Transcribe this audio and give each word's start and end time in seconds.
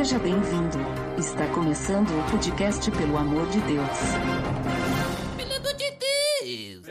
Seja 0.00 0.18
bem-vindo. 0.18 0.78
Está 1.18 1.46
começando 1.48 2.08
o 2.08 2.30
podcast 2.30 2.90
Pelo 2.90 3.18
Amor 3.18 3.46
de 3.48 3.60
Deus. 3.60 3.98
Pelo 5.36 5.56
amor 5.56 5.74
de 5.74 5.90
Deus! 5.90 6.86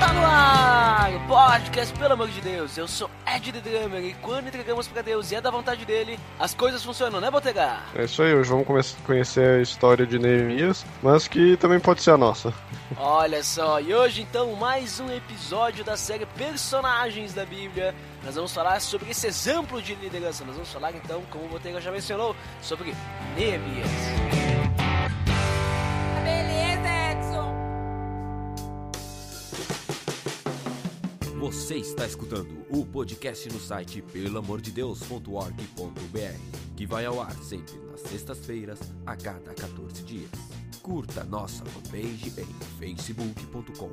Tá 0.00 0.12
no 0.14 0.24
ar! 0.24 1.14
o 1.14 1.28
Podcast, 1.28 1.98
pelo 1.98 2.14
amor 2.14 2.28
de 2.28 2.40
Deus! 2.40 2.78
Eu 2.78 2.88
sou 2.88 3.10
Ed 3.36 3.52
The 3.52 3.60
Drummer 3.60 4.02
e 4.04 4.14
quando 4.14 4.48
entregamos 4.48 4.88
pra 4.88 5.02
Deus 5.02 5.30
e 5.30 5.34
é 5.36 5.40
da 5.40 5.50
vontade 5.50 5.84
dele, 5.84 6.18
as 6.38 6.52
coisas 6.54 6.82
funcionam, 6.84 7.20
né, 7.20 7.30
Botega? 7.30 7.78
É 7.94 8.04
isso 8.04 8.22
aí, 8.22 8.34
hoje 8.34 8.50
vamos 8.50 8.66
come- 8.66 8.80
conhecer 9.06 9.58
a 9.58 9.62
história 9.62 10.06
de 10.06 10.18
Neemias, 10.18 10.84
mas 11.02 11.28
que 11.28 11.56
também 11.56 11.78
pode 11.80 12.02
ser 12.02 12.10
a 12.12 12.16
nossa. 12.18 12.52
Olha 12.96 13.42
só, 13.44 13.80
e 13.80 13.94
hoje 13.94 14.22
então 14.22 14.52
mais 14.56 14.98
um 15.00 15.10
episódio 15.12 15.84
da 15.84 15.96
série 15.96 16.26
Personagens 16.26 17.32
da 17.32 17.44
Bíblia. 17.46 17.94
Nós 18.24 18.34
vamos 18.34 18.52
falar 18.52 18.80
sobre 18.80 19.10
esse 19.10 19.26
exemplo 19.26 19.80
de 19.80 19.94
liderança. 19.94 20.44
Nós 20.44 20.54
vamos 20.56 20.70
falar 20.72 20.92
então, 20.94 21.22
como 21.30 21.44
o 21.46 21.48
Botega 21.48 21.80
já 21.80 21.90
mencionou, 21.90 22.34
sobre 22.60 22.94
Neemias. 23.36 23.88
Você 31.50 31.78
está 31.78 32.06
escutando 32.06 32.64
o 32.70 32.86
podcast 32.86 33.48
no 33.48 33.58
site 33.58 34.00
pelamordedeus.org.br, 34.00 36.76
que 36.76 36.86
vai 36.86 37.04
ao 37.04 37.20
ar 37.20 37.34
sempre 37.42 37.76
nas 37.90 38.02
sextas-feiras, 38.02 38.78
a 39.04 39.16
cada 39.16 39.52
14 39.52 40.04
dias. 40.04 40.30
Curta 40.80 41.24
nossa 41.24 41.64
fanpage 41.64 42.32
em 42.38 42.46
facebook.com 42.78 43.90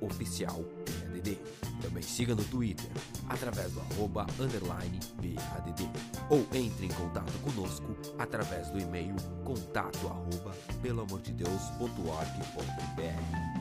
oficial 0.00 0.64
PADD. 0.86 1.38
Também 1.82 2.02
siga 2.02 2.34
no 2.34 2.42
Twitter, 2.44 2.90
através 3.28 3.70
do 3.72 3.80
arroba 3.80 4.26
underline 4.40 4.98
PADD. 5.16 5.90
Ou 6.30 6.38
entre 6.54 6.86
em 6.86 6.90
contato 6.90 7.38
conosco 7.40 7.94
através 8.18 8.70
do 8.70 8.80
e-mail 8.80 9.14
contato 9.44 10.08
arroba 10.08 10.52
pelamordedeus.org.br. 10.80 13.51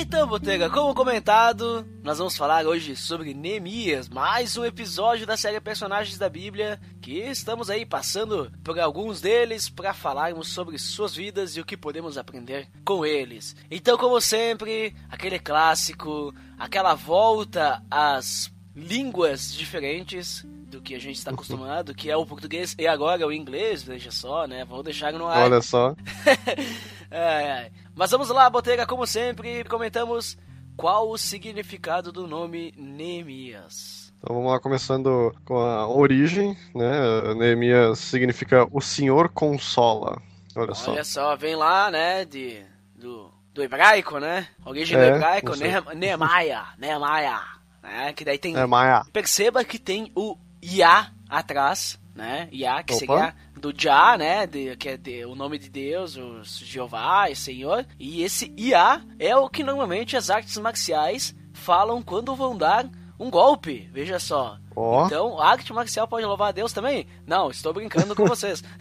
Então, 0.00 0.26
Botega, 0.28 0.70
como 0.70 0.94
comentado, 0.94 1.86
nós 2.02 2.18
vamos 2.18 2.36
falar 2.36 2.64
hoje 2.66 2.96
sobre 2.96 3.34
Neemias, 3.34 4.08
mais 4.08 4.56
um 4.56 4.64
episódio 4.64 5.26
da 5.26 5.36
série 5.36 5.60
Personagens 5.60 6.16
da 6.16 6.28
Bíblia, 6.28 6.80
que 7.00 7.18
estamos 7.18 7.68
aí 7.68 7.84
passando 7.84 8.50
por 8.64 8.78
alguns 8.78 9.20
deles 9.20 9.68
para 9.68 9.92
falarmos 9.92 10.48
sobre 10.48 10.78
suas 10.78 11.14
vidas 11.14 11.56
e 11.56 11.60
o 11.60 11.64
que 11.64 11.76
podemos 11.76 12.16
aprender 12.16 12.68
com 12.84 13.04
eles. 13.04 13.56
Então, 13.70 13.98
como 13.98 14.20
sempre, 14.20 14.94
aquele 15.10 15.38
clássico, 15.38 16.34
aquela 16.58 16.94
volta 16.94 17.82
às 17.90 18.52
línguas 18.74 19.52
diferentes 19.52 20.46
que 20.88 20.94
a 20.94 20.98
gente 20.98 21.16
está 21.16 21.30
acostumado, 21.32 21.94
que 21.94 22.10
é 22.10 22.16
o 22.16 22.24
português 22.24 22.74
e 22.78 22.86
agora 22.86 23.26
o 23.26 23.30
inglês, 23.30 23.82
veja 23.82 24.10
só, 24.10 24.46
né? 24.46 24.64
Vou 24.64 24.82
deixar 24.82 25.12
no 25.12 25.26
ar. 25.26 25.44
Olha 25.44 25.60
só. 25.60 25.94
Ai. 27.12 27.70
Mas 27.94 28.10
vamos 28.10 28.30
lá, 28.30 28.48
Botega, 28.48 28.86
como 28.86 29.06
sempre, 29.06 29.64
comentamos 29.64 30.38
qual 30.78 31.10
o 31.10 31.18
significado 31.18 32.10
do 32.10 32.26
nome 32.26 32.72
Neemias. 32.74 34.10
Então 34.18 34.34
vamos 34.34 34.50
lá, 34.50 34.58
começando 34.58 35.34
com 35.44 35.58
a 35.58 35.86
origem, 35.86 36.56
né? 36.74 37.34
Neemias 37.34 37.98
significa 37.98 38.66
o 38.72 38.80
Senhor 38.80 39.28
consola. 39.28 40.22
Olha 40.56 40.74
só. 40.74 40.92
Olha 40.92 41.04
só, 41.04 41.36
vem 41.36 41.54
lá, 41.54 41.90
né, 41.90 42.24
de, 42.24 42.62
do, 42.96 43.30
do 43.52 43.62
hebraico, 43.62 44.18
né? 44.18 44.48
Origem 44.64 44.96
do 44.96 45.04
É, 45.04 45.08
hebraico, 45.08 45.52
isso. 45.52 45.62
Nehem- 45.62 45.94
Nehemiah, 45.94 46.68
Nehemiah, 46.78 47.42
né? 47.82 48.12
Que 48.14 48.24
daí 48.24 48.38
tem... 48.38 48.56
É 48.56 48.64
Maia. 48.66 49.02
Perceba 49.12 49.62
que 49.64 49.78
tem 49.78 50.10
o 50.16 50.36
Yah 50.64 51.10
atrás, 51.28 51.98
né? 52.14 52.48
Yah, 52.52 52.82
que 52.82 52.94
Opa. 52.94 52.98
seria 53.00 53.34
do 53.60 53.72
Jah, 53.76 54.16
né? 54.18 54.46
De- 54.46 54.76
que 54.76 54.88
é 54.90 54.96
de- 54.96 55.24
o 55.24 55.34
nome 55.34 55.58
de 55.58 55.68
Deus, 55.68 56.16
o 56.16 56.42
Jeová, 56.44 57.28
o 57.30 57.36
Senhor. 57.36 57.86
E 57.98 58.22
esse 58.22 58.52
Yah 58.58 59.02
é 59.18 59.36
o 59.36 59.48
que 59.48 59.62
normalmente 59.62 60.16
as 60.16 60.30
artes 60.30 60.56
marciais 60.58 61.34
falam 61.52 62.02
quando 62.02 62.34
vão 62.36 62.56
dar 62.56 62.88
um 63.18 63.30
golpe. 63.30 63.88
Veja 63.92 64.18
só. 64.18 64.58
Ó. 64.76 65.06
Então, 65.06 65.40
a 65.40 65.48
arte 65.50 65.72
marcial 65.72 66.06
pode 66.06 66.24
louvar 66.24 66.50
a 66.50 66.52
Deus 66.52 66.72
também? 66.72 67.06
Não, 67.26 67.50
estou 67.50 67.72
brincando 67.72 68.14
com 68.14 68.24
vocês. 68.28 68.62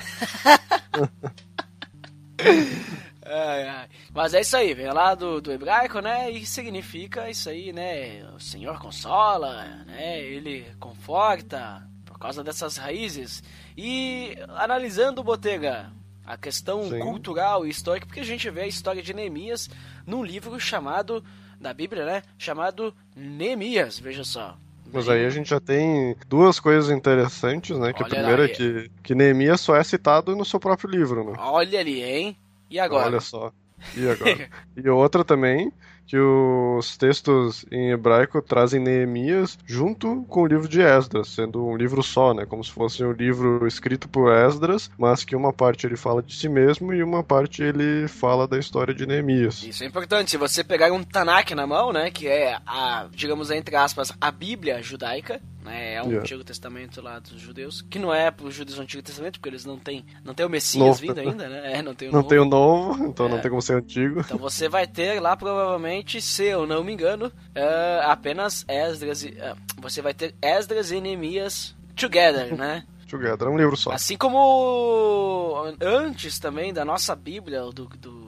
Ai, 3.30 3.68
ai. 3.68 3.88
Mas 4.14 4.34
é 4.34 4.42
isso 4.42 4.56
aí, 4.56 4.74
vem 4.74 4.92
lá 4.92 5.14
do, 5.14 5.42
do 5.42 5.52
hebraico, 5.52 6.00
né? 6.00 6.32
E 6.32 6.46
significa 6.46 7.30
isso 7.30 7.50
aí, 7.50 7.74
né? 7.74 8.26
O 8.36 8.40
Senhor 8.40 8.80
consola, 8.80 9.64
né? 9.86 10.22
Ele 10.22 10.66
conforta 10.80 11.86
por 12.06 12.18
causa 12.18 12.44
dessas 12.44 12.78
raízes. 12.78 13.44
E 13.78 14.38
analisando, 14.56 15.24
Botega, 15.24 15.92
a 16.26 16.38
questão 16.38 16.90
Sim. 16.90 17.00
cultural 17.00 17.66
e 17.66 17.70
histórica, 17.70 18.08
porque 18.08 18.22
a 18.22 18.26
gente 18.26 18.50
vê 18.50 18.62
a 18.62 18.68
história 18.68 19.04
de 19.04 19.14
Neemias 19.14 19.70
num 20.06 20.24
livro 20.24 20.60
chamado, 20.60 21.24
da 21.60 21.74
Bíblia, 21.74 22.06
né? 22.06 22.24
Chamado 22.38 22.94
Neemias, 23.16 24.00
veja 24.00 24.24
só. 24.24 24.58
Mas 24.92 25.10
aí 25.10 25.26
a 25.26 25.30
gente 25.30 25.50
já 25.50 25.60
tem 25.60 26.16
duas 26.28 26.60
coisas 26.60 26.90
interessantes, 26.90 27.78
né? 27.78 27.92
Que 27.92 28.02
a 28.02 28.06
Olha 28.06 28.16
primeira 28.16 28.44
lá, 28.44 28.46
é 28.46 28.48
que, 28.48 28.92
que 29.04 29.14
Neemias 29.14 29.62
só 29.62 29.76
é 29.76 29.84
citado 29.84 30.36
no 30.36 30.46
seu 30.46 30.60
próprio 30.60 30.90
livro, 30.90 31.24
né? 31.24 31.34
Olha 31.38 31.80
ali, 31.80 32.02
hein? 32.02 32.38
E 32.70 32.80
agora? 32.80 33.08
Olha 33.08 33.20
só. 33.20 33.52
E 33.96 34.08
agora? 34.10 34.50
e 34.76 34.90
outra 34.90 35.24
também, 35.24 35.72
que 36.08 36.18
os 36.18 36.98
textos 36.98 37.66
em 37.70 37.92
hebraico 37.92 38.42
trazem 38.42 38.80
Neemias 38.80 39.60
junto 39.66 40.24
com 40.30 40.44
o 40.44 40.48
livro 40.48 40.68
de 40.68 40.82
Esdras, 40.82 41.28
sendo 41.28 41.66
um 41.66 41.76
livro 41.76 42.02
só, 42.02 42.34
né? 42.34 42.46
Como 42.46 42.64
se 42.64 42.72
fosse 42.72 43.04
um 43.04 43.12
livro 43.12 43.68
escrito 43.68 44.08
por 44.08 44.32
Esdras, 44.32 44.90
mas 44.98 45.26
que 45.26 45.36
uma 45.36 45.52
parte 45.52 45.86
ele 45.86 45.98
fala 45.98 46.24
de 46.24 46.34
si 46.34 46.48
mesmo 46.48 46.94
e 46.94 47.04
uma 47.04 47.24
parte 47.24 47.62
ele 47.62 48.08
fala 48.08 48.48
da 48.48 48.58
história 48.58 48.94
de 48.94 49.06
Neemias. 49.06 49.62
Isso 49.64 49.84
é 49.84 49.88
importante. 49.88 50.32
Se 50.32 50.38
você 50.38 50.64
pegar 50.64 50.92
um 50.92 51.04
Tanakh 51.04 51.52
na 51.54 51.68
mão, 51.68 51.92
né, 51.92 52.10
que 52.10 52.28
é 52.28 52.58
a, 52.66 53.08
digamos 53.12 53.52
entre 53.52 53.76
aspas, 53.76 54.12
a 54.20 54.32
Bíblia 54.32 54.82
judaica, 54.82 55.42
né, 55.68 55.94
é 55.96 56.02
um 56.02 56.06
Yeah. 56.08 56.22
Antigo 56.22 56.44
Testamento 56.44 57.02
lá 57.02 57.20
dos 57.20 57.40
judeus, 57.40 57.82
que 57.82 58.00
não 58.00 58.14
é 58.14 58.32
para 58.32 58.46
os 58.48 58.56
judeus 58.56 58.78
do 58.78 58.82
Antigo 58.82 59.04
Testamento, 59.04 59.40
porque 59.40 59.50
eles 59.50 59.66
não 59.66 59.78
têm, 59.78 60.04
não 60.24 60.34
tem 60.34 60.46
o 60.46 60.50
Messias 60.50 60.84
Novo 60.84 61.00
vindo 61.00 61.20
ainda, 61.20 61.48
né? 61.50 61.74
É, 61.74 61.82
não 61.82 61.94
tem 61.94 62.08
o 62.08 62.12
Não 62.12 62.20
novo. 62.20 62.30
tem 62.30 62.40
o 62.40 62.46
novo, 62.46 63.06
então 63.06 63.30
não 63.30 63.38
É. 63.38 63.42
tem 63.42 63.50
como 63.52 63.62
ser 63.62 63.74
antigo. 63.76 64.22
Então 64.22 64.38
você 64.38 64.68
vai 64.70 64.88
ter 64.88 65.20
lá 65.22 65.36
provavelmente, 65.38 66.22
se 66.22 66.46
eu 66.46 66.66
não 66.66 66.84
me 66.84 66.94
engano, 66.94 67.32
é, 67.54 68.02
apenas 68.06 68.66
Esdras 68.68 69.24
e, 69.24 69.38
é, 69.38 69.54
você 69.78 70.02
vai 70.02 70.14
ter 70.14 70.34
Esdras 70.42 70.92
e 70.92 71.00
Neemias 71.02 71.76
together, 71.96 72.56
né? 72.58 72.84
Together, 73.08 73.48
é 73.48 73.50
um 73.50 73.58
livro 73.58 73.78
só. 73.78 73.92
Assim 73.92 74.18
como 74.18 75.64
antes 75.82 76.40
também 76.40 76.74
da 76.74 76.84
nossa 76.84 77.16
Bíblia, 77.16 77.62
do, 77.62 77.86
do, 77.86 78.27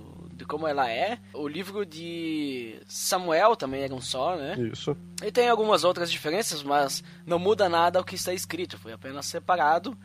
como 0.50 0.68
ela 0.68 0.90
é, 0.90 1.20
o 1.32 1.48
livro 1.48 1.86
de 1.86 2.82
Samuel 2.88 3.56
também 3.56 3.84
era 3.84 3.94
um 3.94 4.02
só, 4.02 4.36
né? 4.36 4.56
Isso. 4.74 4.98
E 5.24 5.32
tem 5.32 5.48
algumas 5.48 5.84
outras 5.84 6.12
diferenças, 6.12 6.64
mas 6.64 7.04
não 7.26 7.38
muda 7.38 7.70
nada 7.70 8.02
o 8.02 8.04
que 8.04 8.16
está 8.16 8.34
escrito, 8.34 8.78
foi 8.78 8.92
apenas 8.92 9.28
separado. 9.28 9.96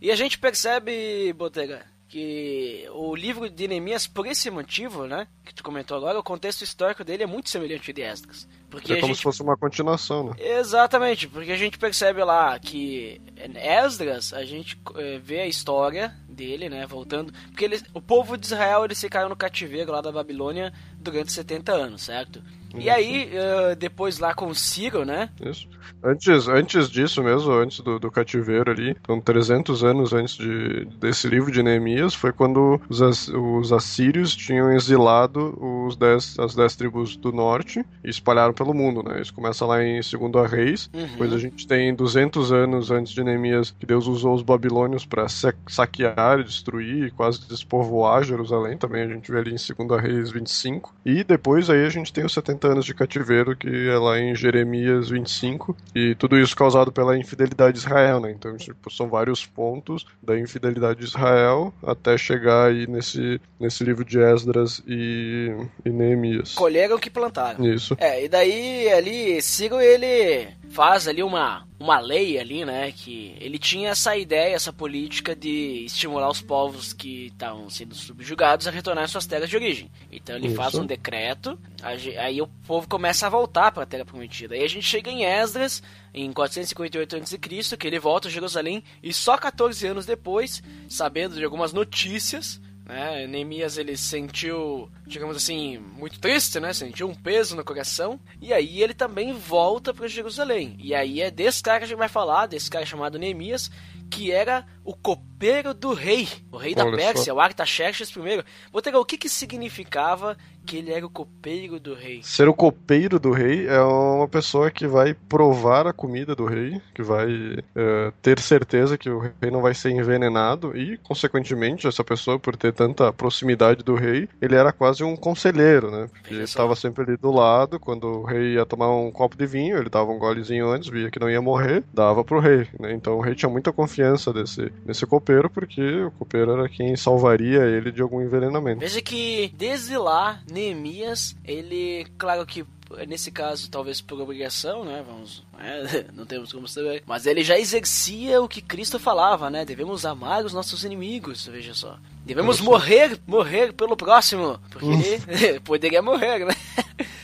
E 0.00 0.10
a 0.10 0.16
gente 0.16 0.38
percebe, 0.38 1.32
Botega, 1.34 1.84
que 2.10 2.88
o 2.92 3.14
livro 3.14 3.48
de 3.48 3.68
Neemias, 3.68 4.08
por 4.08 4.26
esse 4.26 4.50
motivo, 4.50 5.06
né, 5.06 5.28
que 5.44 5.54
tu 5.54 5.62
comentou 5.62 5.96
agora, 5.96 6.18
o 6.18 6.24
contexto 6.24 6.62
histórico 6.62 7.04
dele 7.04 7.22
é 7.22 7.26
muito 7.26 7.48
semelhante 7.48 7.88
ao 7.88 7.94
de 7.94 8.02
Esdras. 8.02 8.48
Porque 8.68 8.92
É 8.92 8.96
como 8.96 9.06
gente 9.06 9.18
se 9.18 9.22
fosse 9.22 9.40
uma 9.42 9.56
continuação, 9.56 10.24
né? 10.24 10.32
Exatamente, 10.38 11.28
porque 11.28 11.52
a 11.52 11.56
gente 11.56 11.78
percebe 11.78 12.24
lá 12.24 12.58
que 12.58 13.22
Esdras, 13.54 14.32
a 14.32 14.44
gente 14.44 14.76
eh, 14.96 15.20
vê 15.22 15.40
a 15.40 15.46
história 15.46 16.12
dele, 16.28 16.68
né, 16.68 16.84
voltando, 16.84 17.32
porque 17.48 17.64
ele, 17.64 17.80
o 17.94 18.02
povo 18.02 18.36
de 18.36 18.44
Israel 18.44 18.84
eles 18.84 19.00
ficaram 19.00 19.28
no 19.28 19.36
cativeiro 19.36 19.92
lá 19.92 20.00
da 20.00 20.10
Babilônia 20.10 20.72
durante 20.96 21.30
70 21.30 21.72
anos, 21.72 22.02
certo? 22.02 22.42
E 22.78 22.88
aí, 22.88 23.30
eh, 23.32 23.74
depois 23.74 24.18
lá 24.18 24.34
com 24.34 24.52
Ciro, 24.54 25.04
né, 25.04 25.28
Isso. 25.44 25.68
Antes, 26.02 26.48
antes 26.48 26.88
disso 26.88 27.22
mesmo, 27.22 27.52
antes 27.52 27.80
do, 27.80 27.98
do 27.98 28.10
cativeiro 28.10 28.70
ali, 28.70 28.96
então 29.00 29.20
300 29.20 29.82
anos 29.84 30.12
antes 30.12 30.34
de, 30.36 30.84
desse 30.98 31.28
livro 31.28 31.50
de 31.50 31.62
Neemias, 31.62 32.14
foi 32.14 32.32
quando 32.32 32.80
os, 32.88 33.28
os 33.28 33.72
assírios 33.72 34.34
tinham 34.34 34.72
exilado 34.72 35.58
os 35.86 35.96
dez, 35.96 36.38
as 36.38 36.54
dez 36.54 36.76
tribos 36.76 37.16
do 37.16 37.32
norte 37.32 37.84
e 38.04 38.10
espalharam 38.10 38.52
pelo 38.54 38.72
mundo, 38.72 39.02
né? 39.02 39.20
Isso 39.20 39.34
começa 39.34 39.66
lá 39.66 39.82
em 39.82 40.00
2 40.00 40.50
Reis, 40.50 40.90
Uhum. 40.94 41.06
depois 41.06 41.32
a 41.32 41.38
gente 41.38 41.66
tem 41.66 41.94
200 41.94 42.52
anos 42.52 42.90
antes 42.90 43.12
de 43.12 43.22
Neemias 43.22 43.70
que 43.78 43.86
Deus 43.86 44.06
usou 44.06 44.34
os 44.34 44.42
babilônios 44.42 45.04
para 45.04 45.26
saquear, 45.28 46.42
destruir 46.42 47.06
e 47.06 47.10
quase 47.10 47.46
despovoar 47.48 48.22
Jerusalém, 48.24 48.76
também 48.76 49.02
a 49.02 49.08
gente 49.08 49.30
vê 49.30 49.38
ali 49.38 49.54
em 49.54 49.86
2 49.86 50.00
Reis 50.02 50.30
25. 50.30 50.60
5. 50.60 50.94
E 51.04 51.24
depois 51.24 51.70
aí 51.70 51.84
a 51.84 51.88
gente 51.88 52.12
tem 52.12 52.24
os 52.24 52.32
70 52.32 52.59
anos 52.68 52.84
de 52.84 52.94
cativeiro, 52.94 53.56
que 53.56 53.88
é 53.88 53.98
lá 53.98 54.18
em 54.18 54.34
Jeremias 54.34 55.08
25. 55.08 55.76
E 55.94 56.14
tudo 56.14 56.38
isso 56.38 56.56
causado 56.56 56.92
pela 56.92 57.16
infidelidade 57.16 57.74
de 57.74 57.78
Israel, 57.78 58.20
né? 58.20 58.30
Então, 58.30 58.56
tipo, 58.56 58.90
são 58.90 59.08
vários 59.08 59.44
pontos 59.46 60.06
da 60.22 60.38
infidelidade 60.38 61.00
de 61.00 61.06
Israel 61.06 61.72
até 61.82 62.16
chegar 62.16 62.68
aí 62.68 62.86
nesse, 62.86 63.40
nesse 63.58 63.84
livro 63.84 64.04
de 64.04 64.18
Esdras 64.20 64.82
e, 64.86 65.54
e 65.84 65.90
Neemias. 65.90 66.54
Colheram 66.54 66.96
o 66.96 66.98
que 66.98 67.10
plantaram. 67.10 67.64
Isso. 67.64 67.96
É, 67.98 68.24
e 68.24 68.28
daí 68.28 68.88
ali, 68.90 69.40
Ciro 69.42 69.80
ele 69.80 70.59
faz 70.70 71.08
ali 71.08 71.22
uma, 71.22 71.66
uma 71.80 71.98
lei 71.98 72.38
ali, 72.38 72.64
né, 72.64 72.92
que 72.92 73.36
ele 73.40 73.58
tinha 73.58 73.90
essa 73.90 74.16
ideia, 74.16 74.54
essa 74.54 74.72
política 74.72 75.34
de 75.34 75.84
estimular 75.84 76.30
os 76.30 76.40
povos 76.40 76.92
que 76.92 77.26
estavam 77.26 77.68
sendo 77.68 77.94
subjugados 77.94 78.68
a 78.68 78.70
retornar 78.70 79.04
às 79.04 79.10
suas 79.10 79.26
terras 79.26 79.50
de 79.50 79.56
origem. 79.56 79.90
Então 80.12 80.36
ele 80.36 80.46
Isso. 80.46 80.56
faz 80.56 80.76
um 80.76 80.86
decreto, 80.86 81.58
aí 81.82 82.40
o 82.40 82.46
povo 82.66 82.88
começa 82.88 83.26
a 83.26 83.30
voltar 83.30 83.72
para 83.72 83.82
a 83.82 83.86
terra 83.86 84.04
prometida. 84.04 84.54
Aí 84.54 84.62
a 84.62 84.68
gente 84.68 84.86
chega 84.86 85.10
em 85.10 85.24
Esdras, 85.24 85.82
em 86.14 86.32
458 86.32 87.16
a.C., 87.16 87.76
que 87.76 87.86
ele 87.86 87.98
volta 87.98 88.28
a 88.28 88.30
Jerusalém 88.30 88.84
e 89.02 89.12
só 89.12 89.36
14 89.36 89.84
anos 89.88 90.06
depois, 90.06 90.62
sabendo 90.88 91.34
de 91.34 91.44
algumas 91.44 91.72
notícias, 91.72 92.60
né? 92.90 93.24
Neemias 93.28 93.78
ele 93.78 93.96
sentiu, 93.96 94.90
digamos 95.06 95.36
assim, 95.36 95.78
muito 95.78 96.18
triste, 96.18 96.58
né? 96.58 96.72
Sentiu 96.72 97.08
um 97.08 97.14
peso 97.14 97.54
no 97.54 97.64
coração. 97.64 98.18
E 98.40 98.52
aí 98.52 98.82
ele 98.82 98.92
também 98.92 99.32
volta 99.32 99.94
para 99.94 100.08
Jerusalém. 100.08 100.76
E 100.80 100.92
aí 100.92 101.20
é 101.20 101.30
desse 101.30 101.62
cara 101.62 101.78
que 101.78 101.84
a 101.84 101.86
gente 101.86 101.98
vai 101.98 102.08
falar, 102.08 102.46
desse 102.46 102.68
cara 102.68 102.84
chamado 102.84 103.18
Neemias, 103.18 103.70
que 104.10 104.32
era 104.32 104.66
o 104.90 104.94
copeiro 104.96 105.72
do 105.72 105.94
rei, 105.94 106.28
o 106.50 106.56
rei 106.56 106.74
da 106.74 106.84
Olha 106.84 106.96
Pérsia, 106.96 107.32
o 107.32 107.38
Artaxerxes 107.38 108.10
I. 108.10 108.44
Botega, 108.72 108.98
o 108.98 109.04
que 109.04 109.16
que 109.16 109.28
significava 109.28 110.36
que 110.66 110.76
ele 110.76 110.92
era 110.92 111.06
o 111.06 111.10
copeiro 111.10 111.80
do 111.80 111.94
rei? 111.94 112.20
Ser 112.22 112.48
o 112.48 112.54
copeiro 112.54 113.18
do 113.18 113.30
rei 113.30 113.66
é 113.66 113.80
uma 113.80 114.28
pessoa 114.28 114.70
que 114.70 114.86
vai 114.86 115.14
provar 115.14 115.86
a 115.86 115.92
comida 115.92 116.34
do 116.34 116.44
rei, 116.44 116.80
que 116.94 117.02
vai 117.02 117.28
eh, 117.74 118.12
ter 118.20 118.38
certeza 118.40 118.98
que 118.98 119.08
o 119.08 119.18
rei 119.18 119.50
não 119.50 119.62
vai 119.62 119.74
ser 119.74 119.90
envenenado 119.90 120.76
e, 120.76 120.98
consequentemente, 120.98 121.86
essa 121.86 122.04
pessoa, 122.04 122.38
por 122.38 122.56
ter 122.56 122.72
tanta 122.72 123.12
proximidade 123.12 123.82
do 123.82 123.94
rei, 123.94 124.28
ele 124.40 124.56
era 124.56 124.72
quase 124.72 125.02
um 125.04 125.16
conselheiro, 125.16 125.90
né? 125.90 126.08
Porque 126.12 126.34
ele 126.34 126.46
só. 126.46 126.62
estava 126.62 126.76
sempre 126.76 127.04
ali 127.04 127.16
do 127.16 127.30
lado, 127.30 127.80
quando 127.80 128.04
o 128.04 128.24
rei 128.24 128.54
ia 128.54 128.66
tomar 128.66 128.94
um 128.94 129.10
copo 129.10 129.36
de 129.36 129.46
vinho, 129.46 129.78
ele 129.78 129.88
dava 129.88 130.10
um 130.10 130.18
golezinho 130.18 130.68
antes, 130.68 130.88
via 130.88 131.10
que 131.10 131.20
não 131.20 131.30
ia 131.30 131.40
morrer, 131.40 131.84
dava 131.94 132.24
pro 132.24 132.40
rei, 132.40 132.68
né? 132.78 132.92
Então 132.92 133.16
o 133.16 133.20
rei 133.20 133.34
tinha 133.34 133.48
muita 133.50 133.72
confiança 133.72 134.32
desse, 134.32 134.70
desse 134.84 135.06
copeiro, 135.06 135.48
porque 135.50 136.02
o 136.02 136.10
copeiro 136.12 136.52
era 136.52 136.68
quem 136.68 136.96
salvaria 136.96 137.64
ele 137.64 137.92
de 137.92 138.02
algum 138.02 138.20
envenenamento. 138.20 138.80
Veja 138.80 139.00
que 139.00 139.52
desde 139.56 139.96
lá, 139.96 140.40
Neemias, 140.50 141.36
ele, 141.44 142.06
claro 142.18 142.44
que 142.46 142.64
nesse 143.06 143.30
caso, 143.30 143.70
talvez 143.70 144.00
por 144.00 144.20
obrigação, 144.20 144.84
né? 144.84 145.04
Vamos, 145.06 145.44
né, 145.56 146.06
não 146.14 146.26
temos 146.26 146.52
como 146.52 146.66
saber. 146.66 147.02
Mas 147.06 147.26
ele 147.26 147.42
já 147.42 147.58
exercia 147.58 148.40
o 148.42 148.48
que 148.48 148.60
Cristo 148.60 148.98
falava, 148.98 149.48
né? 149.50 149.64
Devemos 149.64 150.04
amar 150.04 150.44
os 150.44 150.52
nossos 150.52 150.84
inimigos, 150.84 151.46
veja 151.46 151.74
só. 151.74 151.98
Devemos 152.24 152.60
morrer, 152.60 153.18
morrer 153.26 153.72
pelo 153.72 153.96
próximo, 153.96 154.58
porque 154.70 155.20
poderia 155.64 156.02
morrer, 156.02 156.46
né? 156.46 156.54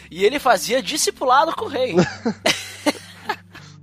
E 0.09 0.25
ele 0.25 0.39
fazia 0.39 0.81
discipulado 0.81 1.53
com 1.57 1.65
o 1.65 1.69
rei. 1.69 1.97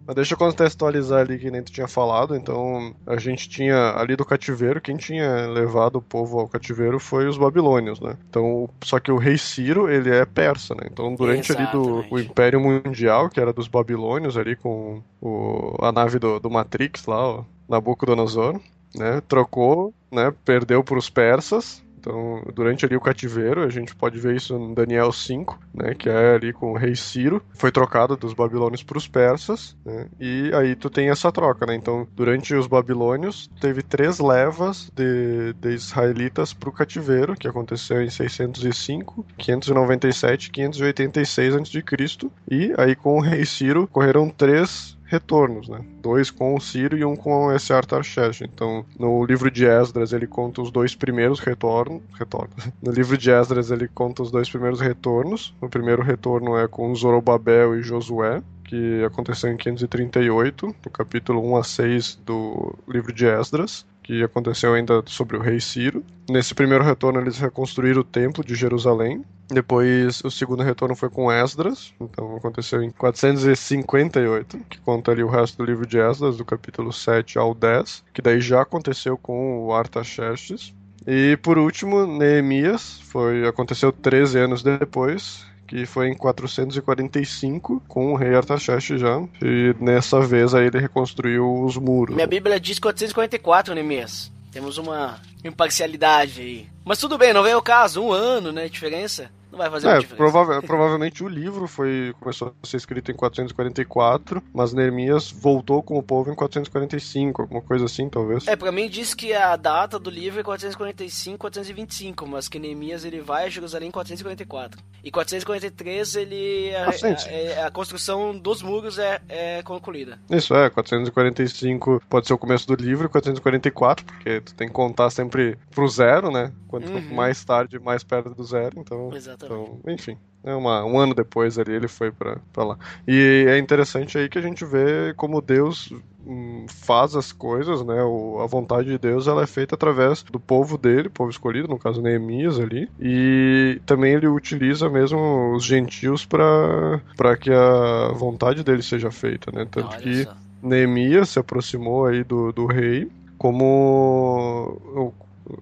Mas 0.05 0.15
deixa 0.15 0.33
eu 0.33 0.37
contextualizar 0.37 1.21
ali 1.21 1.39
que 1.39 1.49
nem 1.49 1.63
tu 1.63 1.71
tinha 1.71 1.87
falado. 1.87 2.35
Então, 2.35 2.93
a 3.05 3.17
gente 3.17 3.47
tinha 3.47 3.93
ali 3.95 4.15
do 4.15 4.25
cativeiro, 4.25 4.81
quem 4.81 4.97
tinha 4.97 5.47
levado 5.47 5.97
o 5.97 6.01
povo 6.01 6.39
ao 6.39 6.47
cativeiro 6.47 6.99
foi 6.99 7.27
os 7.27 7.37
babilônios, 7.37 7.99
né? 7.99 8.17
Então, 8.29 8.69
só 8.83 8.99
que 8.99 9.11
o 9.11 9.17
rei 9.17 9.37
Ciro, 9.37 9.89
ele 9.89 10.09
é 10.09 10.25
persa, 10.25 10.75
né? 10.75 10.83
Então, 10.91 11.15
durante 11.15 11.51
ali 11.51 11.65
do 11.71 11.99
Exatamente. 11.99 12.13
o 12.13 12.19
Império 12.19 12.59
Mundial, 12.59 13.29
que 13.29 13.39
era 13.39 13.53
dos 13.53 13.67
babilônios 13.67 14.37
ali 14.37 14.55
com 14.55 15.01
o, 15.21 15.75
a 15.79 15.91
nave 15.91 16.19
do, 16.19 16.39
do 16.39 16.49
Matrix 16.49 17.05
lá, 17.05 17.27
ó, 17.27 17.43
Nabucodonosor, 17.67 18.59
né? 18.95 19.21
Trocou, 19.27 19.93
né? 20.11 20.33
Perdeu 20.45 20.83
para 20.83 20.97
os 20.97 21.09
persas. 21.09 21.82
Então, 22.03 22.43
durante 22.53 22.85
ali 22.85 22.97
o 22.97 23.01
cativeiro, 23.01 23.63
a 23.63 23.69
gente 23.69 23.95
pode 23.95 24.19
ver 24.19 24.35
isso 24.35 24.53
em 24.57 24.73
Daniel 24.73 25.09
5, 25.09 25.57
né, 25.73 25.93
que 25.93 26.09
é 26.09 26.35
ali 26.35 26.51
com 26.51 26.73
o 26.73 26.77
rei 26.77 26.97
Ciro, 26.97 27.41
foi 27.53 27.71
trocado 27.71 28.17
dos 28.17 28.33
babilônios 28.33 28.83
para 28.83 28.97
os 28.97 29.07
persas, 29.07 29.73
né, 29.85 30.09
e 30.19 30.51
aí 30.53 30.75
tu 30.75 30.89
tem 30.89 31.09
essa 31.09 31.31
troca, 31.31 31.65
né, 31.65 31.75
então 31.75 32.05
durante 32.13 32.53
os 32.53 32.67
babilônios 32.67 33.49
teve 33.61 33.81
três 33.81 34.19
levas 34.19 34.91
de, 34.93 35.53
de 35.53 35.69
israelitas 35.69 36.51
para 36.51 36.67
o 36.67 36.73
cativeiro, 36.73 37.35
que 37.35 37.47
aconteceu 37.47 38.03
em 38.03 38.09
605, 38.09 39.25
597 39.37 40.47
e 40.47 40.51
586 40.51 41.55
a.C., 41.55 42.29
e 42.51 42.73
aí 42.77 42.95
com 42.97 43.17
o 43.17 43.21
rei 43.21 43.45
Ciro 43.45 43.87
correram 43.87 44.29
três 44.29 44.97
retornos, 45.13 45.69
né? 45.69 45.79
Dois 46.01 46.31
com 46.31 46.55
o 46.55 46.59
Ciro 46.59 46.97
e 46.97 47.05
um 47.05 47.15
com 47.15 47.51
esse 47.51 47.71
Artaxerxes. 47.71 48.41
Então, 48.41 48.83
no 48.99 49.23
livro 49.23 49.51
de 49.51 49.65
Esdras 49.65 50.11
ele 50.11 50.25
conta 50.25 50.61
os 50.61 50.71
dois 50.71 50.95
primeiros 50.95 51.39
retornos. 51.39 52.01
retornos. 52.17 52.53
No 52.81 52.91
livro 52.91 53.17
de 53.17 53.29
Esdras 53.29 53.69
ele 53.69 53.87
conta 53.87 54.23
os 54.23 54.31
dois 54.31 54.49
primeiros 54.49 54.81
retornos. 54.81 55.55
O 55.61 55.69
primeiro 55.69 56.01
retorno 56.01 56.57
é 56.57 56.67
com 56.67 56.93
Zorobabel 56.95 57.79
e 57.79 57.83
Josué, 57.83 58.41
que 58.65 59.03
aconteceu 59.03 59.51
em 59.51 59.57
538, 59.57 60.75
no 60.83 60.91
capítulo 60.91 61.39
1 61.51 61.57
a 61.57 61.63
6 61.63 62.19
do 62.25 62.75
livro 62.87 63.13
de 63.13 63.25
Esdras 63.25 63.85
que 64.03 64.21
aconteceu 64.21 64.73
ainda 64.73 65.01
sobre 65.05 65.37
o 65.37 65.39
rei 65.39 65.59
Ciro. 65.59 66.03
Nesse 66.29 66.53
primeiro 66.53 66.83
retorno 66.83 67.19
eles 67.19 67.39
reconstruíram 67.39 68.01
o 68.01 68.03
templo 68.03 68.43
de 68.43 68.53
Jerusalém. 68.53 69.23
Depois 69.53 70.21
o 70.23 70.31
segundo 70.31 70.63
retorno 70.63 70.95
foi 70.95 71.09
com 71.09 71.31
Esdras, 71.31 71.93
então 72.01 72.35
aconteceu 72.35 72.81
em 72.81 72.89
458, 72.89 74.57
que 74.69 74.79
conta 74.79 75.11
ali 75.11 75.23
o 75.23 75.29
resto 75.29 75.57
do 75.57 75.65
livro 75.65 75.85
de 75.85 75.99
Esdras, 75.99 76.37
do 76.37 76.45
capítulo 76.45 76.91
7 76.91 77.37
ao 77.37 77.53
10, 77.53 78.03
que 78.13 78.21
daí 78.21 78.41
já 78.41 78.61
aconteceu 78.61 79.17
com 79.17 79.65
o 79.65 79.73
Artaxerxes. 79.73 80.73
E 81.05 81.37
por 81.37 81.57
último, 81.57 82.05
Neemias, 82.07 82.99
foi 83.03 83.47
aconteceu 83.47 83.91
13 83.91 84.39
anos 84.39 84.63
depois, 84.63 85.45
que 85.67 85.85
foi 85.85 86.07
em 86.07 86.15
445 86.15 87.83
com 87.87 88.13
o 88.13 88.15
rei 88.15 88.35
Artaxerxes 88.35 88.99
já. 88.99 89.21
E 89.41 89.75
nessa 89.79 90.19
vez 90.21 90.55
aí 90.55 90.67
ele 90.67 90.79
reconstruiu 90.79 91.63
os 91.63 91.77
muros. 91.77 92.15
Minha 92.15 92.27
Bíblia 92.27 92.59
diz 92.59 92.79
444, 92.79 93.73
Neemias. 93.73 94.31
Temos 94.51 94.77
uma 94.77 95.19
imparcialidade 95.43 96.41
aí. 96.41 96.67
Mas 96.85 96.99
tudo 96.99 97.17
bem, 97.17 97.33
não 97.33 97.41
vem 97.41 97.55
o 97.55 97.61
caso. 97.61 98.03
Um 98.03 98.11
ano, 98.11 98.51
né? 98.51 98.69
Diferença. 98.69 99.31
Não 99.53 99.59
vai 99.59 99.69
fazer 99.69 99.87
É, 99.87 99.93
muita 99.97 100.15
prova- 100.15 100.61
provavelmente 100.63 101.23
o 101.23 101.27
livro 101.27 101.67
foi 101.67 102.11
começou 102.19 102.55
a 102.63 102.67
ser 102.67 102.77
escrito 102.77 103.11
em 103.11 103.13
444, 103.15 104.41
mas 104.51 104.73
Neemias 104.73 105.29
voltou 105.29 105.83
com 105.83 105.95
o 105.97 106.01
povo 106.01 106.31
em 106.31 106.35
445, 106.35 107.43
alguma 107.43 107.61
coisa 107.61 107.85
assim, 107.85 108.09
talvez. 108.09 108.47
É, 108.47 108.55
pra 108.55 108.71
mim 108.71 108.89
diz 108.89 109.13
que 109.13 109.31
a 109.31 109.55
data 109.55 109.99
do 109.99 110.09
livro 110.09 110.39
é 110.39 110.43
445, 110.43 111.37
425, 111.37 112.27
mas 112.27 112.47
que 112.49 112.57
Neemias 112.57 113.05
ele 113.05 113.21
vai 113.21 113.45
a 113.45 113.49
Jerusalém 113.49 113.89
em 113.89 113.91
444. 113.91 114.81
E 115.03 115.11
443 115.11 116.15
ele 116.15 116.75
a, 116.75 116.85
Bastante. 116.87 117.29
a- 117.29 117.63
a- 117.63 117.67
a 117.67 117.71
construção 117.71 118.35
dos 118.35 118.63
muros 118.63 118.97
é, 118.97 119.21
é 119.29 119.61
concluída. 119.61 120.17
Isso 120.31 120.55
é, 120.55 120.67
445 120.69 122.01
pode 122.09 122.25
ser 122.27 122.33
o 122.33 122.37
começo 122.37 122.65
do 122.67 122.75
livro, 122.75 123.05
e 123.05 123.09
444, 123.09 124.03
porque 124.03 124.41
tu 124.41 124.55
tem 124.55 124.67
que 124.67 124.73
contar 124.73 125.09
sempre 125.11 125.57
pro 125.71 125.87
zero, 125.87 126.31
né? 126.31 126.51
Quanto 126.67 126.89
Uhum. 126.89 127.13
mais 127.13 127.43
tarde, 127.45 127.77
mais 127.77 128.03
perto 128.03 128.31
do 128.31 128.43
zero, 128.43 128.79
então. 128.79 129.13
Exatamente. 129.13 129.42
Então, 129.45 129.79
enfim, 129.87 130.17
é 130.43 130.53
uma, 130.53 130.83
um 130.83 130.99
ano 130.99 131.15
depois 131.15 131.57
ali 131.57 131.73
ele 131.73 131.87
foi 131.87 132.11
pra 132.11 132.63
lá. 132.63 132.77
E 133.07 133.45
é 133.47 133.57
interessante 133.57 134.17
aí 134.17 134.27
que 134.27 134.37
a 134.37 134.41
gente 134.41 134.65
vê 134.65 135.13
como 135.15 135.41
Deus 135.41 135.93
hum, 136.25 136.65
faz 136.67 137.15
as 137.15 137.31
coisas, 137.31 137.83
né? 137.85 138.03
O, 138.03 138.39
a 138.41 138.45
vontade 138.45 138.89
de 138.89 138.97
Deus 138.97 139.27
ela 139.27 139.43
é 139.43 139.47
feita 139.47 139.75
através 139.75 140.21
do 140.23 140.39
povo 140.39 140.77
dele, 140.77 141.07
povo 141.07 141.29
escolhido, 141.29 141.67
no 141.67 141.79
caso 141.79 142.01
Neemias 142.01 142.59
ali, 142.59 142.89
e 142.99 143.79
também 143.85 144.13
ele 144.13 144.27
utiliza 144.27 144.89
mesmo 144.89 145.53
os 145.55 145.63
gentios 145.63 146.25
para 146.25 147.01
para 147.15 147.37
que 147.37 147.51
a 147.51 148.09
vontade 148.13 148.63
dele 148.63 148.83
seja 148.83 149.09
feita, 149.11 149.49
né? 149.51 149.65
Tanto 149.69 149.87
Olha 149.87 150.01
que 150.01 150.23
só. 150.25 150.33
Neemias 150.61 151.29
se 151.29 151.39
aproximou 151.39 152.05
aí 152.05 152.23
do, 152.23 152.51
do 152.51 152.65
rei, 152.65 153.09
como 153.37 155.13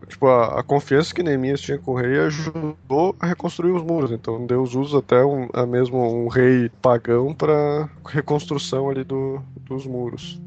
tipo 0.07 0.27
a, 0.27 0.59
a 0.59 0.63
confiança 0.63 1.13
que 1.13 1.23
Neemias 1.23 1.61
tinha 1.61 1.77
com 1.77 1.91
o 1.91 1.95
rei 1.95 2.19
ajudou 2.19 3.15
a 3.19 3.27
reconstruir 3.27 3.71
os 3.71 3.83
muros. 3.83 4.11
Então 4.11 4.45
Deus 4.45 4.75
usa 4.75 5.00
até 5.00 5.23
um, 5.23 5.50
a 5.53 5.65
mesmo 5.65 5.97
um 5.97 6.27
rei 6.27 6.69
pagão 6.81 7.33
para 7.33 7.89
reconstrução 8.05 8.89
ali 8.89 9.03
do, 9.03 9.41
dos 9.65 9.85
muros. 9.85 10.41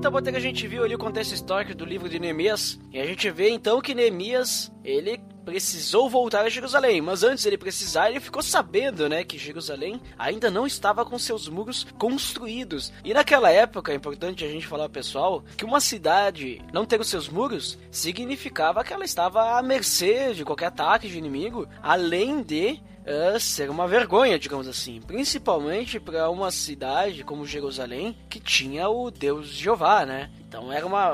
Então, 0.00 0.10
Botega, 0.10 0.38
a 0.38 0.40
gente 0.40 0.66
viu 0.66 0.82
ali 0.82 0.94
o 0.94 0.98
contexto 0.98 1.34
histórico 1.34 1.74
do 1.74 1.84
livro 1.84 2.08
de 2.08 2.18
Neemias, 2.18 2.80
e 2.90 2.98
a 2.98 3.04
gente 3.04 3.30
vê 3.30 3.50
então 3.50 3.82
que 3.82 3.94
Neemias, 3.94 4.72
ele 4.82 5.20
precisou 5.50 6.08
voltar 6.08 6.44
a 6.44 6.48
Jerusalém, 6.48 7.00
mas 7.00 7.24
antes 7.24 7.44
ele 7.44 7.58
precisar, 7.58 8.08
ele 8.08 8.20
ficou 8.20 8.40
sabendo, 8.40 9.08
né, 9.08 9.24
que 9.24 9.36
Jerusalém 9.36 10.00
ainda 10.16 10.48
não 10.48 10.64
estava 10.64 11.04
com 11.04 11.18
seus 11.18 11.48
muros 11.48 11.84
construídos. 11.98 12.92
E 13.04 13.12
naquela 13.12 13.50
época, 13.50 13.90
é 13.90 13.96
importante 13.96 14.44
a 14.44 14.48
gente 14.48 14.64
falar, 14.64 14.88
pessoal, 14.88 15.42
que 15.56 15.64
uma 15.64 15.80
cidade 15.80 16.62
não 16.72 16.86
ter 16.86 17.00
os 17.00 17.08
seus 17.08 17.28
muros 17.28 17.76
significava 17.90 18.84
que 18.84 18.92
ela 18.92 19.04
estava 19.04 19.58
à 19.58 19.62
mercê 19.62 20.32
de 20.34 20.44
qualquer 20.44 20.66
ataque 20.66 21.08
de 21.08 21.18
inimigo, 21.18 21.66
além 21.82 22.44
de 22.44 22.80
uh, 23.00 23.40
ser 23.40 23.70
uma 23.70 23.88
vergonha, 23.88 24.38
digamos 24.38 24.68
assim, 24.68 25.00
principalmente 25.00 25.98
para 25.98 26.30
uma 26.30 26.52
cidade 26.52 27.24
como 27.24 27.44
Jerusalém 27.44 28.16
que 28.28 28.38
tinha 28.38 28.88
o 28.88 29.10
Deus 29.10 29.48
Jeová, 29.48 30.06
né? 30.06 30.30
Então 30.50 30.72
era 30.72 30.84
uma, 30.84 31.04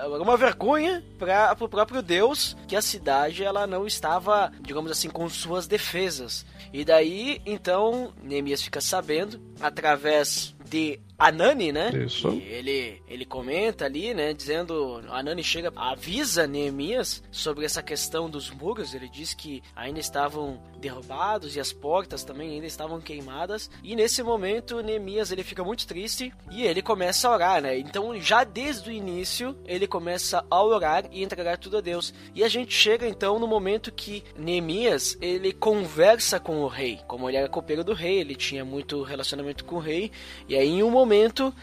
era 0.00 0.22
uma 0.22 0.36
vergonha 0.36 1.02
para 1.18 1.56
o 1.58 1.66
próprio 1.68 2.02
Deus 2.02 2.54
que 2.68 2.76
a 2.76 2.82
cidade 2.82 3.42
ela 3.42 3.66
não 3.66 3.86
estava, 3.86 4.52
digamos 4.60 4.90
assim, 4.90 5.08
com 5.08 5.26
suas 5.30 5.66
defesas. 5.66 6.44
E 6.74 6.84
daí, 6.84 7.40
então, 7.46 8.12
Neemias 8.22 8.60
fica 8.60 8.82
sabendo, 8.82 9.40
através 9.62 10.54
de 10.68 11.00
Anani, 11.28 11.70
né? 11.70 11.90
Isso. 12.04 12.28
E 12.30 12.42
ele, 12.42 13.02
ele 13.06 13.24
comenta 13.24 13.84
ali, 13.84 14.12
né? 14.12 14.32
Dizendo. 14.32 15.00
Anani 15.08 15.44
chega, 15.44 15.72
avisa 15.76 16.46
Neemias 16.46 17.22
sobre 17.30 17.64
essa 17.64 17.82
questão 17.82 18.28
dos 18.28 18.50
muros. 18.50 18.92
Ele 18.92 19.08
diz 19.08 19.32
que 19.32 19.62
ainda 19.76 20.00
estavam 20.00 20.60
derrubados 20.78 21.54
e 21.54 21.60
as 21.60 21.72
portas 21.72 22.24
também 22.24 22.50
ainda 22.50 22.66
estavam 22.66 23.00
queimadas. 23.00 23.70
E 23.84 23.94
nesse 23.94 24.22
momento, 24.22 24.82
Neemias 24.82 25.30
ele 25.30 25.44
fica 25.44 25.62
muito 25.62 25.86
triste 25.86 26.32
e 26.50 26.64
ele 26.64 26.82
começa 26.82 27.28
a 27.28 27.32
orar, 27.32 27.62
né? 27.62 27.78
Então, 27.78 28.18
já 28.20 28.42
desde 28.42 28.90
o 28.90 28.92
início, 28.92 29.56
ele 29.64 29.86
começa 29.86 30.44
a 30.50 30.62
orar 30.62 31.04
e 31.12 31.22
entregar 31.22 31.56
tudo 31.56 31.76
a 31.76 31.80
Deus. 31.80 32.12
E 32.34 32.42
a 32.42 32.48
gente 32.48 32.74
chega 32.74 33.06
então 33.06 33.38
no 33.38 33.46
momento 33.46 33.92
que 33.92 34.24
Neemias 34.36 35.16
ele 35.20 35.52
conversa 35.52 36.40
com 36.40 36.62
o 36.62 36.68
rei. 36.68 36.98
Como 37.06 37.28
ele 37.28 37.36
era 37.36 37.48
copeiro 37.48 37.84
do 37.84 37.94
rei, 37.94 38.18
ele 38.18 38.34
tinha 38.34 38.64
muito 38.64 39.02
relacionamento 39.02 39.64
com 39.64 39.76
o 39.76 39.80
rei. 39.80 40.10
E 40.48 40.56
aí, 40.56 40.68
em 40.68 40.82
um 40.82 40.90
momento, 40.90 41.11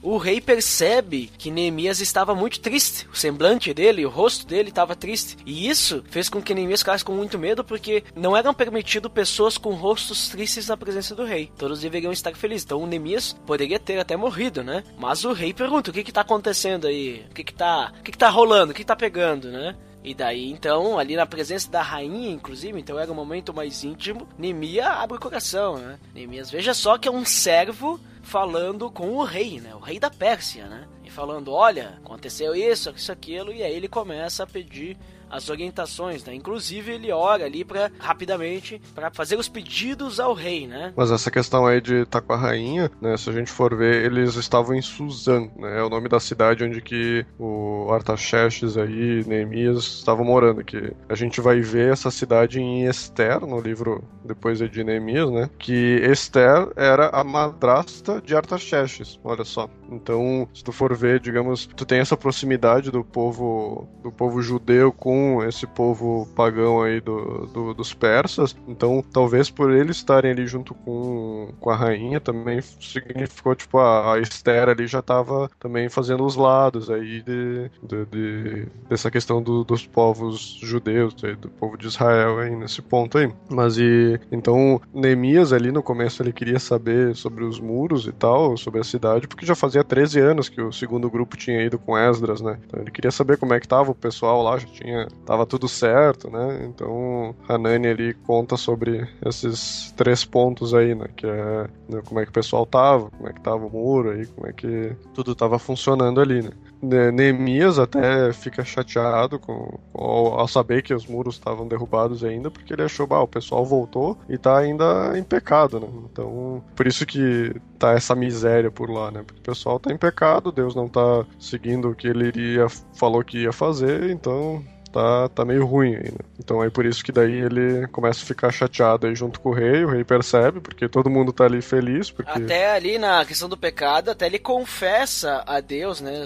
o 0.01 0.17
rei 0.17 0.39
percebe 0.41 1.29
que 1.37 1.51
Neemias 1.51 1.99
estava 1.99 2.35
muito 2.35 2.59
triste. 2.59 3.07
O 3.11 3.15
semblante 3.15 3.73
dele, 3.73 4.05
o 4.05 4.09
rosto 4.09 4.45
dele 4.45 4.69
estava 4.69 4.95
triste. 4.95 5.37
E 5.45 5.67
isso 5.67 6.03
fez 6.09 6.29
com 6.29 6.41
que 6.41 6.53
Neemias 6.53 6.81
ficasse 6.81 7.03
com 7.03 7.13
muito 7.13 7.37
medo, 7.39 7.63
porque 7.63 8.03
não 8.15 8.35
eram 8.35 8.53
permitidos 8.53 9.11
pessoas 9.11 9.57
com 9.57 9.73
rostos 9.73 10.29
tristes 10.29 10.67
na 10.67 10.77
presença 10.77 11.15
do 11.15 11.25
rei. 11.25 11.51
Todos 11.57 11.81
deveriam 11.81 12.11
estar 12.11 12.35
felizes. 12.35 12.65
Então, 12.65 12.81
o 12.81 12.87
Neemias 12.87 13.35
poderia 13.45 13.79
ter 13.79 13.99
até 13.99 14.15
morrido, 14.15 14.63
né? 14.63 14.83
Mas 14.97 15.23
o 15.23 15.33
rei 15.33 15.53
pergunta: 15.53 15.89
o 15.89 15.93
que 15.93 16.01
está 16.01 16.21
acontecendo 16.21 16.87
aí? 16.87 17.25
O 17.29 17.33
que 17.33 17.41
está, 17.41 17.93
o 17.99 18.03
que, 18.03 18.11
que 18.11 18.17
tá 18.17 18.29
rolando? 18.29 18.71
O 18.71 18.75
que 18.75 18.81
está 18.81 18.95
pegando, 18.95 19.49
né? 19.49 19.75
E 20.03 20.13
daí, 20.13 20.49
então, 20.49 20.97
ali 20.97 21.15
na 21.15 21.25
presença 21.25 21.69
da 21.69 21.81
rainha, 21.81 22.31
inclusive, 22.31 22.79
então 22.79 22.97
era 22.97 23.11
um 23.11 23.15
momento 23.15 23.53
mais 23.53 23.83
íntimo, 23.83 24.27
Nemia 24.37 24.87
abre 24.87 25.17
o 25.17 25.19
coração, 25.19 25.77
né? 25.77 25.99
Nemias, 26.13 26.49
veja 26.49 26.73
só 26.73 26.97
que 26.97 27.07
é 27.07 27.11
um 27.11 27.25
servo 27.25 27.99
falando 28.21 28.89
com 28.89 29.09
o 29.17 29.23
rei, 29.23 29.59
né? 29.59 29.75
O 29.75 29.79
rei 29.79 29.99
da 29.99 30.09
Pérsia, 30.09 30.67
né? 30.67 30.87
E 31.03 31.09
falando, 31.09 31.51
olha, 31.51 31.99
aconteceu 32.03 32.55
isso, 32.55 32.93
isso, 32.95 33.11
aquilo, 33.11 33.51
e 33.51 33.61
aí 33.61 33.73
ele 33.73 33.89
começa 33.89 34.43
a 34.43 34.47
pedir 34.47 34.97
as 35.29 35.49
orientações, 35.49 36.23
né? 36.23 36.33
Inclusive 36.33 36.91
ele 36.91 37.11
ora 37.11 37.45
ali 37.45 37.63
para 37.63 37.91
rapidamente 37.99 38.81
para 38.93 39.11
fazer 39.11 39.37
os 39.37 39.47
pedidos 39.47 40.19
ao 40.19 40.33
rei, 40.33 40.67
né? 40.67 40.93
Mas 40.95 41.11
essa 41.11 41.31
questão 41.31 41.65
aí 41.65 41.81
de 41.81 42.01
estar 42.01 42.21
com 42.21 42.33
a 42.33 42.37
rainha, 42.37 42.91
né? 43.01 43.15
Se 43.17 43.29
a 43.29 43.33
gente 43.33 43.51
for 43.51 43.75
ver, 43.75 44.05
eles 44.05 44.35
estavam 44.35 44.75
em 44.75 44.81
Suzan, 44.81 45.49
né? 45.55 45.79
É 45.79 45.83
o 45.83 45.89
nome 45.89 46.09
da 46.09 46.19
cidade 46.19 46.63
onde 46.63 46.81
que 46.81 47.25
o 47.37 47.91
Artaxerxes 47.91 48.77
aí, 48.77 49.23
Neemias 49.25 49.99
estavam 49.99 50.25
morando. 50.25 50.63
Que 50.63 50.93
a 51.07 51.15
gente 51.15 51.41
vai 51.41 51.61
ver 51.61 51.93
essa 51.93 52.11
cidade 52.11 52.59
em 52.59 52.85
Esther 52.85 53.39
no 53.41 53.59
livro 53.59 54.03
depois 54.23 54.59
de 54.59 54.83
Neemias, 54.83 55.29
né? 55.29 55.49
Que 55.57 56.01
Esther 56.09 56.69
era 56.75 57.09
a 57.09 57.23
madrasta 57.23 58.21
de 58.21 58.35
Artaxerxes. 58.35 59.19
Olha 59.23 59.43
só. 59.43 59.69
Então, 59.91 60.47
se 60.53 60.63
tu 60.63 60.71
for 60.71 60.95
ver, 60.95 61.19
digamos, 61.19 61.65
tu 61.65 61.85
tem 61.85 61.99
essa 61.99 62.17
proximidade 62.17 62.91
do 62.91 63.03
povo 63.03 63.87
do 64.03 64.11
povo 64.11 64.41
judeu 64.41 64.91
com 64.91 65.18
esse 65.43 65.65
povo 65.67 66.27
pagão 66.35 66.81
aí 66.81 66.99
do, 67.01 67.47
do, 67.47 67.73
dos 67.73 67.93
persas. 67.93 68.55
Então, 68.67 69.03
talvez 69.11 69.49
por 69.49 69.71
eles 69.71 69.97
estarem 69.97 70.31
ali 70.31 70.47
junto 70.47 70.73
com, 70.73 71.49
com 71.59 71.69
a 71.69 71.75
rainha 71.75 72.19
também 72.19 72.61
significou, 72.61 73.55
tipo, 73.55 73.77
a, 73.79 74.13
a 74.13 74.19
Esther 74.19 74.69
ali 74.69 74.87
já 74.87 74.99
estava 74.99 75.49
também 75.59 75.89
fazendo 75.89 76.25
os 76.25 76.35
lados 76.35 76.89
aí 76.89 77.21
de, 77.21 77.69
de, 77.83 78.05
de 78.05 78.67
dessa 78.89 79.11
questão 79.11 79.41
do, 79.41 79.63
dos 79.63 79.85
povos 79.85 80.59
judeus, 80.61 81.13
do 81.13 81.49
povo 81.49 81.77
de 81.77 81.87
Israel 81.87 82.39
aí 82.39 82.55
nesse 82.55 82.81
ponto 82.81 83.17
aí. 83.17 83.31
Mas 83.49 83.77
e 83.77 84.19
então 84.31 84.81
Neemias 84.93 85.53
ali 85.53 85.71
no 85.71 85.83
começo 85.83 86.21
ele 86.21 86.33
queria 86.33 86.59
saber 86.59 87.15
sobre 87.15 87.43
os 87.43 87.59
muros 87.59 88.07
e 88.07 88.11
tal, 88.11 88.57
sobre 88.57 88.79
a 88.79 88.83
cidade, 88.83 89.27
porque 89.27 89.45
já 89.45 89.55
fazia 89.55 89.83
13 89.83 90.19
anos 90.19 90.49
que 90.49 90.61
o 90.61 90.71
segundo 90.71 91.09
grupo 91.09 91.37
tinha 91.37 91.63
ido 91.63 91.77
com 91.77 91.97
Esdras, 91.97 92.41
né? 92.41 92.59
Então 92.65 92.81
ele 92.81 92.91
queria 92.91 93.11
saber 93.11 93.37
como 93.37 93.53
é 93.53 93.59
que 93.59 93.67
tava 93.67 93.91
o 93.91 93.95
pessoal 93.95 94.41
lá, 94.43 94.57
já 94.57 94.67
tinha 94.67 95.07
tava 95.25 95.45
tudo 95.45 95.67
certo, 95.67 96.29
né? 96.29 96.65
Então 96.65 97.35
Hanani 97.47 97.87
ali 97.87 98.13
conta 98.13 98.57
sobre 98.57 99.07
esses 99.25 99.93
três 99.95 100.25
pontos 100.25 100.73
aí, 100.73 100.95
né? 100.95 101.05
Que 101.15 101.27
é 101.27 101.67
né, 101.87 102.01
como 102.05 102.19
é 102.19 102.23
que 102.23 102.29
o 102.29 102.33
pessoal 102.33 102.65
tava, 102.65 103.09
como 103.11 103.27
é 103.29 103.33
que 103.33 103.41
tava 103.41 103.65
o 103.65 103.69
muro 103.69 104.11
aí, 104.11 104.25
como 104.27 104.47
é 104.47 104.53
que 104.53 104.95
tudo 105.13 105.35
tava 105.35 105.59
funcionando 105.59 106.21
ali, 106.21 106.41
né? 106.41 106.51
Neemias 106.81 107.77
até 107.77 108.31
fica 108.31 108.63
chateado 108.63 109.37
com, 109.37 109.77
ao, 109.93 110.39
ao, 110.39 110.47
saber 110.47 110.81
que 110.81 110.93
os 110.93 111.05
muros 111.05 111.35
estavam 111.35 111.67
derrubados 111.67 112.23
ainda, 112.23 112.49
porque 112.49 112.71
ele 112.71 112.83
achou, 112.83 113.05
bah, 113.05 113.21
o 113.21 113.27
pessoal 113.27 113.65
voltou 113.65 114.17
e 114.29 114.37
tá 114.37 114.57
ainda 114.57 115.17
em 115.17 115.23
pecado, 115.23 115.79
né? 115.79 115.87
Então, 116.09 116.63
por 116.75 116.87
isso 116.87 117.05
que 117.05 117.53
tá 117.77 117.91
essa 117.91 118.15
miséria 118.15 118.71
por 118.71 118.89
lá, 118.89 119.11
né? 119.11 119.23
Porque 119.25 119.41
o 119.41 119.43
pessoal 119.43 119.79
tá 119.79 119.91
em 119.91 119.97
pecado, 119.97 120.51
Deus 120.51 120.73
não 120.73 120.87
tá 120.87 121.25
seguindo 121.37 121.89
o 121.89 121.95
que 121.95 122.07
ele 122.07 122.27
iria, 122.27 122.67
falou 122.93 123.23
que 123.23 123.39
ia 123.39 123.51
fazer, 123.51 124.09
então 124.09 124.63
tá, 124.91 125.29
tá 125.29 125.45
meio 125.45 125.65
ruim 125.65 125.95
ainda. 125.95 126.25
Então 126.39 126.63
é 126.63 126.69
por 126.69 126.85
isso 126.85 127.03
que 127.03 127.11
daí 127.11 127.33
ele 127.33 127.87
começa 127.87 128.23
a 128.23 128.25
ficar 128.25 128.51
chateado 128.51 129.07
aí 129.07 129.15
junto 129.15 129.39
com 129.39 129.49
o 129.49 129.53
rei, 129.53 129.83
o 129.83 129.89
rei 129.89 130.03
percebe, 130.03 130.59
porque 130.59 130.87
todo 130.87 131.09
mundo 131.09 131.31
tá 131.31 131.45
ali 131.45 131.61
feliz. 131.61 132.11
Porque... 132.11 132.31
Até 132.31 132.71
ali 132.71 132.97
na 132.97 133.25
questão 133.25 133.49
do 133.49 133.57
pecado, 133.57 134.09
até 134.09 134.25
ele 134.25 134.39
confessa 134.39 135.43
a 135.45 135.59
Deus, 135.59 136.01
né? 136.01 136.25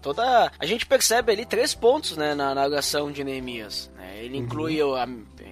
Toda. 0.00 0.50
A 0.58 0.66
gente 0.66 0.86
percebe 0.86 1.32
ali 1.32 1.44
três 1.44 1.74
pontos, 1.74 2.16
né, 2.16 2.34
na, 2.34 2.54
na 2.54 2.64
oração 2.64 3.10
de 3.10 3.22
Neemias. 3.24 3.90
Né? 3.96 4.24
Ele 4.24 4.36
inclui 4.38 4.82
uhum. 4.82 4.94
a, 4.94 5.06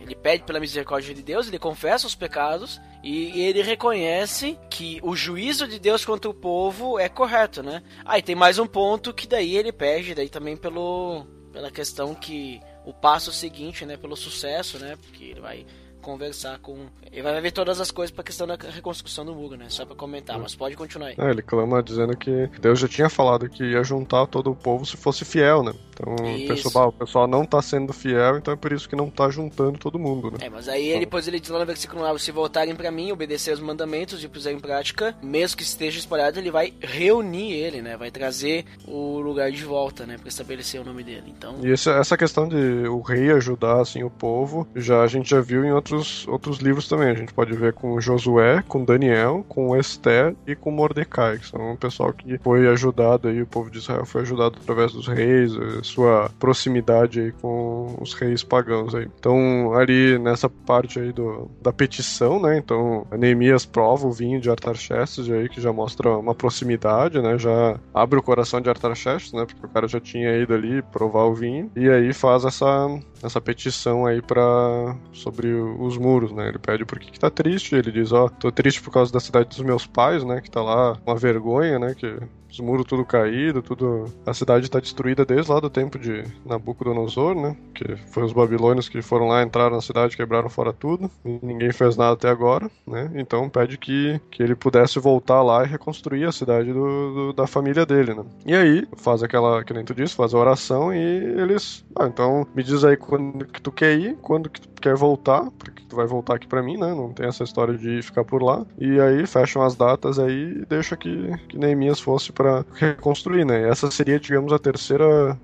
ele 0.04 0.14
pede 0.14 0.44
pela 0.44 0.60
misericórdia 0.60 1.14
de 1.14 1.22
Deus, 1.22 1.48
ele 1.48 1.58
confessa 1.58 2.06
os 2.06 2.14
pecados 2.14 2.80
e, 3.02 3.42
ele 3.42 3.62
reconhece 3.62 4.58
que 4.70 5.00
o 5.02 5.16
juízo 5.16 5.66
de 5.66 5.78
Deus 5.78 6.04
contra 6.04 6.30
o 6.30 6.34
povo 6.34 6.98
é 6.98 7.08
correto, 7.08 7.62
né? 7.62 7.82
Aí 8.04 8.20
ah, 8.20 8.22
tem 8.22 8.34
mais 8.34 8.58
um 8.58 8.66
ponto 8.66 9.12
que 9.12 9.26
daí 9.26 9.56
ele 9.56 9.72
pede 9.72 10.14
daí 10.14 10.28
também 10.28 10.56
pelo 10.56 11.26
pela 11.54 11.70
questão 11.70 12.16
que 12.16 12.60
o 12.84 12.92
passo 12.92 13.32
seguinte, 13.32 13.86
né, 13.86 13.96
pelo 13.96 14.16
sucesso, 14.16 14.76
né, 14.76 14.96
porque 14.96 15.22
ele 15.26 15.40
vai 15.40 15.64
conversar 16.04 16.58
com. 16.58 16.86
Ele 17.10 17.22
vai 17.22 17.40
ver 17.40 17.50
todas 17.50 17.80
as 17.80 17.90
coisas 17.90 18.14
pra 18.14 18.22
questão 18.22 18.46
da 18.46 18.56
reconstrução 18.56 19.24
do 19.24 19.34
muro, 19.34 19.56
né? 19.56 19.66
Só 19.68 19.86
pra 19.86 19.96
comentar, 19.96 20.38
mas 20.38 20.54
pode 20.54 20.76
continuar 20.76 21.08
aí. 21.08 21.14
É, 21.18 21.30
ele 21.30 21.42
clama 21.42 21.82
dizendo 21.82 22.16
que 22.16 22.48
Deus 22.60 22.78
já 22.78 22.86
tinha 22.86 23.08
falado 23.08 23.48
que 23.48 23.64
ia 23.64 23.82
juntar 23.82 24.26
todo 24.26 24.50
o 24.50 24.54
povo 24.54 24.84
se 24.84 24.96
fosse 24.96 25.24
fiel, 25.24 25.62
né? 25.62 25.72
Então 25.94 26.14
o 26.14 26.48
pessoal, 26.48 26.88
o 26.88 26.92
pessoal 26.92 27.26
não 27.26 27.46
tá 27.46 27.62
sendo 27.62 27.92
fiel, 27.92 28.36
então 28.36 28.52
é 28.52 28.56
por 28.56 28.72
isso 28.72 28.88
que 28.88 28.96
não 28.96 29.08
tá 29.08 29.30
juntando 29.30 29.78
todo 29.78 29.98
mundo, 29.98 30.30
né? 30.32 30.38
É, 30.42 30.50
mas 30.50 30.68
aí 30.68 30.88
ele, 30.88 31.00
depois 31.00 31.26
ele 31.28 31.38
diz 31.38 31.50
lá 31.50 31.60
no 31.60 31.66
versículo 31.66 32.02
9: 32.02 32.20
se 32.20 32.32
voltarem 32.32 32.74
para 32.74 32.90
mim, 32.90 33.12
obedecer 33.12 33.54
os 33.54 33.60
mandamentos 33.60 34.22
e 34.22 34.28
puser 34.28 34.52
em 34.52 34.60
prática, 34.60 35.16
mesmo 35.22 35.56
que 35.56 35.62
esteja 35.62 35.98
espalhado, 35.98 36.38
ele 36.38 36.50
vai 36.50 36.74
reunir 36.80 37.52
ele, 37.52 37.80
né? 37.80 37.96
Vai 37.96 38.10
trazer 38.10 38.64
o 38.86 39.20
lugar 39.20 39.50
de 39.50 39.64
volta, 39.64 40.04
né? 40.04 40.18
Pra 40.18 40.28
estabelecer 40.28 40.80
o 40.80 40.84
nome 40.84 41.04
dele. 41.04 41.32
Então. 41.36 41.56
E 41.62 41.72
essa, 41.72 41.92
essa 41.92 42.16
questão 42.16 42.48
de 42.48 42.88
o 42.88 43.00
rei 43.00 43.30
ajudar 43.30 43.80
assim 43.80 44.02
o 44.02 44.10
povo, 44.10 44.66
já 44.74 45.02
a 45.02 45.06
gente 45.06 45.30
já 45.30 45.40
viu 45.40 45.64
em 45.64 45.72
outros 45.72 45.93
outros, 45.94 46.28
outros 46.28 46.58
livros 46.58 46.88
também. 46.88 47.10
A 47.10 47.14
gente 47.14 47.32
pode 47.32 47.54
ver 47.54 47.72
com 47.72 48.00
Josué, 48.00 48.62
com 48.66 48.84
Daniel, 48.84 49.44
com 49.48 49.76
Esther 49.76 50.34
e 50.46 50.54
com 50.54 50.70
Mordecai, 50.70 51.38
que 51.38 51.48
são 51.48 51.72
um 51.72 51.76
pessoal 51.76 52.12
que 52.12 52.38
foi 52.38 52.68
ajudado 52.68 53.28
aí, 53.28 53.40
o 53.42 53.46
povo 53.46 53.70
de 53.70 53.78
Israel 53.78 54.04
foi 54.04 54.22
ajudado 54.22 54.58
através 54.60 54.92
dos 54.92 55.06
reis, 55.06 55.52
sua 55.82 56.30
proximidade 56.38 57.20
aí 57.20 57.32
com 57.32 57.96
os 58.00 58.14
reis 58.14 58.42
pagãos 58.42 58.94
aí. 58.94 59.08
Então, 59.18 59.74
ali 59.74 60.18
nessa 60.18 60.48
parte 60.48 60.98
aí 60.98 61.12
do, 61.12 61.50
da 61.62 61.72
petição, 61.72 62.40
né? 62.40 62.58
Então, 62.58 63.06
Neemias 63.12 63.64
prova 63.64 64.06
o 64.06 64.12
vinho 64.12 64.40
de 64.40 64.50
Artaxerxes 64.50 65.30
aí, 65.30 65.48
que 65.48 65.60
já 65.60 65.72
mostra 65.72 66.10
uma 66.16 66.34
proximidade, 66.34 67.20
né? 67.20 67.38
Já 67.38 67.78
abre 67.92 68.18
o 68.18 68.22
coração 68.22 68.60
de 68.60 68.68
Artaxerxes, 68.68 69.32
né? 69.32 69.44
Porque 69.46 69.64
o 69.64 69.68
cara 69.68 69.86
já 69.86 70.00
tinha 70.00 70.36
ido 70.36 70.54
ali 70.54 70.82
provar 70.82 71.24
o 71.24 71.34
vinho. 71.34 71.70
E 71.76 71.88
aí 71.88 72.12
faz 72.12 72.44
essa, 72.44 72.88
essa 73.22 73.40
petição 73.40 74.06
aí 74.06 74.20
para 74.20 74.96
sobre 75.12 75.52
o 75.52 75.83
os 75.86 75.96
muros, 75.96 76.32
né? 76.32 76.48
Ele 76.48 76.58
pede 76.58 76.84
porque 76.84 77.10
que 77.10 77.18
tá 77.18 77.30
triste, 77.30 77.74
ele 77.74 77.92
diz, 77.92 78.12
ó, 78.12 78.28
tô 78.28 78.50
triste 78.50 78.82
por 78.82 78.92
causa 78.92 79.12
da 79.12 79.20
cidade 79.20 79.48
dos 79.48 79.60
meus 79.60 79.86
pais, 79.86 80.24
né? 80.24 80.40
Que 80.40 80.50
tá 80.50 80.62
lá 80.62 80.98
uma 81.06 81.16
vergonha, 81.16 81.78
né? 81.78 81.94
Que 81.94 82.18
os 82.54 82.60
muros 82.60 82.86
tudo 82.86 83.04
caído, 83.04 83.60
tudo. 83.62 84.06
A 84.24 84.32
cidade 84.32 84.66
está 84.66 84.78
destruída 84.78 85.24
desde 85.24 85.50
lá 85.50 85.58
do 85.58 85.68
tempo 85.68 85.98
de 85.98 86.24
Nabucodonosor, 86.44 87.34
né? 87.34 87.56
Que 87.74 87.96
foi 87.96 88.22
os 88.22 88.32
babilônios 88.32 88.88
que 88.88 89.02
foram 89.02 89.26
lá, 89.26 89.42
entraram 89.42 89.74
na 89.74 89.82
cidade, 89.82 90.16
quebraram 90.16 90.48
fora 90.48 90.72
tudo. 90.72 91.10
Ninguém 91.24 91.72
fez 91.72 91.96
nada 91.96 92.12
até 92.12 92.28
agora, 92.28 92.70
né? 92.86 93.10
Então 93.14 93.48
pede 93.48 93.76
que, 93.76 94.20
que 94.30 94.42
ele 94.42 94.54
pudesse 94.54 94.98
voltar 94.98 95.42
lá 95.42 95.64
e 95.64 95.68
reconstruir 95.68 96.24
a 96.24 96.32
cidade 96.32 96.72
do, 96.72 97.14
do 97.14 97.32
da 97.32 97.46
família 97.46 97.84
dele, 97.84 98.14
né? 98.14 98.24
E 98.46 98.54
aí, 98.54 98.86
faz 98.96 99.22
aquela, 99.22 99.64
que 99.64 99.72
nem 99.72 99.84
tu 99.84 99.94
disse, 99.94 100.14
faz 100.14 100.32
a 100.32 100.38
oração 100.38 100.94
e 100.94 100.98
eles. 100.98 101.84
Ah, 101.98 102.06
então 102.06 102.46
me 102.54 102.62
diz 102.62 102.84
aí 102.84 102.96
quando 102.96 103.44
que 103.46 103.60
tu 103.60 103.72
quer 103.72 103.98
ir, 103.98 104.16
quando 104.22 104.48
que 104.48 104.60
tu 104.60 104.68
quer 104.80 104.94
voltar, 104.94 105.50
porque 105.58 105.82
tu 105.88 105.96
vai 105.96 106.06
voltar 106.06 106.34
aqui 106.34 106.46
para 106.46 106.62
mim, 106.62 106.76
né? 106.76 106.94
Não 106.94 107.12
tem 107.12 107.26
essa 107.26 107.42
história 107.42 107.76
de 107.76 108.02
ficar 108.02 108.24
por 108.24 108.42
lá. 108.42 108.66
E 108.78 109.00
aí 109.00 109.26
fecham 109.26 109.62
as 109.62 109.74
datas 109.74 110.18
aí 110.18 110.60
e 110.60 110.66
deixa 110.66 110.96
que, 110.96 111.32
que 111.48 111.58
Neemias 111.58 112.00
fosse 112.00 112.32
para 112.32 112.43
reconstruir, 112.74 113.44
né? 113.44 113.68
Essa 113.68 113.90
seria, 113.90 114.18
digamos, 114.18 114.52
a 114.52 114.58
terceira 114.58 115.38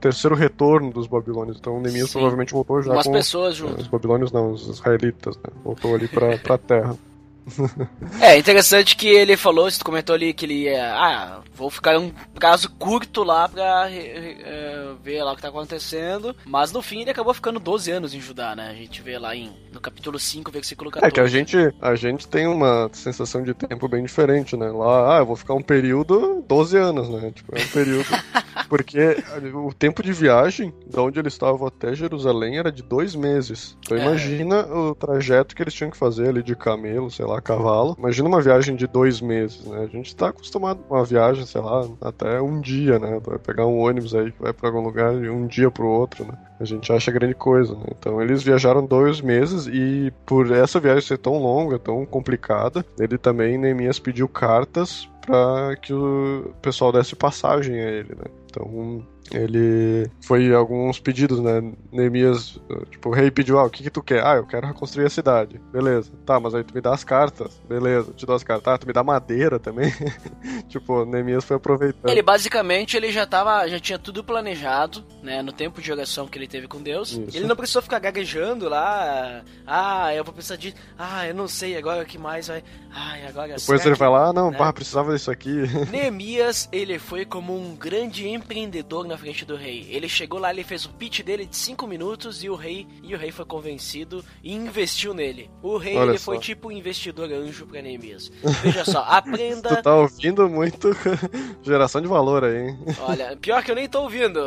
terceiro 0.00 0.36
retorno 0.36 0.90
dos 0.92 1.06
babilônios. 1.06 1.56
Então 1.58 1.80
Neemias 1.80 2.08
Sim. 2.08 2.14
provavelmente 2.14 2.52
voltou 2.52 2.82
já 2.82 2.92
Umas 2.92 3.06
com 3.06 3.12
pessoas 3.12 3.56
junto. 3.56 3.80
os 3.80 3.86
babilônios 3.86 4.30
não, 4.32 4.52
os 4.52 4.68
israelitas, 4.68 5.36
né? 5.36 5.50
Voltou 5.64 5.94
ali 5.94 6.06
pra, 6.08 6.36
pra 6.44 6.58
terra. 6.58 6.96
É 8.20 8.36
interessante 8.38 8.96
que 8.96 9.08
ele 9.08 9.36
falou, 9.36 9.70
você 9.70 9.82
comentou 9.82 10.14
ali 10.14 10.32
que 10.32 10.44
ele 10.46 10.64
ia. 10.64 10.94
Ah, 10.94 11.40
vou 11.54 11.70
ficar 11.70 11.98
um 11.98 12.10
prazo 12.34 12.70
curto 12.78 13.22
lá 13.22 13.48
pra 13.48 13.88
é, 13.90 14.92
ver 15.02 15.22
lá 15.22 15.32
o 15.32 15.36
que 15.36 15.42
tá 15.42 15.48
acontecendo. 15.48 16.34
Mas 16.44 16.72
no 16.72 16.82
fim 16.82 17.02
ele 17.02 17.10
acabou 17.10 17.34
ficando 17.34 17.60
12 17.60 17.90
anos 17.90 18.14
em 18.14 18.20
Judá, 18.20 18.54
né? 18.56 18.70
A 18.70 18.74
gente 18.74 19.02
vê 19.02 19.18
lá 19.18 19.34
em, 19.36 19.52
no 19.72 19.80
capítulo 19.80 20.18
5, 20.18 20.50
versículo 20.50 20.90
14. 20.90 21.06
É 21.08 21.14
que 21.14 21.20
a 21.20 21.26
gente, 21.26 21.56
a 21.80 21.94
gente 21.94 22.26
tem 22.28 22.46
uma 22.46 22.88
sensação 22.92 23.42
de 23.42 23.54
tempo 23.54 23.88
bem 23.88 24.02
diferente, 24.02 24.56
né? 24.56 24.68
Lá, 24.70 25.16
ah, 25.16 25.18
eu 25.20 25.26
vou 25.26 25.36
ficar 25.36 25.54
um 25.54 25.62
período 25.62 26.42
12 26.48 26.76
anos, 26.76 27.08
né? 27.08 27.30
Tipo, 27.34 27.56
é 27.56 27.62
um 27.62 27.68
período. 27.68 28.06
Porque 28.68 29.22
o 29.52 29.72
tempo 29.74 30.02
de 30.02 30.12
viagem, 30.12 30.72
de 30.86 30.98
onde 30.98 31.18
eles 31.18 31.34
estavam 31.34 31.66
até 31.66 31.94
Jerusalém, 31.94 32.58
era 32.58 32.72
de 32.72 32.82
dois 32.82 33.14
meses. 33.14 33.76
Então 33.84 33.96
É. 33.96 34.00
imagina 34.00 34.66
o 34.66 34.94
trajeto 34.94 35.54
que 35.54 35.62
eles 35.62 35.74
tinham 35.74 35.90
que 35.90 35.96
fazer 35.96 36.28
ali 36.28 36.42
de 36.42 36.56
camelo, 36.56 37.10
sei 37.10 37.26
lá, 37.26 37.33
cavalo. 37.40 37.94
Imagina 37.98 38.28
uma 38.28 38.40
viagem 38.40 38.76
de 38.76 38.86
dois 38.86 39.20
meses, 39.20 39.64
né? 39.64 39.82
A 39.82 39.86
gente 39.86 40.14
tá 40.14 40.28
acostumado 40.28 40.82
com 40.82 40.94
uma 40.94 41.04
viagem, 41.04 41.44
sei 41.46 41.60
lá, 41.60 41.88
até 42.00 42.40
um 42.40 42.60
dia, 42.60 42.98
né? 42.98 43.20
Vai 43.24 43.38
pegar 43.38 43.66
um 43.66 43.78
ônibus 43.78 44.14
aí 44.14 44.32
que 44.32 44.42
vai 44.42 44.52
pra 44.52 44.68
algum 44.68 44.80
lugar 44.80 45.18
de 45.18 45.28
um 45.28 45.46
dia 45.46 45.70
pro 45.70 45.86
outro, 45.86 46.24
né? 46.24 46.36
A 46.60 46.64
gente 46.64 46.92
acha 46.92 47.10
grande 47.10 47.34
coisa, 47.34 47.74
né? 47.74 47.86
Então 47.98 48.20
eles 48.22 48.42
viajaram 48.42 48.84
dois 48.84 49.20
meses 49.20 49.66
e 49.66 50.12
por 50.24 50.50
essa 50.50 50.80
viagem 50.80 51.02
ser 51.02 51.18
tão 51.18 51.38
longa, 51.38 51.78
tão 51.78 52.06
complicada, 52.06 52.84
ele 52.98 53.18
também, 53.18 53.58
Neemias, 53.58 53.98
pediu 53.98 54.28
cartas 54.28 55.08
para 55.20 55.76
que 55.76 55.92
o 55.92 56.52
pessoal 56.60 56.92
desse 56.92 57.16
passagem 57.16 57.80
a 57.80 57.90
ele, 57.90 58.14
né? 58.14 58.24
Então 58.46 59.04
ele 59.32 60.10
foi 60.20 60.52
alguns 60.52 61.00
pedidos, 61.00 61.40
né? 61.40 61.62
Neemias, 61.90 62.60
tipo, 62.90 63.08
o 63.08 63.12
rei 63.12 63.30
pediu, 63.30 63.58
ah, 63.58 63.64
o 63.64 63.70
que 63.70 63.82
que 63.82 63.90
tu 63.90 64.02
quer? 64.02 64.24
Ah, 64.24 64.36
eu 64.36 64.46
quero 64.46 64.66
reconstruir 64.66 65.06
a 65.06 65.10
cidade. 65.10 65.60
Beleza. 65.72 66.12
Tá, 66.26 66.38
mas 66.38 66.54
aí 66.54 66.62
tu 66.62 66.74
me 66.74 66.80
dá 66.80 66.92
as 66.92 67.04
cartas. 67.04 67.60
Beleza, 67.68 68.12
te 68.12 68.26
dou 68.26 68.34
as 68.34 68.44
cartas. 68.44 68.72
Ah, 68.72 68.78
tu 68.78 68.86
me 68.86 68.92
dá 68.92 69.02
madeira 69.02 69.58
também. 69.58 69.92
tipo, 70.68 71.04
Neemias 71.04 71.44
foi 71.44 71.56
aproveitando. 71.56 72.10
Ele 72.10 72.22
basicamente 72.22 72.96
ele 72.96 73.10
já 73.10 73.26
tava, 73.26 73.66
já 73.68 73.80
tinha 73.80 73.98
tudo 73.98 74.22
planejado, 74.22 75.04
né, 75.22 75.42
no 75.42 75.52
tempo 75.52 75.80
de 75.80 75.90
oração 75.90 76.26
que 76.26 76.38
ele 76.38 76.46
teve 76.46 76.68
com 76.68 76.82
Deus. 76.82 77.12
Isso. 77.12 77.36
Ele 77.36 77.46
não 77.46 77.56
precisou 77.56 77.82
ficar 77.82 77.98
gaguejando 77.98 78.68
lá. 78.68 79.42
Ah, 79.66 80.14
eu 80.14 80.24
vou 80.24 80.34
precisar 80.34 80.56
de, 80.56 80.74
ah, 80.98 81.26
eu 81.26 81.34
não 81.34 81.48
sei 81.48 81.76
agora 81.76 82.02
o 82.02 82.06
que 82.06 82.18
mais 82.18 82.48
vai. 82.48 82.62
Ai, 82.92 83.26
agora 83.26 83.56
Depois 83.56 83.80
será 83.80 83.86
ele 83.86 83.98
vai 83.98 84.08
lá, 84.08 84.28
ah, 84.28 84.32
não, 84.32 84.50
né? 84.50 84.58
pá, 84.58 84.72
precisava 84.72 85.12
disso 85.12 85.30
aqui. 85.30 85.62
Neemias, 85.90 86.68
ele 86.70 86.98
foi 86.98 87.24
como 87.24 87.56
um 87.56 87.74
grande 87.74 88.28
empreendedor 88.28 89.06
na 89.06 89.13
frente 89.18 89.44
do 89.44 89.56
rei. 89.56 89.86
Ele 89.90 90.08
chegou 90.08 90.38
lá, 90.38 90.50
ele 90.50 90.64
fez 90.64 90.84
o 90.84 90.90
pitch 90.94 91.20
dele 91.22 91.46
de 91.46 91.56
5 91.56 91.86
minutos 91.86 92.42
e 92.44 92.48
o 92.50 92.54
rei 92.54 92.86
e 93.02 93.14
o 93.14 93.18
rei 93.18 93.30
foi 93.30 93.44
convencido 93.44 94.24
e 94.42 94.52
investiu 94.54 95.12
nele. 95.14 95.50
O 95.62 95.76
rei 95.76 95.96
Olha 95.96 96.10
ele 96.10 96.18
só. 96.18 96.26
foi 96.32 96.38
tipo 96.38 96.68
um 96.68 96.72
investidor 96.72 97.30
anjo 97.32 97.66
pra 97.66 97.80
Neemias. 97.82 98.30
Veja 98.62 98.84
só, 98.84 99.00
aprenda. 99.08 99.76
tu 99.76 99.82
tá 99.82 99.94
ouvindo 99.96 100.48
muito 100.48 100.90
geração 101.62 102.00
de 102.00 102.08
valor 102.08 102.44
aí, 102.44 102.68
hein? 102.68 102.78
Olha, 103.00 103.36
pior 103.36 103.62
que 103.62 103.70
eu 103.70 103.74
nem 103.76 103.88
tô 103.88 104.02
ouvindo. 104.02 104.40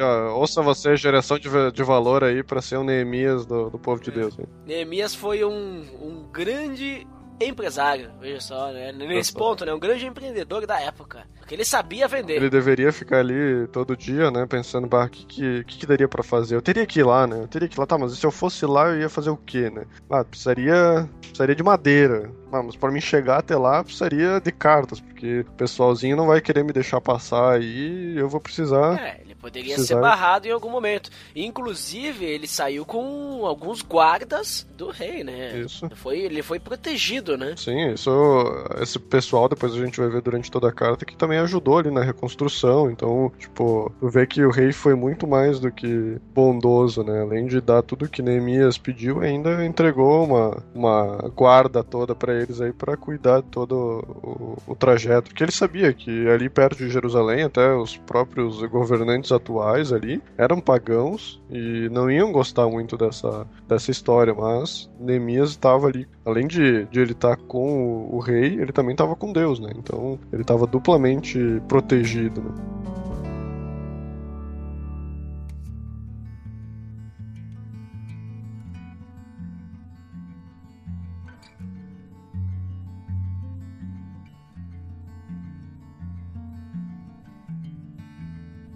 Ó, 0.00 0.38
ouça 0.38 0.62
você, 0.62 0.96
geração 0.96 1.38
de, 1.38 1.48
de 1.72 1.82
valor 1.82 2.24
aí 2.24 2.42
pra 2.42 2.60
ser 2.60 2.78
um 2.78 2.84
Neemias 2.84 3.46
do, 3.46 3.70
do 3.70 3.78
povo 3.78 4.00
É. 4.00 4.04
de 4.04 4.10
Deus. 4.10 4.38
hein? 4.38 4.46
Neemias 4.66 5.14
foi 5.14 5.44
um, 5.44 5.80
um 6.00 6.28
grande 6.32 7.06
empresário, 7.40 8.10
veja 8.20 8.40
só, 8.40 8.70
né? 8.70 8.92
Nesse 8.92 9.32
ponto, 9.32 9.64
né? 9.64 9.72
Um 9.72 9.78
grande 9.78 10.04
empreendedor 10.06 10.66
da 10.66 10.78
época. 10.80 11.26
Porque 11.50 11.56
ele 11.56 11.64
sabia 11.64 12.06
vender. 12.06 12.36
Ele 12.36 12.48
deveria 12.48 12.92
ficar 12.92 13.18
ali 13.18 13.66
todo 13.72 13.96
dia, 13.96 14.30
né, 14.30 14.46
pensando, 14.46 14.86
o 14.86 15.08
que, 15.08 15.26
que, 15.26 15.64
que 15.64 15.84
daria 15.84 16.06
pra 16.06 16.22
fazer? 16.22 16.54
Eu 16.54 16.62
teria 16.62 16.86
que 16.86 17.00
ir 17.00 17.02
lá, 17.02 17.26
né? 17.26 17.40
Eu 17.42 17.48
teria 17.48 17.66
que 17.66 17.76
ir 17.76 17.80
lá, 17.80 17.86
tá, 17.86 17.98
mas 17.98 18.16
se 18.16 18.24
eu 18.24 18.30
fosse 18.30 18.64
lá, 18.64 18.90
eu 18.90 19.00
ia 19.00 19.08
fazer 19.08 19.30
o 19.30 19.36
quê, 19.36 19.68
né? 19.68 19.84
Ah, 20.08 20.22
precisaria, 20.22 21.10
precisaria 21.20 21.56
de 21.56 21.62
madeira. 21.64 22.30
Mas 22.50 22.76
pra 22.76 22.90
mim 22.90 23.00
chegar 23.00 23.38
até 23.38 23.56
lá, 23.56 23.82
precisaria 23.84 24.40
de 24.40 24.52
cartas, 24.52 25.00
porque 25.00 25.40
o 25.40 25.52
pessoalzinho 25.52 26.16
não 26.16 26.26
vai 26.26 26.40
querer 26.40 26.64
me 26.64 26.72
deixar 26.72 27.00
passar 27.00 27.52
aí, 27.54 28.14
eu 28.16 28.28
vou 28.28 28.40
precisar... 28.40 28.98
É, 29.00 29.20
ele 29.22 29.34
poderia 29.34 29.74
Precisar- 29.74 29.94
ser 29.96 30.00
barrado 30.00 30.46
em 30.46 30.50
algum 30.50 30.68
momento. 30.70 31.10
Inclusive, 31.34 32.24
ele 32.24 32.46
saiu 32.46 32.84
com 32.84 33.44
alguns 33.46 33.82
guardas 33.82 34.66
do 34.76 34.90
rei, 34.90 35.22
né? 35.24 35.58
Isso. 35.60 35.88
Foi, 35.94 36.18
ele 36.18 36.42
foi 36.42 36.58
protegido, 36.58 37.36
né? 37.38 37.54
Sim, 37.56 37.92
isso, 37.92 38.10
esse 38.80 38.98
pessoal, 38.98 39.48
depois 39.48 39.74
a 39.74 39.78
gente 39.78 39.98
vai 40.00 40.08
ver 40.08 40.20
durante 40.22 40.50
toda 40.50 40.68
a 40.68 40.72
carta, 40.72 41.04
que 41.04 41.16
também 41.16 41.38
ajudou 41.38 41.78
ali 41.78 41.90
na 41.90 42.02
reconstrução. 42.02 42.90
Então, 42.90 43.32
tipo, 43.38 43.92
tu 44.00 44.08
vê 44.08 44.26
que 44.26 44.44
o 44.44 44.50
rei 44.50 44.72
foi 44.72 44.94
muito 44.94 45.26
mais 45.26 45.58
do 45.60 45.70
que 45.70 46.18
bondoso, 46.34 47.02
né? 47.02 47.22
Além 47.22 47.46
de 47.46 47.60
dar 47.60 47.82
tudo 47.82 48.08
que 48.08 48.22
Neemias 48.22 48.78
pediu, 48.78 49.20
ainda 49.20 49.64
entregou 49.64 50.24
uma, 50.24 50.62
uma 50.74 51.30
guarda 51.34 51.82
toda 51.84 52.14
pra 52.14 52.39
eles 52.42 52.60
aí 52.60 52.72
pra 52.72 52.96
cuidar 52.96 53.40
de 53.40 53.48
todo 53.48 54.04
o, 54.22 54.56
o 54.66 54.74
trajeto. 54.74 55.30
Porque 55.30 55.42
ele 55.42 55.52
sabia 55.52 55.92
que 55.92 56.28
ali 56.28 56.48
perto 56.48 56.78
de 56.78 56.90
Jerusalém, 56.90 57.42
até 57.42 57.74
os 57.74 57.96
próprios 57.96 58.62
governantes 58.62 59.32
atuais 59.32 59.92
ali 59.92 60.22
eram 60.36 60.60
pagãos 60.60 61.40
e 61.50 61.88
não 61.90 62.10
iam 62.10 62.32
gostar 62.32 62.68
muito 62.68 62.96
dessa, 62.96 63.46
dessa 63.68 63.90
história, 63.90 64.34
mas 64.34 64.90
Neemias 64.98 65.50
estava 65.50 65.86
ali, 65.86 66.06
além 66.24 66.46
de, 66.46 66.84
de 66.86 67.00
ele 67.00 67.12
estar 67.12 67.36
com 67.36 67.84
o, 67.84 68.16
o 68.16 68.18
rei, 68.18 68.60
ele 68.60 68.72
também 68.72 68.92
estava 68.92 69.16
com 69.16 69.32
Deus, 69.32 69.60
né? 69.60 69.70
Então 69.76 70.18
ele 70.32 70.42
estava 70.42 70.66
duplamente 70.66 71.38
protegido. 71.68 72.40
Né? 72.40 72.50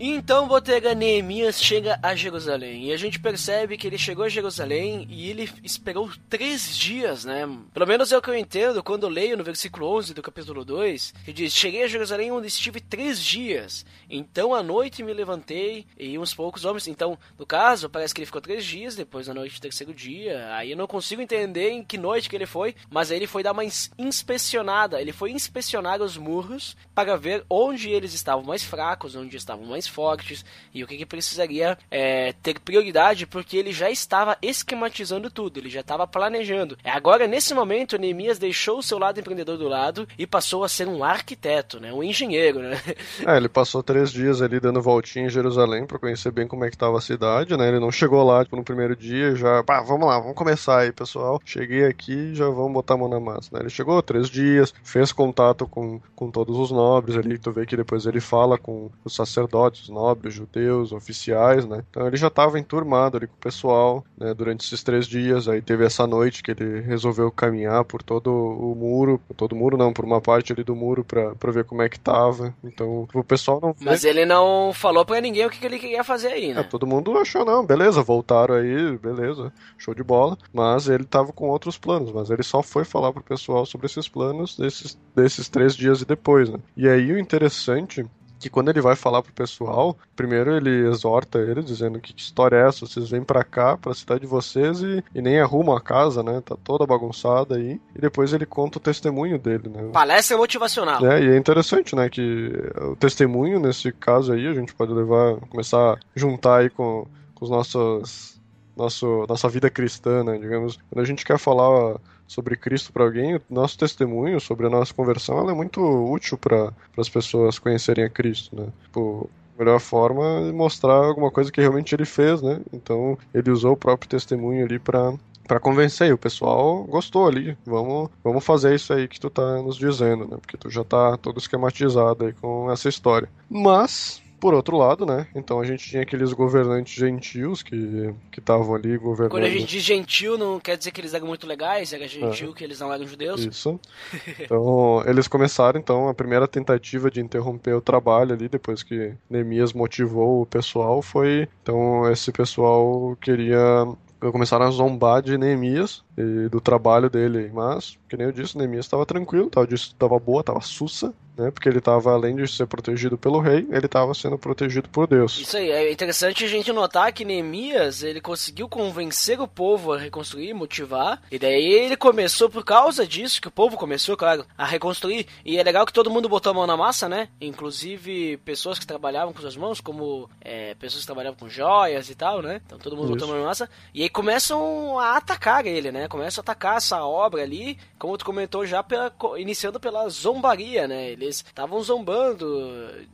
Então 0.07 0.47
Botega 0.47 0.95
Neemias 0.95 1.63
chega 1.63 1.99
a 2.03 2.15
Jerusalém 2.15 2.89
e 2.89 2.93
a 2.93 2.97
gente 2.99 3.19
percebe 3.19 3.79
que 3.79 3.87
ele 3.87 3.97
chegou 3.97 4.27
a 4.27 4.29
Jerusalém 4.29 5.07
e 5.09 5.31
ele 5.31 5.51
esperou 5.63 6.11
três 6.29 6.77
dias, 6.77 7.25
né? 7.25 7.49
Pelo 7.73 7.87
menos 7.87 8.13
é 8.13 8.19
o 8.19 8.21
que 8.21 8.29
eu 8.29 8.37
entendo 8.37 8.83
quando 8.83 9.05
eu 9.05 9.09
leio 9.09 9.35
no 9.35 9.43
versículo 9.43 9.87
11 9.97 10.13
do 10.13 10.21
capítulo 10.21 10.63
2, 10.63 11.15
que 11.25 11.33
diz: 11.33 11.55
Cheguei 11.55 11.85
a 11.85 11.89
Jerusalém 11.89 12.31
onde 12.31 12.49
estive 12.49 12.83
três 12.83 13.19
dias. 13.19 13.87
Então 14.11 14.53
à 14.55 14.63
noite 14.63 15.03
me 15.03 15.15
levantei 15.15 15.87
e 15.99 16.19
uns 16.19 16.35
poucos 16.35 16.67
homens. 16.67 16.87
Então, 16.87 17.19
no 17.39 17.47
caso, 17.47 17.89
parece 17.89 18.13
que 18.13 18.21
ele 18.21 18.27
ficou 18.27 18.43
três 18.43 18.63
dias 18.63 18.95
depois 18.95 19.27
da 19.27 19.33
noite 19.33 19.55
do 19.59 19.63
terceiro 19.63 19.95
dia. 19.95 20.55
Aí 20.55 20.73
eu 20.73 20.77
não 20.77 20.87
consigo 20.87 21.23
entender 21.23 21.71
em 21.71 21.83
que 21.83 21.97
noite 21.97 22.29
que 22.29 22.37
ele 22.37 22.45
foi, 22.45 22.75
mas 22.91 23.11
aí 23.11 23.17
ele 23.17 23.27
foi 23.27 23.43
dar 23.43 23.53
uma 23.53 23.65
ins- 23.65 23.91
inspecionada. 23.99 25.01
Ele 25.01 25.13
foi 25.13 25.31
inspecionar 25.31 26.03
os 26.03 26.19
muros 26.19 26.77
para 26.95 27.17
ver 27.17 27.43
onde 27.49 27.89
eles 27.89 28.13
estavam 28.13 28.45
mais 28.45 28.63
fracos, 28.63 29.15
onde 29.17 29.35
estavam 29.39 29.65
mais 29.65 29.94
fortes 29.95 30.45
e 30.75 30.83
o 30.83 30.87
que, 30.87 30.97
que 30.97 31.07
precisaria 31.07 31.79
é, 31.91 32.33
ter 32.43 32.59
prioridade, 32.59 33.27
porque 33.27 33.57
ele 33.57 33.73
já 33.73 33.89
estava 33.89 34.37
esquematizando 34.43 35.31
tudo, 35.31 35.59
ele 35.59 35.71
já 35.71 35.81
estava 35.81 36.07
planejando. 36.07 36.77
É, 36.83 36.91
Agora, 37.05 37.27
nesse 37.27 37.53
momento, 37.53 37.99
Neemias 37.99 38.39
deixou 38.39 38.79
o 38.79 38.83
seu 38.83 38.99
lado 38.99 39.21
empreendedor 39.21 39.59
do 39.59 39.69
lado 39.69 40.09
e 40.19 40.27
passou 40.27 40.65
a 40.65 40.69
ser 40.71 40.89
um 40.89 41.05
arquiteto, 41.05 41.79
né? 41.79 41.93
um 41.93 42.03
engenheiro. 42.03 42.61
Né? 42.61 42.81
É, 43.27 43.37
ele 43.37 43.49
passou 43.49 43.83
três 43.83 44.11
dias 44.11 44.41
ali 44.41 44.59
dando 44.59 44.81
voltinha 44.81 45.27
em 45.27 45.29
Jerusalém 45.29 45.87
pra 45.87 45.99
conhecer 45.99 46.33
bem 46.33 46.47
como 46.47 46.65
é 46.65 46.71
que 46.71 46.79
tava 46.79 46.97
a 46.97 47.01
cidade, 47.03 47.57
né? 47.57 47.69
Ele 47.69 47.79
não 47.79 47.93
chegou 47.93 48.25
lá, 48.25 48.43
tipo, 48.43 48.57
no 48.57 48.65
primeiro 48.65 48.97
dia 48.97 49.37
já, 49.37 49.63
pá, 49.63 49.83
vamos 49.83 50.09
lá, 50.09 50.19
vamos 50.19 50.35
começar 50.35 50.81
aí, 50.81 50.93
pessoal. 50.93 51.41
Cheguei 51.45 51.85
aqui 51.85 52.35
já 52.35 52.49
vamos 52.49 52.73
botar 52.73 52.95
a 52.95 52.97
mão 52.97 53.09
na 53.09 53.21
massa, 53.21 53.51
né? 53.53 53.61
Ele 53.61 53.71
chegou 53.71 54.01
três 54.03 54.31
dias, 54.31 54.73
fez 54.83 55.13
contato 55.13 55.67
com, 55.67 56.01
com 56.17 56.31
todos 56.31 56.57
os 56.57 56.71
nobres 56.71 57.17
ali, 57.17 57.39
tu 57.39 57.53
vê 57.53 57.67
que 57.67 57.77
depois 57.77 58.07
ele 58.07 58.21
fala 58.21 58.57
com 58.57 58.91
os 59.05 59.15
sacerdotes, 59.15 59.84
sacerdotes, 59.85 59.89
nobres, 59.89 60.35
judeus, 60.35 60.93
oficiais, 60.93 61.67
né? 61.67 61.83
Então 61.91 62.07
ele 62.07 62.17
já 62.17 62.29
estava 62.29 62.59
enturmado 62.59 63.17
ali 63.17 63.27
com 63.27 63.35
o 63.35 63.39
pessoal, 63.39 64.05
né? 64.19 64.33
Durante 64.35 64.65
esses 64.65 64.83
três 64.83 65.07
dias, 65.07 65.49
aí 65.49 65.61
teve 65.61 65.85
essa 65.85 66.07
noite 66.07 66.43
que 66.43 66.51
ele 66.51 66.81
resolveu 66.81 67.31
caminhar 67.31 67.85
por 67.85 68.03
todo 68.03 68.31
o 68.31 68.75
muro, 68.75 69.21
por 69.27 69.35
todo 69.35 69.53
o 69.53 69.57
muro 69.57 69.77
não, 69.77 69.93
por 69.93 70.05
uma 70.05 70.21
parte 70.21 70.53
ali 70.53 70.65
do 70.65 70.75
muro 70.75 71.05
para 71.05 71.51
ver 71.51 71.65
como 71.65 71.83
é 71.83 71.89
que 71.89 71.99
tava. 71.99 72.55
Então 72.63 73.07
o 73.13 73.25
pessoal 73.25 73.61
não. 73.61 73.75
Mas 73.81 74.05
ele 74.05 74.25
não 74.25 74.73
falou 74.73 75.05
para 75.05 75.21
ninguém 75.21 75.47
o 75.47 75.51
que, 75.51 75.59
que 75.59 75.67
ele 75.67 75.79
queria 75.79 76.05
fazer 76.05 76.29
aí, 76.29 76.55
né? 76.55 76.61
É, 76.61 76.63
todo 76.63 76.87
mundo 76.87 77.17
achou 77.19 77.45
não, 77.45 77.65
beleza, 77.65 78.03
voltaram 78.03 78.55
aí, 78.55 78.97
beleza, 78.99 79.53
show 79.77 79.95
de 79.95 80.03
bola. 80.03 80.37
Mas 80.53 80.89
ele 80.89 81.05
tava 81.05 81.33
com 81.33 81.49
outros 81.49 81.79
planos, 81.79 82.13
mas 82.13 82.31
ele 82.31 82.43
só 82.43 82.63
foi 82.63 82.85
falar 82.85 83.13
pro 83.13 83.23
pessoal 83.23 83.67
sobre 83.67 83.87
esses 83.87 84.09
planos 84.09 84.57
desses, 84.57 84.99
desses 85.15 85.49
três 85.49 85.75
dias 85.75 86.01
e 86.01 86.05
depois, 86.05 86.49
né? 86.49 86.59
E 86.77 86.89
aí 86.89 87.13
o 87.13 87.19
interessante 87.19 88.05
que 88.39 88.51
quando 88.51 88.69
ele 88.69 88.81
vai 88.81 88.97
falar 88.97 89.23
pro 89.23 89.33
pessoal, 89.33 89.97
primeiro 90.15 90.55
ele 90.55 90.89
exorta 90.89 91.39
ele 91.39 91.63
dizendo 91.63 92.01
que, 92.01 92.13
que 92.13 92.23
história 92.23 92.57
é 92.57 92.69
essa, 92.69 92.87
vocês 92.87 93.11
vêm 93.11 93.23
para 93.23 93.43
cá, 93.45 93.77
pra 93.77 93.95
cidade 93.95 94.21
de 94.21 94.27
vocês 94.27 94.83
e, 94.83 95.03
e, 95.15 95.23
nem 95.23 95.41
arrumam 95.41 95.77
a 95.77 95.81
casa, 95.81 96.23
né? 96.23 96.43
Tá 96.45 96.57
toda 96.63 96.87
bagunçada 96.87 97.57
aí. 97.57 97.81
E 97.95 98.01
depois 98.01 98.33
ele 98.33 98.47
conta 98.47 98.79
o 98.79 98.81
testemunho 98.81 99.39
dele, 99.39 99.69
né? 99.69 99.91
Palestra 99.93 100.37
motivacional. 100.37 101.05
É, 101.07 101.23
e 101.23 101.29
é 101.31 101.37
interessante, 101.37 101.97
né, 101.97 102.09
que 102.09 102.53
o 102.81 102.97
testemunho 102.97 103.59
nesse 103.59 103.93
caso 103.93 104.33
aí 104.33 104.47
a 104.47 104.55
gente 104.55 104.75
pode 104.75 104.93
levar, 104.93 105.37
começar 105.49 105.95
a 105.95 105.99
juntar 106.15 106.59
aí 106.59 106.71
com, 106.71 107.07
com 107.35 107.45
os 107.45 107.51
nossos 107.51 108.35
nosso, 108.77 109.25
nossa 109.29 109.49
vida 109.49 109.71
cristã, 109.71 110.25
né? 110.25 110.39
Digamos, 110.39 110.79
quando 110.91 111.03
a 111.03 111.07
gente 111.07 111.25
quer 111.25 111.39
falar 111.39 111.97
sobre 112.35 112.57
Cristo 112.57 112.93
para 112.93 113.05
alguém, 113.05 113.37
o 113.37 113.43
nosso 113.49 113.79
testemunho 113.79 114.41
sobre 114.41 114.67
a 114.67 114.71
nossa 114.71 114.93
conversão 114.93 115.49
é 115.49 115.55
muito 115.55 115.81
útil 115.81 116.37
para 116.37 116.73
as 116.99 117.09
pessoas 117.09 117.59
conhecerem 117.59 118.05
a 118.05 118.11
Cristo, 118.11 118.55
né? 118.57 118.69
Tipo, 118.83 119.31
melhor 119.59 119.81
forma 119.81 120.49
é 120.49 120.53
mostrar 120.53 120.95
alguma 120.95 121.31
coisa 121.31 121.51
que 121.51 121.61
realmente 121.61 121.95
ele 121.95 122.05
fez, 122.05 122.43
né? 122.43 122.61
Então, 122.73 123.17
ele 123.33 123.51
usou 123.51 123.73
o 123.73 123.77
próprio 123.77 124.09
testemunho 124.09 124.65
ali 124.65 124.79
para 124.79 125.15
para 125.47 125.61
convencer, 125.61 126.11
o 126.11 126.17
pessoal 126.17 126.85
gostou 126.85 127.29
ali. 127.29 127.55
Vamos, 127.67 128.09
vamos 128.23 128.43
fazer 128.43 128.75
isso 128.75 128.95
aí 128.95 129.07
que 129.07 129.21
tu 129.21 129.29
tá 129.29 129.61
nos 129.61 129.77
dizendo, 129.77 130.27
né? 130.27 130.39
Porque 130.41 130.57
tu 130.57 130.71
já 130.71 130.83
tá 130.83 131.19
todo 131.19 131.39
esquematizado 131.39 132.25
aí 132.25 132.33
com 132.33 132.73
essa 132.73 132.89
história. 132.89 133.29
Mas 133.51 134.23
por 134.45 134.53
outro 134.53 134.77
lado, 134.77 135.07
né? 135.07 135.27
Então 135.35 135.59
a 135.59 135.65
gente 135.65 135.89
tinha 135.89 136.03
aqueles 136.03 136.31
governantes 136.35 136.93
gentios 136.93 137.63
que 137.63 138.15
estavam 138.37 138.75
ali 138.75 138.99
governando. 138.99 139.31
Quando 139.31 139.45
a 139.45 139.49
gente 139.49 139.65
diz 139.65 139.83
gentil, 139.83 140.37
não 140.37 140.61
quer 140.61 140.77
dizer 140.77 140.91
que 140.91 141.01
eles 141.01 141.15
eram 141.15 141.27
muito 141.27 141.47
legais, 141.47 141.95
era 141.95 142.07
gentil 142.07 142.51
é. 142.51 142.53
que 142.53 142.63
eles 142.63 142.79
não 142.79 142.93
eram 142.93 143.07
judeus. 143.07 143.43
Isso. 143.43 143.81
Então 144.45 145.03
eles 145.07 145.27
começaram 145.27 145.81
então 145.81 146.09
a 146.09 146.15
primeira 146.15 146.47
tentativa 146.47 147.11
de 147.11 147.23
interromper 147.23 147.73
o 147.73 147.81
trabalho 147.81 148.35
ali, 148.35 148.47
depois 148.47 148.83
que 148.83 149.15
Neemias 149.31 149.73
motivou 149.73 150.43
o 150.43 150.47
pessoal, 150.47 151.01
foi 151.01 151.49
então 151.63 152.11
esse 152.11 152.31
pessoal 152.31 153.17
queria 153.23 153.87
começaram 154.31 154.67
a 154.67 154.71
zombar 154.71 155.23
de 155.23 155.39
Neemias 155.39 156.03
e 156.17 156.49
do 156.49 156.61
trabalho 156.61 157.11
dele, 157.11 157.51
mas, 157.53 157.99
que 158.09 158.17
nem 158.17 158.27
eu 158.27 158.33
disse, 158.33 158.57
Neemias 158.57 158.87
estava 158.87 159.05
tranquilo, 159.05 159.51
estava 159.73 160.19
boa, 160.19 160.41
estava 160.41 160.61
sussa, 160.61 161.13
né? 161.37 161.51
Porque 161.51 161.69
ele 161.69 161.79
estava, 161.79 162.13
além 162.13 162.37
de 162.37 162.47
ser 162.47 162.67
protegido 162.67 163.19
pelo 163.19 163.41
rei, 163.41 163.67
ele 163.71 163.87
estava 163.87 164.15
sendo 164.15 164.39
protegido 164.39 164.89
por 164.89 165.07
Deus. 165.07 165.41
Isso 165.41 165.57
aí, 165.57 165.71
é 165.71 165.91
interessante 165.91 166.45
a 166.45 166.49
gente 166.49 166.73
notar 166.73 167.13
que 167.13 167.25
Neemias, 167.25 168.03
ele 168.03 168.21
conseguiu 168.21 168.69
convencer 168.69 169.41
o 169.41 169.49
povo 169.49 169.93
a 169.93 169.99
reconstruir, 169.99 170.55
motivar, 170.55 171.21
e 171.31 171.39
daí 171.39 171.65
ele 171.65 171.97
começou 171.97 172.49
por 172.49 172.65
causa 172.65 173.07
disso, 173.07 173.41
que 173.41 173.49
o 173.49 173.51
povo 173.51 173.77
começou, 173.77 174.17
claro, 174.17 174.47
a 174.57 174.65
reconstruir, 174.65 175.27
e 175.45 175.59
é 175.59 175.63
legal 175.63 175.85
que 175.85 175.93
todo 175.93 176.11
mundo 176.11 176.29
botou 176.29 176.51
a 176.51 176.55
mão 176.55 176.67
na 176.67 176.77
massa, 176.77 177.09
né? 177.09 177.29
Inclusive 177.41 178.37
pessoas 178.39 178.79
que 178.79 178.87
trabalhavam 178.87 179.33
com 179.33 179.41
suas 179.41 179.57
mãos, 179.57 179.81
como 179.81 180.31
é, 180.41 180.75
pessoas 180.75 181.03
que 181.03 181.07
trabalhavam 181.07 181.39
com 181.39 181.49
joias 181.49 182.09
e 182.09 182.15
tal, 182.15 182.41
né? 182.41 182.61
Então 182.65 182.79
todo 182.79 182.97
mundo 182.97 183.07
Isso. 183.07 183.15
botou 183.15 183.29
a 183.29 183.31
mão 183.33 183.41
na 183.41 183.49
massa, 183.49 183.69
e 183.93 184.03
aí 184.03 184.09
começam 184.09 184.99
a 185.01 185.17
atacar 185.17 185.67
ele, 185.67 185.91
né? 185.91 186.04
Começam 186.09 186.41
a 186.41 186.43
atacar 186.43 186.77
essa 186.77 187.05
obra 187.05 187.43
ali, 187.43 187.77
como 187.99 188.17
tu 188.17 188.25
comentou 188.25 188.65
já, 188.65 188.83
pela, 188.83 189.13
iniciando 189.37 189.81
pela 189.81 190.09
zombaria, 190.09 190.87
né? 190.87 191.11
Ele 191.11 191.25
eles 191.25 191.37
estavam 191.37 191.83
zombando 191.83 192.47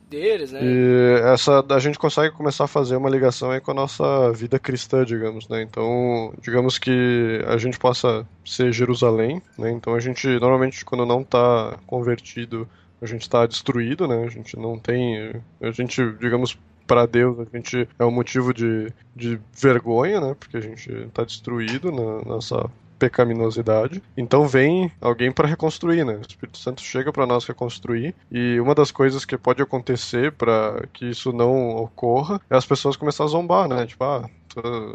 deles, 0.08 0.52
né? 0.52 0.60
E 0.62 1.20
essa 1.32 1.64
a 1.68 1.78
gente 1.78 1.98
consegue 1.98 2.34
começar 2.34 2.64
a 2.64 2.68
fazer 2.68 2.96
uma 2.96 3.08
ligação 3.08 3.50
aí 3.50 3.60
com 3.60 3.70
a 3.70 3.74
nossa 3.74 4.32
vida 4.32 4.58
cristã, 4.58 5.04
digamos, 5.04 5.48
né? 5.48 5.62
Então, 5.62 6.34
digamos 6.40 6.78
que 6.78 7.42
a 7.46 7.56
gente 7.56 7.78
possa 7.78 8.26
ser 8.44 8.72
Jerusalém, 8.72 9.40
né? 9.56 9.70
Então 9.70 9.94
a 9.94 10.00
gente 10.00 10.26
normalmente 10.26 10.84
quando 10.84 11.06
não 11.06 11.22
está 11.22 11.78
convertido, 11.86 12.68
a 13.00 13.06
gente 13.06 13.22
está 13.22 13.46
destruído, 13.46 14.06
né? 14.06 14.24
A 14.24 14.28
gente 14.28 14.56
não 14.58 14.78
tem, 14.78 15.32
a 15.60 15.70
gente, 15.70 16.02
digamos, 16.18 16.58
para 16.90 17.06
Deus 17.06 17.38
a 17.38 17.56
gente 17.56 17.88
é 17.96 18.04
um 18.04 18.10
motivo 18.10 18.52
de, 18.52 18.92
de 19.14 19.40
vergonha, 19.56 20.20
né? 20.20 20.34
Porque 20.36 20.56
a 20.56 20.60
gente 20.60 20.90
está 20.90 21.22
destruído 21.22 21.92
na 21.92 22.24
nossa 22.24 22.68
pecaminosidade. 22.98 24.02
Então 24.16 24.48
vem 24.48 24.90
alguém 25.00 25.30
para 25.30 25.46
reconstruir, 25.46 26.04
né? 26.04 26.14
O 26.14 26.20
Espírito 26.20 26.58
Santo 26.58 26.82
chega 26.82 27.12
para 27.12 27.26
nós 27.26 27.46
reconstruir 27.46 28.12
e 28.28 28.58
uma 28.58 28.74
das 28.74 28.90
coisas 28.90 29.24
que 29.24 29.38
pode 29.38 29.62
acontecer 29.62 30.32
para 30.32 30.84
que 30.92 31.06
isso 31.06 31.32
não 31.32 31.76
ocorra 31.76 32.40
é 32.50 32.56
as 32.56 32.66
pessoas 32.66 32.96
começarem 32.96 33.28
a 33.28 33.32
zombar, 33.32 33.68
né? 33.68 33.86
Tipo, 33.86 34.02
ah, 34.02 34.28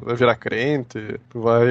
vai 0.02 0.16
virar 0.16 0.36
crente, 0.36 1.20
tu 1.30 1.42
vai, 1.42 1.66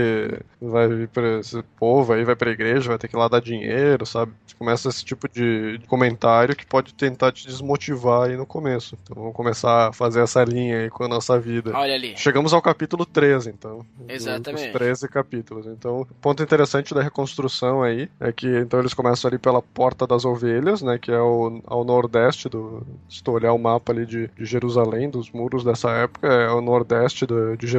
vai 0.60 0.88
vir 0.88 1.08
pra 1.08 1.40
esse 1.40 1.62
povo 1.78 2.12
aí, 2.12 2.24
vai 2.24 2.36
pra 2.36 2.50
igreja, 2.50 2.88
vai 2.88 2.98
ter 2.98 3.08
que 3.08 3.16
ir 3.16 3.18
lá 3.18 3.28
dar 3.28 3.40
dinheiro, 3.40 4.06
sabe? 4.06 4.32
Começa 4.58 4.88
esse 4.88 5.04
tipo 5.04 5.28
de 5.28 5.80
comentário 5.88 6.56
que 6.56 6.64
pode 6.64 6.94
tentar 6.94 7.32
te 7.32 7.46
desmotivar 7.46 8.28
aí 8.28 8.36
no 8.36 8.46
começo. 8.46 8.96
Então 9.02 9.16
vamos 9.16 9.36
começar 9.36 9.88
a 9.88 9.92
fazer 9.92 10.22
essa 10.22 10.42
linha 10.44 10.80
aí 10.80 10.90
com 10.90 11.04
a 11.04 11.08
nossa 11.08 11.38
vida. 11.38 11.72
Olha 11.74 11.94
ali. 11.94 12.16
Chegamos 12.16 12.52
ao 12.52 12.62
capítulo 12.62 13.04
13, 13.04 13.50
então. 13.50 13.84
Exatamente. 14.08 14.66
Os 14.66 14.72
13 14.72 15.08
capítulos. 15.08 15.66
Então, 15.66 16.02
o 16.02 16.06
ponto 16.06 16.42
interessante 16.42 16.94
da 16.94 17.02
reconstrução 17.02 17.82
aí 17.82 18.08
é 18.20 18.32
que 18.32 18.46
então 18.46 18.78
eles 18.80 18.94
começam 18.94 19.28
ali 19.28 19.38
pela 19.38 19.60
Porta 19.60 20.06
das 20.06 20.24
Ovelhas, 20.24 20.82
né? 20.82 20.98
Que 20.98 21.10
é 21.10 21.20
o, 21.20 21.60
ao 21.66 21.84
nordeste 21.84 22.48
do. 22.48 22.86
Se 23.08 23.22
tu 23.22 23.32
olhar 23.32 23.52
o 23.52 23.58
mapa 23.58 23.92
ali 23.92 24.06
de, 24.06 24.28
de 24.28 24.44
Jerusalém, 24.44 25.10
dos 25.10 25.30
muros 25.30 25.64
dessa 25.64 25.90
época, 25.90 26.26
é 26.26 26.50
o 26.50 26.60
nordeste 26.60 27.26
do, 27.26 27.56
de 27.56 27.66
Jerusalém 27.66 27.73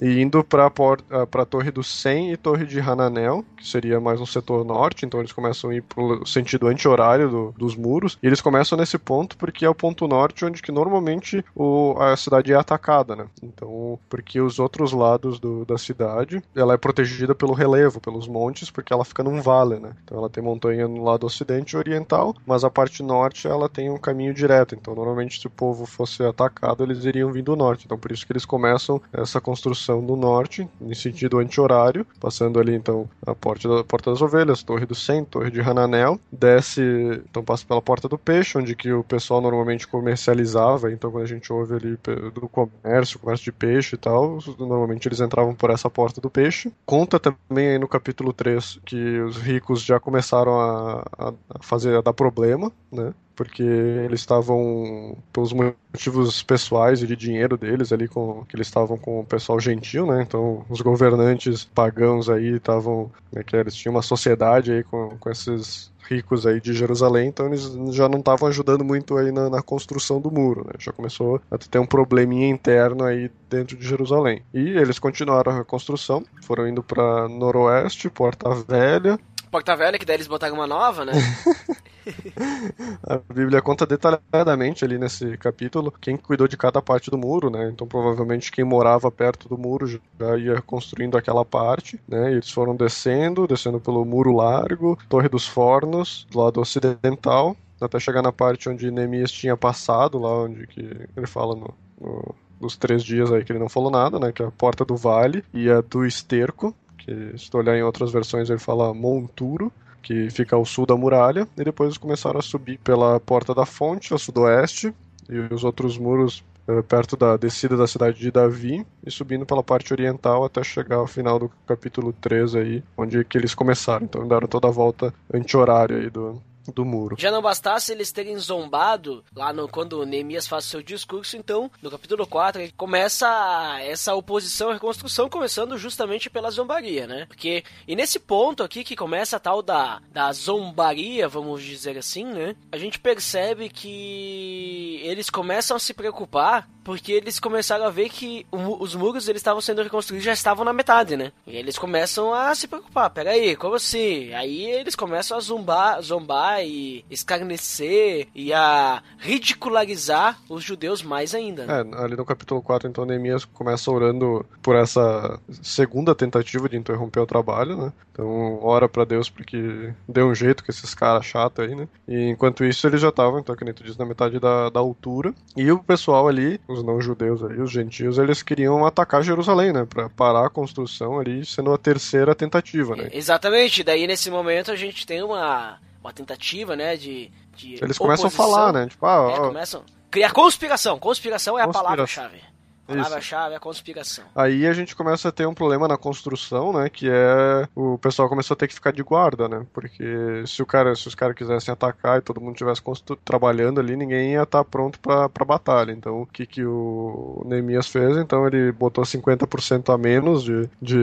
e 0.00 0.20
indo 0.20 0.42
para 0.44 0.66
a 0.66 1.44
Torre 1.44 1.70
do 1.70 1.82
Sem 1.82 2.32
e 2.32 2.36
Torre 2.36 2.64
de 2.64 2.80
Hananel, 2.80 3.44
que 3.56 3.66
seria 3.66 4.00
mais 4.00 4.20
um 4.20 4.26
setor 4.26 4.64
norte, 4.64 5.04
então 5.04 5.20
eles 5.20 5.32
começam 5.32 5.70
a 5.70 5.74
ir 5.74 5.82
pro 5.82 6.26
sentido 6.26 6.66
anti-horário 6.66 7.28
do, 7.28 7.54
dos 7.56 7.76
muros, 7.76 8.18
e 8.22 8.26
eles 8.26 8.40
começam 8.40 8.78
nesse 8.78 8.98
ponto 8.98 9.36
porque 9.36 9.64
é 9.64 9.68
o 9.68 9.74
ponto 9.74 10.06
norte 10.06 10.44
onde 10.44 10.62
que 10.62 10.72
normalmente 10.72 11.44
o, 11.54 11.94
a 11.98 12.16
cidade 12.16 12.52
é 12.52 12.56
atacada, 12.56 13.16
né? 13.16 13.26
Então, 13.42 13.98
porque 14.08 14.40
os 14.40 14.58
outros 14.58 14.92
lados 14.92 15.38
do, 15.38 15.64
da 15.64 15.78
cidade, 15.78 16.42
ela 16.54 16.74
é 16.74 16.76
protegida 16.76 17.34
pelo 17.34 17.52
relevo, 17.52 18.00
pelos 18.00 18.28
montes, 18.28 18.70
porque 18.70 18.92
ela 18.92 19.04
fica 19.04 19.22
num 19.22 19.40
vale, 19.40 19.78
né? 19.78 19.92
Então 20.04 20.18
ela 20.18 20.30
tem 20.30 20.42
montanha 20.42 20.86
no 20.88 21.02
lado 21.02 21.26
ocidente 21.26 21.74
e 21.74 21.78
oriental, 21.78 22.34
mas 22.46 22.64
a 22.64 22.70
parte 22.70 23.02
norte 23.02 23.46
ela 23.46 23.68
tem 23.68 23.90
um 23.90 23.98
caminho 23.98 24.34
direto, 24.34 24.74
então 24.74 24.94
normalmente 24.94 25.40
se 25.40 25.46
o 25.46 25.50
povo 25.50 25.86
fosse 25.86 26.22
atacado, 26.22 26.82
eles 26.82 27.04
iriam 27.04 27.32
vir 27.32 27.42
do 27.42 27.56
norte, 27.56 27.84
então 27.84 27.98
por 27.98 28.12
isso 28.12 28.26
que 28.26 28.32
eles 28.32 28.44
começam 28.44 29.00
essa 29.26 29.40
construção 29.40 30.00
no 30.00 30.16
norte, 30.16 30.68
em 30.80 30.94
sentido 30.94 31.38
anti-horário, 31.38 32.06
passando 32.20 32.58
ali 32.58 32.74
então 32.74 33.08
a 33.26 33.34
porta, 33.34 33.68
da, 33.68 33.84
porta 33.84 34.10
das 34.10 34.22
Ovelhas, 34.22 34.62
Torre 34.62 34.86
do 34.86 34.94
Centro, 34.94 35.40
Torre 35.40 35.50
de 35.50 35.60
Hananel, 35.60 36.18
desce, 36.30 36.80
então 37.28 37.44
passa 37.44 37.66
pela 37.66 37.82
Porta 37.82 38.08
do 38.08 38.18
Peixe, 38.18 38.58
onde 38.58 38.74
que 38.74 38.92
o 38.92 39.04
pessoal 39.04 39.40
normalmente 39.40 39.86
comercializava, 39.86 40.90
então 40.90 41.10
quando 41.10 41.24
a 41.24 41.28
gente 41.28 41.52
ouve 41.52 41.74
ali 41.74 41.98
do 42.32 42.48
comércio, 42.48 43.18
comércio 43.18 43.44
de 43.44 43.52
peixe 43.52 43.96
e 43.96 43.98
tal, 43.98 44.38
normalmente 44.58 45.06
eles 45.06 45.20
entravam 45.20 45.54
por 45.54 45.70
essa 45.70 45.90
Porta 45.90 46.20
do 46.20 46.30
Peixe. 46.30 46.72
Conta 46.84 47.18
também 47.18 47.68
aí 47.68 47.78
no 47.78 47.88
capítulo 47.88 48.32
3 48.32 48.80
que 48.84 49.20
os 49.20 49.36
ricos 49.36 49.82
já 49.82 49.98
começaram 49.98 50.58
a, 50.60 51.04
a 51.18 51.32
fazer, 51.60 51.96
a 51.96 52.00
dar 52.00 52.12
problema, 52.12 52.72
né? 52.90 53.12
Porque 53.36 53.62
eles 53.62 54.20
estavam 54.20 55.16
pelos 55.32 55.52
motivos 55.52 56.42
pessoais 56.42 57.02
e 57.02 57.06
de 57.06 57.14
dinheiro 57.14 57.56
deles 57.56 57.92
ali 57.92 58.08
com 58.08 58.44
que 58.46 58.56
eles 58.56 58.66
estavam 58.66 58.96
com 58.96 59.20
o 59.20 59.24
pessoal 59.24 59.60
gentil, 59.60 60.06
né? 60.06 60.22
Então 60.22 60.64
os 60.68 60.80
governantes 60.80 61.64
pagãos 61.64 62.28
aí 62.30 62.56
estavam, 62.56 63.10
né, 63.30 63.42
que 63.44 63.54
eles 63.54 63.74
tinham 63.74 63.94
uma 63.94 64.02
sociedade 64.02 64.72
aí 64.72 64.82
com, 64.82 65.16
com 65.20 65.30
esses 65.30 65.92
ricos 66.08 66.46
aí 66.46 66.60
de 66.60 66.72
Jerusalém, 66.72 67.28
então 67.28 67.46
eles 67.46 67.62
já 67.92 68.08
não 68.08 68.20
estavam 68.20 68.48
ajudando 68.48 68.84
muito 68.84 69.16
aí 69.16 69.32
na, 69.32 69.50
na, 69.50 69.60
construção 69.60 70.20
do 70.20 70.30
muro, 70.30 70.64
né? 70.64 70.72
Já 70.78 70.92
começou 70.92 71.40
a 71.50 71.58
ter 71.58 71.78
um 71.78 71.86
probleminha 71.86 72.48
interno 72.48 73.04
aí 73.04 73.30
dentro 73.50 73.76
de 73.76 73.86
Jerusalém. 73.86 74.42
E 74.54 74.60
eles 74.60 74.98
continuaram 74.98 75.52
a 75.52 75.56
reconstrução, 75.56 76.24
foram 76.42 76.68
indo 76.68 76.82
para 76.82 77.28
noroeste, 77.28 78.08
Porta 78.08 78.48
Velha, 78.54 79.18
Porta 79.56 79.74
Velha, 79.74 79.98
que 79.98 80.04
daí 80.04 80.16
eles 80.16 80.26
botaram 80.26 80.54
uma 80.54 80.66
nova, 80.66 81.02
né? 81.02 81.12
a 83.02 83.16
Bíblia 83.32 83.62
conta 83.62 83.86
detalhadamente 83.86 84.84
ali 84.84 84.98
nesse 84.98 85.34
capítulo 85.38 85.90
quem 85.98 86.14
cuidou 86.14 86.46
de 86.46 86.58
cada 86.58 86.82
parte 86.82 87.10
do 87.10 87.16
muro, 87.16 87.48
né? 87.48 87.70
Então 87.72 87.86
provavelmente 87.86 88.52
quem 88.52 88.66
morava 88.66 89.10
perto 89.10 89.48
do 89.48 89.56
muro 89.56 89.86
já 89.86 90.36
ia 90.36 90.60
construindo 90.60 91.16
aquela 91.16 91.42
parte, 91.42 91.98
né? 92.06 92.32
E 92.32 92.34
eles 92.34 92.50
foram 92.50 92.76
descendo, 92.76 93.46
descendo 93.46 93.80
pelo 93.80 94.04
muro 94.04 94.36
largo, 94.36 94.98
Torre 95.08 95.30
dos 95.30 95.46
Fornos, 95.48 96.26
do 96.30 96.38
lado 96.38 96.60
ocidental, 96.60 97.56
até 97.80 97.98
chegar 97.98 98.20
na 98.20 98.32
parte 98.32 98.68
onde 98.68 98.90
Neemias 98.90 99.32
tinha 99.32 99.56
passado, 99.56 100.18
lá 100.18 100.42
onde 100.42 100.66
que 100.66 100.82
ele 101.16 101.26
fala 101.26 101.54
no, 101.54 101.74
no, 101.98 102.34
nos 102.60 102.76
três 102.76 103.02
dias 103.02 103.32
aí 103.32 103.42
que 103.42 103.52
ele 103.52 103.58
não 103.58 103.70
falou 103.70 103.90
nada, 103.90 104.18
né? 104.18 104.32
Que 104.32 104.42
é 104.42 104.46
a 104.46 104.50
porta 104.50 104.84
do 104.84 104.96
vale 104.96 105.42
e 105.54 105.70
a 105.70 105.80
do 105.80 106.04
esterco, 106.04 106.74
que 107.06 107.38
se 107.38 107.48
tu 107.48 107.58
olhar 107.58 107.76
em 107.76 107.82
outras 107.84 108.10
versões 108.10 108.50
ele 108.50 108.58
fala 108.58 108.92
monturo, 108.92 109.72
que 110.02 110.28
fica 110.30 110.56
ao 110.56 110.64
sul 110.64 110.84
da 110.84 110.96
muralha, 110.96 111.48
e 111.56 111.64
depois 111.64 111.88
eles 111.88 111.98
começaram 111.98 112.38
a 112.38 112.42
subir 112.42 112.78
pela 112.78 113.20
porta 113.20 113.54
da 113.54 113.64
fonte, 113.64 114.12
ao 114.12 114.18
sudoeste, 114.18 114.92
e 115.28 115.38
os 115.52 115.64
outros 115.64 115.96
muros 115.96 116.44
eh, 116.68 116.82
perto 116.82 117.16
da 117.16 117.36
descida 117.36 117.76
da 117.76 117.86
cidade 117.86 118.18
de 118.18 118.30
Davi 118.30 118.84
e 119.04 119.10
subindo 119.10 119.46
pela 119.46 119.62
parte 119.62 119.92
oriental 119.92 120.44
até 120.44 120.62
chegar 120.64 120.96
ao 120.96 121.06
final 121.06 121.38
do 121.38 121.48
capítulo 121.66 122.12
3 122.12 122.56
aí, 122.56 122.84
onde 122.96 123.24
que 123.24 123.38
eles 123.38 123.54
começaram. 123.54 124.04
Então 124.04 124.26
deram 124.26 124.48
toda 124.48 124.66
a 124.68 124.70
volta 124.70 125.14
anti-horária 125.32 125.96
aí 125.96 126.10
do, 126.10 126.40
do 126.72 126.84
muro. 126.84 127.16
Já 127.18 127.30
não 127.30 127.42
bastasse 127.42 127.92
eles 127.92 128.12
terem 128.12 128.38
zombado 128.38 129.24
lá 129.34 129.52
no, 129.52 129.68
quando 129.68 130.04
Neemias 130.04 130.46
faz 130.46 130.64
seu 130.64 130.82
discurso, 130.82 131.36
então, 131.36 131.70
no 131.82 131.90
capítulo 131.90 132.26
4, 132.26 132.72
começa 132.76 133.78
essa 133.80 134.14
oposição 134.14 134.70
à 134.70 134.74
reconstrução, 134.74 135.28
começando 135.28 135.76
justamente 135.78 136.30
pela 136.30 136.50
zombaria, 136.50 137.06
né? 137.06 137.26
Porque, 137.26 137.64
e 137.86 137.96
nesse 137.96 138.18
ponto 138.18 138.62
aqui 138.62 138.84
que 138.84 138.96
começa 138.96 139.36
a 139.36 139.40
tal 139.40 139.62
da, 139.62 140.00
da 140.10 140.32
zombaria, 140.32 141.28
vamos 141.28 141.62
dizer 141.62 141.98
assim, 141.98 142.24
né? 142.24 142.56
A 142.70 142.78
gente 142.78 142.98
percebe 142.98 143.68
que 143.68 145.00
eles 145.02 145.30
começam 145.30 145.76
a 145.76 145.80
se 145.80 145.94
preocupar 145.94 146.68
porque 146.86 147.10
eles 147.10 147.40
começaram 147.40 147.84
a 147.84 147.90
ver 147.90 148.08
que 148.08 148.46
o, 148.52 148.80
os 148.80 148.94
muros 148.94 149.28
eles 149.28 149.40
estavam 149.40 149.60
sendo 149.60 149.82
reconstruídos 149.82 150.24
já 150.24 150.32
estavam 150.32 150.64
na 150.64 150.72
metade, 150.72 151.16
né? 151.16 151.32
E 151.44 151.56
eles 151.56 151.76
começam 151.76 152.32
a 152.32 152.54
se 152.54 152.68
preocupar. 152.68 153.10
Peraí, 153.10 153.56
como 153.56 153.74
assim? 153.74 154.32
Aí 154.32 154.64
eles 154.70 154.94
começam 154.94 155.36
a 155.36 155.40
zombar, 155.40 156.00
zombar 156.00 156.55
e 156.62 157.04
escarnecer 157.10 158.28
e 158.34 158.52
a 158.52 159.02
ridicularizar 159.18 160.38
os 160.48 160.62
judeus 160.62 161.02
mais 161.02 161.34
ainda. 161.34 161.66
Né? 161.66 161.74
É, 161.80 162.04
ali 162.04 162.16
no 162.16 162.24
capítulo 162.24 162.62
4, 162.62 162.88
então, 162.88 163.04
Neemias 163.04 163.44
começa 163.44 163.90
orando 163.90 164.44
por 164.62 164.74
essa 164.74 165.38
segunda 165.62 166.14
tentativa 166.14 166.68
de 166.68 166.76
interromper 166.76 167.20
o 167.20 167.26
trabalho, 167.26 167.76
né? 167.76 167.92
Então, 168.12 168.58
ora 168.62 168.88
para 168.88 169.04
Deus 169.04 169.28
porque 169.28 169.92
deu 170.08 170.28
um 170.28 170.34
jeito 170.34 170.64
com 170.64 170.72
esses 170.72 170.94
caras 170.94 171.26
chatos 171.26 171.64
aí, 171.64 171.74
né? 171.74 171.86
E 172.08 172.30
enquanto 172.30 172.64
isso, 172.64 172.86
eles 172.86 173.00
já 173.00 173.10
estavam, 173.10 173.38
então, 173.38 173.54
que 173.54 173.64
nem 173.64 173.74
tu 173.74 173.84
disse, 173.84 173.98
na 173.98 174.06
metade 174.06 174.40
da, 174.40 174.70
da 174.70 174.80
altura. 174.80 175.34
E 175.56 175.70
o 175.70 175.78
pessoal 175.78 176.26
ali, 176.26 176.60
os 176.66 176.82
não-judeus 176.82 177.42
aí, 177.44 177.60
os 177.60 177.70
gentios, 177.70 178.18
eles 178.18 178.42
queriam 178.42 178.86
atacar 178.86 179.22
Jerusalém, 179.22 179.72
né? 179.72 179.84
Pra 179.84 180.08
parar 180.08 180.46
a 180.46 180.50
construção 180.50 181.18
ali, 181.18 181.44
sendo 181.44 181.72
a 181.72 181.78
terceira 181.78 182.34
tentativa, 182.34 182.96
né? 182.96 183.08
Exatamente. 183.12 183.82
Daí, 183.82 184.06
nesse 184.06 184.30
momento, 184.30 184.70
a 184.70 184.76
gente 184.76 185.06
tem 185.06 185.22
uma, 185.22 185.78
uma 186.06 186.12
tentativa, 186.12 186.74
né? 186.76 186.96
De, 186.96 187.30
de 187.56 187.74
Eles 187.82 187.98
começam 187.98 188.26
oposição. 188.26 188.44
a 188.44 188.48
falar, 188.56 188.72
né? 188.72 188.86
Tipo, 188.88 189.06
ah, 189.06 189.10
É, 189.30 189.40
ó, 189.40 189.46
começam 189.48 189.84
criar 190.10 190.32
conspiração. 190.32 190.98
Conspiração 190.98 191.58
é 191.58 191.62
a 191.62 191.66
Conspiração. 191.66 191.90
A 191.92 191.96
palavra-chave 191.96 192.55
é 192.88 193.56
a 193.56 193.60
conspiração. 193.60 194.24
Aí 194.34 194.66
a 194.66 194.72
gente 194.72 194.94
começa 194.94 195.28
a 195.28 195.32
ter 195.32 195.46
um 195.46 195.54
problema 195.54 195.88
na 195.88 195.96
construção, 195.96 196.72
né? 196.72 196.88
Que 196.88 197.08
é 197.10 197.68
o 197.74 197.98
pessoal 197.98 198.28
começou 198.28 198.54
a 198.54 198.58
ter 198.58 198.68
que 198.68 198.74
ficar 198.74 198.92
de 198.92 199.02
guarda, 199.02 199.48
né? 199.48 199.66
Porque 199.72 200.04
se 200.46 200.62
o 200.62 200.66
cara, 200.66 200.94
se 200.94 201.06
os 201.08 201.14
caras 201.14 201.36
quisessem 201.36 201.72
atacar 201.72 202.18
e 202.18 202.22
todo 202.22 202.40
mundo 202.40 202.52
estivesse 202.52 202.82
trabalhando 203.24 203.80
ali, 203.80 203.96
ninguém 203.96 204.32
ia 204.32 204.42
estar 204.42 204.64
pronto 204.64 204.98
pra 205.00 205.28
pra 205.28 205.44
batalha. 205.44 205.92
Então, 205.92 206.22
o 206.22 206.26
que 206.26 206.46
que 206.46 206.64
o 206.64 207.42
Neemias 207.46 207.88
fez? 207.88 208.16
Então, 208.16 208.46
ele 208.46 208.72
botou 208.72 209.04
50% 209.04 209.92
a 209.92 209.98
menos 209.98 210.42
de, 210.42 210.68
de, 210.80 210.98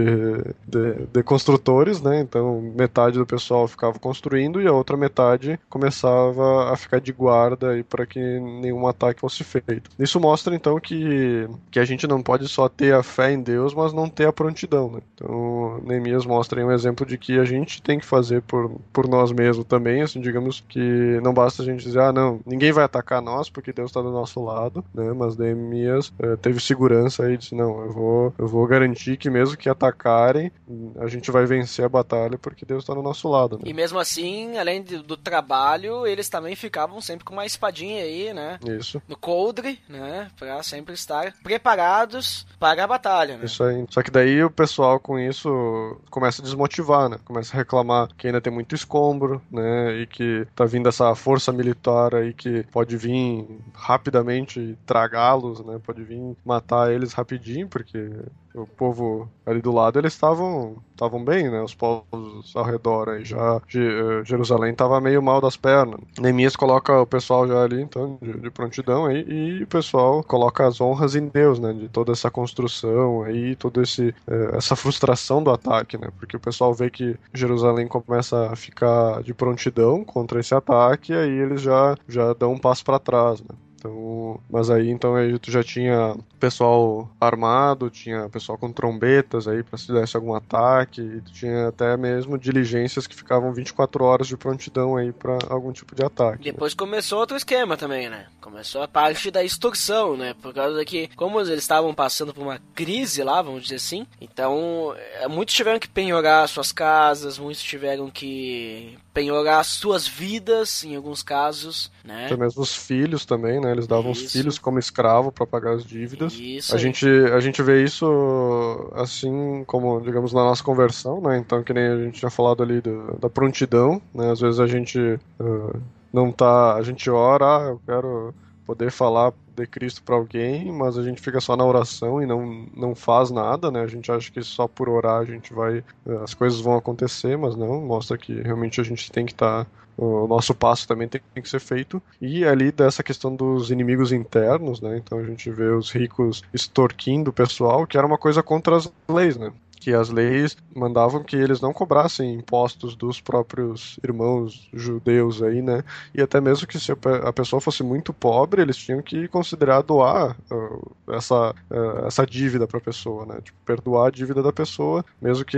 de, 0.67 1.05
de 1.11 1.23
construtores, 1.23 2.01
né? 2.01 2.19
Então, 2.19 2.61
metade 2.75 3.17
do 3.17 3.25
pessoal 3.25 3.67
ficava 3.67 3.99
construindo 3.99 4.61
e 4.61 4.67
a 4.67 4.71
outra 4.71 4.97
metade 4.97 5.59
começava 5.69 6.71
a 6.71 6.75
ficar 6.75 6.99
de 6.99 7.11
guarda 7.11 7.71
aí 7.71 7.83
para 7.83 8.05
que 8.05 8.19
nenhum 8.19 8.87
ataque 8.87 9.21
fosse 9.21 9.43
feito. 9.43 9.89
Isso 9.99 10.19
mostra 10.19 10.55
então 10.55 10.79
que 10.79 11.47
que 11.73 11.79
a 11.79 11.85
gente 11.85 12.05
não 12.05 12.21
pode 12.21 12.47
só 12.47 12.69
ter 12.69 12.93
a 12.93 13.01
fé 13.01 13.31
em 13.31 13.41
Deus, 13.41 13.73
mas 13.73 13.91
não 13.91 14.07
ter 14.07 14.27
a 14.27 14.31
prontidão, 14.31 14.91
né? 14.91 14.99
Então, 15.15 15.81
Neemias 15.83 16.23
mostra 16.23 16.61
aí 16.61 16.63
um 16.65 16.71
exemplo 16.71 17.03
de 17.03 17.17
que 17.17 17.39
a 17.39 17.45
gente 17.45 17.81
tem 17.81 17.97
que 17.97 18.05
fazer 18.05 18.43
por, 18.43 18.69
por 18.93 19.07
nós 19.07 19.31
mesmos 19.31 19.65
também, 19.65 20.03
assim, 20.03 20.21
digamos 20.21 20.63
que 20.69 21.19
não 21.23 21.33
basta 21.33 21.63
a 21.63 21.65
gente 21.65 21.83
dizer, 21.83 21.99
ah, 21.99 22.13
não, 22.13 22.39
ninguém 22.45 22.71
vai 22.71 22.83
atacar 22.83 23.23
nós 23.23 23.49
porque 23.49 23.73
Deus 23.73 23.89
está 23.89 24.03
do 24.03 24.11
nosso 24.11 24.39
lado, 24.43 24.85
né? 24.93 25.13
Mas 25.13 25.35
Neemias 25.35 26.13
eh, 26.19 26.35
teve 26.35 26.59
segurança 26.59 27.23
aí, 27.25 27.37
disse, 27.37 27.55
não, 27.55 27.83
eu 27.85 27.91
vou, 27.91 28.33
eu 28.37 28.47
vou 28.47 28.67
garantir 28.67 29.17
que 29.17 29.27
mesmo 29.31 29.57
que 29.57 29.67
atacarem, 29.67 30.51
a 30.99 31.07
gente 31.07 31.31
vai 31.31 31.47
vencer 31.47 31.83
a 31.83 31.89
batalha 31.89 32.37
porque 32.37 32.65
Deus 32.67 32.83
está 32.83 32.93
do 32.93 33.01
nosso 33.01 33.27
lado, 33.27 33.55
né? 33.57 33.63
E 33.65 33.73
mesmo 33.73 33.97
assim, 33.97 34.59
além 34.59 34.83
de- 34.83 35.01
do 35.01 35.17
trabalho, 35.17 36.05
eles 36.05 36.29
também 36.29 36.55
ficavam 36.55 37.01
sempre 37.01 37.25
com 37.25 37.33
uma 37.33 37.47
espadinha 37.47 38.03
aí, 38.03 38.31
né? 38.31 38.59
Isso. 38.77 39.01
No 39.07 39.17
coldre, 39.17 39.79
né? 39.89 40.27
Pra 40.37 40.61
sempre 40.61 40.93
estar 40.93 41.33
preparados 41.41 41.62
para 41.63 42.83
a 42.83 42.87
batalha, 42.87 43.37
né? 43.37 43.45
Isso 43.45 43.63
aí. 43.63 43.85
Só 43.89 44.01
que 44.03 44.11
daí 44.11 44.43
o 44.43 44.51
pessoal 44.51 44.99
com 44.99 45.17
isso 45.17 45.99
começa 46.09 46.41
a 46.41 46.45
desmotivar, 46.45 47.09
né? 47.09 47.17
Começa 47.25 47.55
a 47.55 47.57
reclamar 47.57 48.09
que 48.17 48.27
ainda 48.27 48.41
tem 48.41 48.51
muito 48.51 48.75
escombro, 48.75 49.41
né? 49.51 49.95
E 50.01 50.07
que 50.07 50.45
tá 50.55 50.65
vindo 50.65 50.89
essa 50.89 51.13
força 51.15 51.51
militar 51.51 52.15
aí 52.15 52.33
que 52.33 52.63
pode 52.71 52.97
vir 52.97 53.47
rapidamente 53.73 54.77
tragá-los, 54.85 55.63
né? 55.65 55.79
Pode 55.83 56.03
vir 56.03 56.35
matar 56.45 56.91
eles 56.91 57.13
rapidinho, 57.13 57.67
porque 57.67 58.09
o 58.53 58.65
povo 58.67 59.29
ali 59.45 59.61
do 59.61 59.71
lado 59.71 59.99
eles 59.99 60.13
estavam 60.13 60.77
estavam 60.91 61.23
bem, 61.23 61.49
né? 61.49 61.61
Os 61.61 61.73
povos 61.73 62.55
ao 62.55 62.63
redor 62.63 63.09
aí 63.09 63.25
já 63.25 63.61
eh, 63.75 64.23
Jerusalém 64.23 64.71
estava 64.71 65.01
meio 65.01 65.21
mal 65.21 65.41
das 65.41 65.57
pernas. 65.57 65.99
Neemias 66.19 66.55
coloca 66.55 67.01
o 67.01 67.05
pessoal 67.05 67.47
já 67.47 67.63
ali 67.63 67.81
então 67.81 68.17
de, 68.21 68.33
de 68.39 68.49
prontidão 68.51 69.05
aí 69.05 69.25
e 69.27 69.63
o 69.63 69.67
pessoal 69.67 70.23
coloca 70.23 70.67
as 70.67 70.79
honras 70.79 71.15
em 71.15 71.27
Deus, 71.27 71.59
né? 71.59 71.73
De 71.73 71.89
toda 71.89 72.11
essa 72.11 72.29
construção 72.29 73.23
aí, 73.23 73.55
toda 73.55 73.81
esse 73.81 74.13
eh, 74.27 74.51
essa 74.53 74.75
frustração 74.75 75.43
do 75.43 75.51
ataque, 75.51 75.97
né? 75.97 76.09
Porque 76.19 76.37
o 76.37 76.39
pessoal 76.39 76.73
vê 76.73 76.89
que 76.89 77.17
Jerusalém 77.33 77.87
começa 77.87 78.51
a 78.51 78.55
ficar 78.55 79.21
de 79.23 79.33
prontidão 79.33 80.03
contra 80.03 80.39
esse 80.39 80.53
ataque 80.53 81.11
e 81.11 81.15
aí 81.15 81.29
eles 81.31 81.61
já 81.61 81.95
já 82.07 82.33
dão 82.33 82.53
um 82.53 82.59
passo 82.59 82.83
para 82.85 82.99
trás, 82.99 83.41
né? 83.41 83.55
Então, 83.83 84.39
mas 84.49 84.69
aí 84.69 84.89
então 84.89 85.15
aí 85.15 85.37
tu 85.37 85.51
já 85.51 85.61
tinha 85.61 86.15
pessoal 86.39 87.09
armado, 87.19 87.89
tinha 87.89 88.29
pessoal 88.29 88.57
com 88.57 88.71
trombetas 88.71 89.47
aí 89.47 89.61
para 89.61 89.77
se 89.77 89.91
desse 89.91 90.15
algum 90.15 90.33
ataque, 90.33 91.01
e 91.01 91.21
tu 91.21 91.33
tinha 91.33 91.67
até 91.67 91.95
mesmo 91.97 92.37
diligências 92.37 93.05
que 93.05 93.15
ficavam 93.15 93.53
24 93.53 94.03
horas 94.03 94.27
de 94.27 94.37
prontidão 94.37 94.95
aí 94.95 95.11
para 95.11 95.37
algum 95.49 95.71
tipo 95.71 95.95
de 95.95 96.03
ataque. 96.03 96.45
né? 96.45 96.51
Depois 96.51 96.73
começou 96.73 97.19
outro 97.19 97.35
esquema 97.35 97.75
também, 97.75 98.09
né? 98.09 98.27
Começou 98.39 98.81
a 98.81 98.87
parte 98.87 99.29
da 99.29 99.43
extorsão, 99.43 100.15
né? 100.15 100.33
Por 100.41 100.53
causa 100.53 100.83
que, 100.85 101.09
como 101.15 101.39
eles 101.39 101.59
estavam 101.59 101.93
passando 101.93 102.33
por 102.33 102.41
uma 102.41 102.59
crise 102.73 103.23
lá, 103.23 103.41
vamos 103.41 103.63
dizer 103.63 103.75
assim, 103.75 104.05
então 104.19 104.93
eh, 104.97 105.27
muitos 105.27 105.55
tiveram 105.55 105.79
que 105.79 105.87
penhorar 105.89 106.47
suas 106.47 106.71
casas, 106.71 107.37
muitos 107.37 107.61
tiveram 107.61 108.09
que 108.09 108.97
penhorar 109.13 109.63
suas 109.63 110.07
vidas, 110.07 110.83
em 110.83 110.95
alguns 110.95 111.21
casos, 111.21 111.91
né? 112.03 112.25
Até 112.25 112.35
mesmo 112.35 112.63
os 112.63 112.75
filhos 112.75 113.25
também, 113.25 113.61
né? 113.61 113.72
Eles 113.73 113.87
davam 113.87 114.11
os 114.11 114.21
Isso. 114.21 114.31
filhos 114.37 114.57
como 114.57 114.79
escravo 114.79 115.31
para 115.31 115.45
pagar 115.45 115.73
as 115.73 115.83
dívidas. 115.83 116.33
Isso 116.33 116.73
A 116.73 116.77
aí. 116.77 116.81
gente, 116.81 117.07
a 117.07 117.39
gente 117.39 117.61
vê 117.61 117.83
isso 117.83 118.89
assim 118.93 119.63
como, 119.65 119.99
digamos, 120.01 120.33
na 120.33 120.43
nossa 120.43 120.63
conversão, 120.63 121.21
né? 121.21 121.37
Então, 121.37 121.63
que 121.63 121.73
nem 121.73 121.87
a 121.87 121.97
gente 121.97 122.19
tinha 122.19 122.31
falado 122.31 122.63
ali 122.63 122.81
do- 122.81 123.17
da 123.19 123.29
prontidão, 123.29 124.01
né? 124.13 124.31
Às 124.31 124.39
vezes 124.39 124.59
a 124.59 124.67
gente 124.67 125.19
ah, 125.39 125.77
não 126.11 126.31
tá, 126.31 126.75
a 126.75 126.81
gente 126.81 127.09
ora, 127.09 127.45
ah, 127.45 127.61
eu 127.69 127.81
quero 127.85 128.33
poder 128.65 128.91
falar 128.91 129.33
de 129.55 129.67
Cristo 129.67 130.01
para 130.03 130.15
alguém, 130.15 130.71
mas 130.71 130.97
a 130.97 131.03
gente 131.03 131.21
fica 131.21 131.39
só 131.41 131.55
na 131.55 131.65
oração 131.65 132.21
e 132.23 132.25
não, 132.25 132.65
não 132.75 132.95
faz 132.95 133.29
nada, 133.29 133.69
né? 133.69 133.81
A 133.81 133.87
gente 133.87 134.11
acha 134.11 134.31
que 134.31 134.41
só 134.41 134.67
por 134.67 134.87
orar 134.89 135.19
a 135.21 135.25
gente 135.25 135.53
vai, 135.53 135.83
eh, 136.07 136.17
as 136.23 136.33
coisas 136.33 136.59
vão 136.61 136.75
acontecer, 136.75 137.37
mas 137.37 137.55
não, 137.55 137.81
mostra 137.81 138.17
que 138.17 138.33
realmente 138.41 138.79
a 138.79 138.83
gente 138.83 139.11
tem 139.11 139.25
que 139.25 139.33
estar 139.33 139.67
o 139.97 140.27
nosso 140.27 140.53
passo 140.53 140.87
também 140.87 141.07
tem, 141.07 141.21
que 141.35 141.49
ser 141.49 141.59
feito. 141.59 142.01
E 142.21 142.45
ali 142.45 142.71
dessa 142.71 143.03
questão 143.03 143.35
dos 143.35 143.71
inimigos 143.71 144.11
internos, 144.11 144.81
né? 144.81 144.97
Então 144.97 145.19
a 145.19 145.23
gente 145.23 145.49
vê 145.49 145.69
os 145.69 145.91
ricos 145.91 146.43
extorquindo 146.53 147.29
o 147.29 147.33
pessoal, 147.33 147.85
que 147.85 147.97
era 147.97 148.07
uma 148.07 148.17
coisa 148.17 148.41
contra 148.41 148.75
as 148.75 148.91
leis, 149.07 149.37
né? 149.37 149.51
Que 149.83 149.93
as 149.93 150.09
leis 150.09 150.55
mandavam 150.73 151.23
que 151.23 151.35
eles 151.35 151.59
não 151.59 151.73
cobrassem 151.73 152.33
impostos 152.35 152.95
dos 152.95 153.19
próprios 153.19 153.99
irmãos 154.01 154.69
judeus 154.73 155.43
aí, 155.43 155.61
né? 155.61 155.83
E 156.13 156.21
até 156.21 156.39
mesmo 156.39 156.65
que 156.65 156.79
se 156.79 156.91
a 156.93 156.95
pe- 156.95 157.09
a 157.27 157.33
pessoa 157.33 157.59
fosse 157.59 157.83
muito 157.83 158.13
pobre, 158.13 158.61
eles 158.61 158.77
tinham 158.77 159.01
que 159.01 159.27
considerar 159.27 159.81
doar 159.81 160.37
ah, 160.49 161.13
essa, 161.15 161.53
ah, 161.69 162.03
essa 162.07 162.25
dívida 162.25 162.65
para 162.65 162.77
a 162.77 162.81
pessoa, 162.81 163.25
né? 163.25 163.41
Tipo, 163.41 163.57
perdoar 163.65 164.07
a 164.07 164.11
dívida 164.11 164.41
da 164.41 164.53
pessoa, 164.53 165.03
mesmo 165.21 165.43
que 165.43 165.57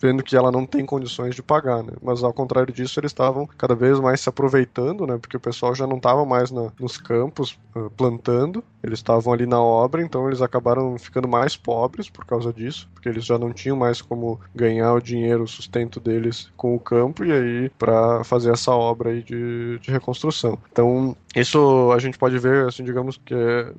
vendo 0.00 0.22
que 0.22 0.36
ela 0.36 0.50
não 0.50 0.66
tem 0.66 0.84
condições 0.86 1.34
de 1.34 1.42
pagar, 1.42 1.82
né? 1.82 1.92
Mas 2.02 2.22
ao 2.22 2.32
contrário 2.32 2.72
disso, 2.72 2.98
eles 2.98 3.10
estavam 3.10 3.46
cada 3.58 3.74
vez 3.74 3.98
mais 4.00 4.20
se 4.20 4.28
aproveitando, 4.28 5.06
né? 5.06 5.18
Porque 5.18 5.36
o 5.36 5.40
pessoal 5.40 5.74
já 5.74 5.86
não 5.86 5.96
estava 5.96 6.24
mais 6.24 6.50
na- 6.50 6.72
nos 6.78 6.96
campos 6.96 7.58
ah, 7.74 7.90
plantando, 7.96 8.64
eles 8.82 8.98
estavam 8.98 9.32
ali 9.32 9.46
na 9.46 9.60
obra, 9.62 10.02
então 10.02 10.26
eles 10.26 10.40
acabaram 10.42 10.98
ficando 10.98 11.28
mais 11.28 11.56
pobres 11.56 12.08
por 12.10 12.24
causa 12.24 12.52
disso, 12.52 12.88
porque 12.94 13.08
eles 13.08 13.24
já 13.24 13.38
não 13.38 13.49
não 13.50 13.54
tinham 13.54 13.76
mais 13.76 14.00
como 14.00 14.40
ganhar 14.54 14.94
o 14.94 15.00
dinheiro, 15.00 15.42
o 15.42 15.48
sustento 15.48 15.98
deles 16.00 16.50
com 16.56 16.74
o 16.74 16.80
campo, 16.80 17.24
e 17.24 17.32
aí 17.32 17.68
para 17.78 18.22
fazer 18.24 18.52
essa 18.52 18.72
obra 18.72 19.10
aí 19.10 19.22
de, 19.22 19.78
de 19.80 19.90
reconstrução. 19.90 20.58
Então, 20.70 21.16
isso 21.34 21.92
a 21.92 21.98
gente 21.98 22.18
pode 22.18 22.38
ver, 22.38 22.66
assim, 22.66 22.82
digamos 22.82 23.16
que 23.16 23.34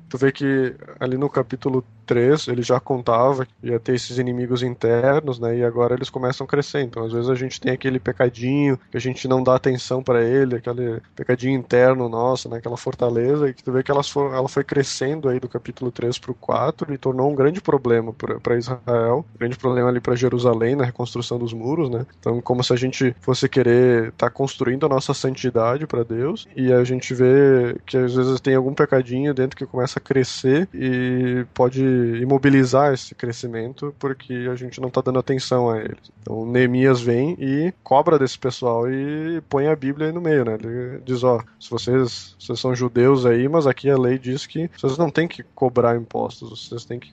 tu 0.08 0.16
vê 0.16 0.32
que 0.32 0.74
ali 0.98 1.18
no 1.18 1.28
capítulo 1.28 1.84
3 2.06 2.48
ele 2.48 2.62
já 2.62 2.80
contava 2.80 3.44
que 3.44 3.52
ia 3.62 3.78
ter 3.78 3.94
esses 3.94 4.18
inimigos 4.18 4.62
internos, 4.62 5.38
né? 5.38 5.58
E 5.58 5.64
agora 5.64 5.94
eles 5.94 6.08
começam 6.08 6.44
a 6.44 6.48
crescer. 6.48 6.80
Então, 6.80 7.04
às 7.04 7.12
vezes 7.12 7.28
a 7.28 7.34
gente 7.34 7.60
tem 7.60 7.72
aquele 7.72 8.00
pecadinho 8.00 8.78
que 8.90 8.96
a 8.96 9.00
gente 9.00 9.28
não 9.28 9.42
dá 9.42 9.54
atenção 9.54 10.02
para 10.02 10.22
ele, 10.22 10.56
aquele 10.56 11.00
pecadinho 11.14 11.58
interno 11.58 12.08
nosso, 12.08 12.48
né? 12.48 12.56
Aquela 12.56 12.76
fortaleza, 12.76 13.48
e 13.48 13.52
tu 13.52 13.70
vê 13.70 13.82
que 13.82 13.90
ela 13.90 14.02
foi, 14.02 14.34
ela 14.34 14.48
foi 14.48 14.64
crescendo 14.64 15.28
aí 15.28 15.38
do 15.38 15.48
capítulo 15.48 15.90
3 15.90 16.18
pro 16.18 16.34
4 16.34 16.92
e 16.94 16.98
tornou 16.98 17.30
um 17.30 17.34
grande 17.34 17.60
problema 17.60 18.14
para 18.14 18.56
Israel, 18.56 19.24
grande 19.38 19.58
problema 19.58 19.90
ali 19.90 20.00
para 20.00 20.14
Jerusalém 20.14 20.74
na 20.74 20.84
reconstrução 20.84 21.38
dos 21.38 21.52
muros, 21.52 21.90
né? 21.90 22.06
Então, 22.18 22.40
como 22.40 22.64
se 22.64 22.72
a 22.72 22.76
gente 22.76 23.14
fosse 23.20 23.46
querer 23.46 24.08
estar 24.08 24.28
tá 24.28 24.30
construindo 24.30 24.86
a 24.86 24.88
nossa 24.88 25.12
santidade 25.12 25.86
para 25.86 26.02
Deus 26.02 26.48
e 26.56 26.72
a 26.72 26.82
gente 26.82 27.12
vê 27.12 27.41
que 27.86 27.96
às 27.96 28.14
vezes 28.14 28.40
tem 28.40 28.54
algum 28.54 28.74
pecadinho 28.74 29.34
dentro 29.34 29.56
que 29.56 29.66
começa 29.66 29.98
a 29.98 30.02
crescer 30.02 30.68
e 30.74 31.44
pode 31.54 31.82
imobilizar 32.20 32.92
esse 32.92 33.14
crescimento 33.14 33.94
porque 33.98 34.48
a 34.50 34.54
gente 34.54 34.80
não 34.80 34.88
está 34.88 35.00
dando 35.00 35.18
atenção 35.18 35.70
a 35.70 35.78
eles. 35.78 36.12
Então 36.20 36.46
Neemias 36.46 37.00
vem 37.00 37.36
e 37.38 37.72
cobra 37.82 38.18
desse 38.18 38.38
pessoal 38.38 38.90
e 38.90 39.40
põe 39.48 39.66
a 39.66 39.76
Bíblia 39.76 40.08
aí 40.08 40.12
no 40.12 40.20
meio, 40.20 40.44
né? 40.44 40.56
Ele 40.62 41.00
diz, 41.04 41.22
ó, 41.24 41.40
se 41.58 41.70
vocês, 41.70 42.36
vocês 42.38 42.60
são 42.60 42.74
judeus 42.74 43.26
aí, 43.26 43.48
mas 43.48 43.66
aqui 43.66 43.90
a 43.90 43.98
lei 43.98 44.18
diz 44.18 44.46
que 44.46 44.70
vocês 44.76 44.98
não 44.98 45.10
têm 45.10 45.26
que 45.28 45.42
cobrar 45.54 45.96
impostos, 45.96 46.68
vocês 46.68 46.84
têm 46.84 46.98
que 46.98 47.12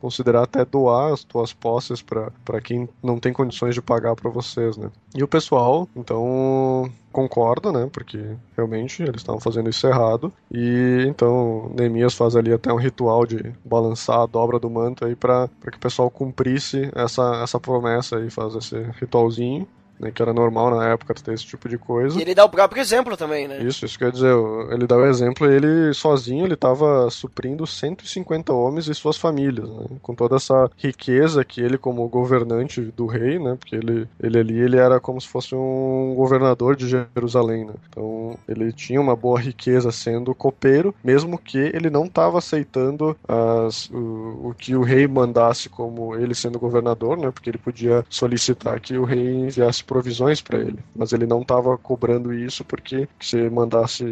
considerar 0.00 0.42
até 0.42 0.64
doar 0.64 1.12
as 1.12 1.24
tuas 1.24 1.52
posses 1.52 2.02
para 2.02 2.60
quem 2.62 2.88
não 3.02 3.18
tem 3.18 3.32
condições 3.32 3.74
de 3.74 3.82
pagar 3.82 4.14
para 4.14 4.30
vocês, 4.30 4.76
né? 4.76 4.90
E 5.14 5.22
o 5.22 5.28
pessoal, 5.28 5.88
então, 5.96 6.90
concorda, 7.12 7.72
né? 7.72 7.88
Porque 7.92 8.18
realmente 8.56 9.02
eles 9.02 9.16
estavam 9.16 9.40
fazendo 9.40 9.68
isso 9.68 9.86
errado. 9.86 10.32
E 10.50 11.04
então 11.08 11.70
Neemias 11.74 12.14
faz 12.14 12.36
ali 12.36 12.52
até 12.52 12.72
um 12.72 12.76
ritual 12.76 13.26
de 13.26 13.52
balançar 13.64 14.20
a 14.20 14.26
dobra 14.26 14.58
do 14.58 14.70
manto 14.70 15.04
aí 15.04 15.14
para 15.14 15.48
que 15.70 15.76
o 15.76 15.80
pessoal 15.80 16.10
cumprisse 16.10 16.90
essa, 16.94 17.42
essa 17.42 17.58
promessa 17.60 18.16
aí, 18.16 18.30
faz 18.30 18.54
esse 18.54 18.80
ritualzinho 19.00 19.66
né, 19.98 20.10
que 20.10 20.22
era 20.22 20.32
normal 20.32 20.70
na 20.70 20.88
época 20.88 21.14
ter 21.14 21.34
esse 21.34 21.44
tipo 21.44 21.68
de 21.68 21.78
coisa. 21.78 22.18
E 22.18 22.22
ele 22.22 22.34
dá 22.34 22.44
o 22.44 22.48
próprio 22.48 22.80
exemplo 22.80 23.16
também, 23.16 23.48
né? 23.48 23.62
Isso, 23.62 23.84
isso 23.84 23.98
quer 23.98 24.10
dizer, 24.10 24.34
ele 24.70 24.86
dá 24.86 24.96
o 24.96 25.06
exemplo, 25.06 25.50
ele 25.50 25.92
sozinho 25.94 26.44
ele 26.44 26.54
estava 26.54 27.10
suprindo 27.10 27.66
150 27.66 28.52
homens 28.52 28.88
e 28.88 28.94
suas 28.94 29.16
famílias, 29.16 29.68
né, 29.68 29.86
com 30.02 30.14
toda 30.14 30.36
essa 30.36 30.70
riqueza 30.76 31.44
que 31.44 31.60
ele 31.60 31.78
como 31.78 32.08
governante 32.08 32.80
do 32.80 33.06
rei, 33.06 33.38
né, 33.38 33.56
porque 33.58 33.76
ele, 33.76 34.08
ele 34.22 34.38
ali 34.38 34.58
ele 34.58 34.76
era 34.76 35.00
como 35.00 35.20
se 35.20 35.28
fosse 35.28 35.54
um 35.54 36.14
governador 36.16 36.76
de 36.76 36.88
Jerusalém, 36.88 37.64
né, 37.64 37.74
então 37.88 38.38
ele 38.48 38.72
tinha 38.72 39.00
uma 39.00 39.16
boa 39.16 39.40
riqueza 39.40 39.90
sendo 39.90 40.34
copeiro, 40.34 40.94
mesmo 41.02 41.38
que 41.38 41.58
ele 41.58 41.90
não 41.90 42.04
estava 42.04 42.38
aceitando 42.38 43.16
as, 43.26 43.90
o, 43.90 44.50
o 44.50 44.54
que 44.56 44.74
o 44.74 44.82
rei 44.82 45.06
mandasse 45.06 45.68
como 45.68 46.14
ele 46.14 46.34
sendo 46.34 46.58
governador, 46.58 47.16
né, 47.16 47.30
porque 47.30 47.50
ele 47.50 47.58
podia 47.58 48.04
solicitar 48.08 48.80
que 48.80 48.96
o 48.96 49.04
rei 49.04 49.34
enviasse 49.34 49.82
provisões 49.88 50.42
para 50.42 50.58
ele, 50.58 50.78
mas 50.94 51.12
ele 51.14 51.26
não 51.26 51.40
estava 51.40 51.76
cobrando 51.78 52.32
isso 52.32 52.62
porque 52.62 53.08
se 53.18 53.48
mandasse 53.48 54.04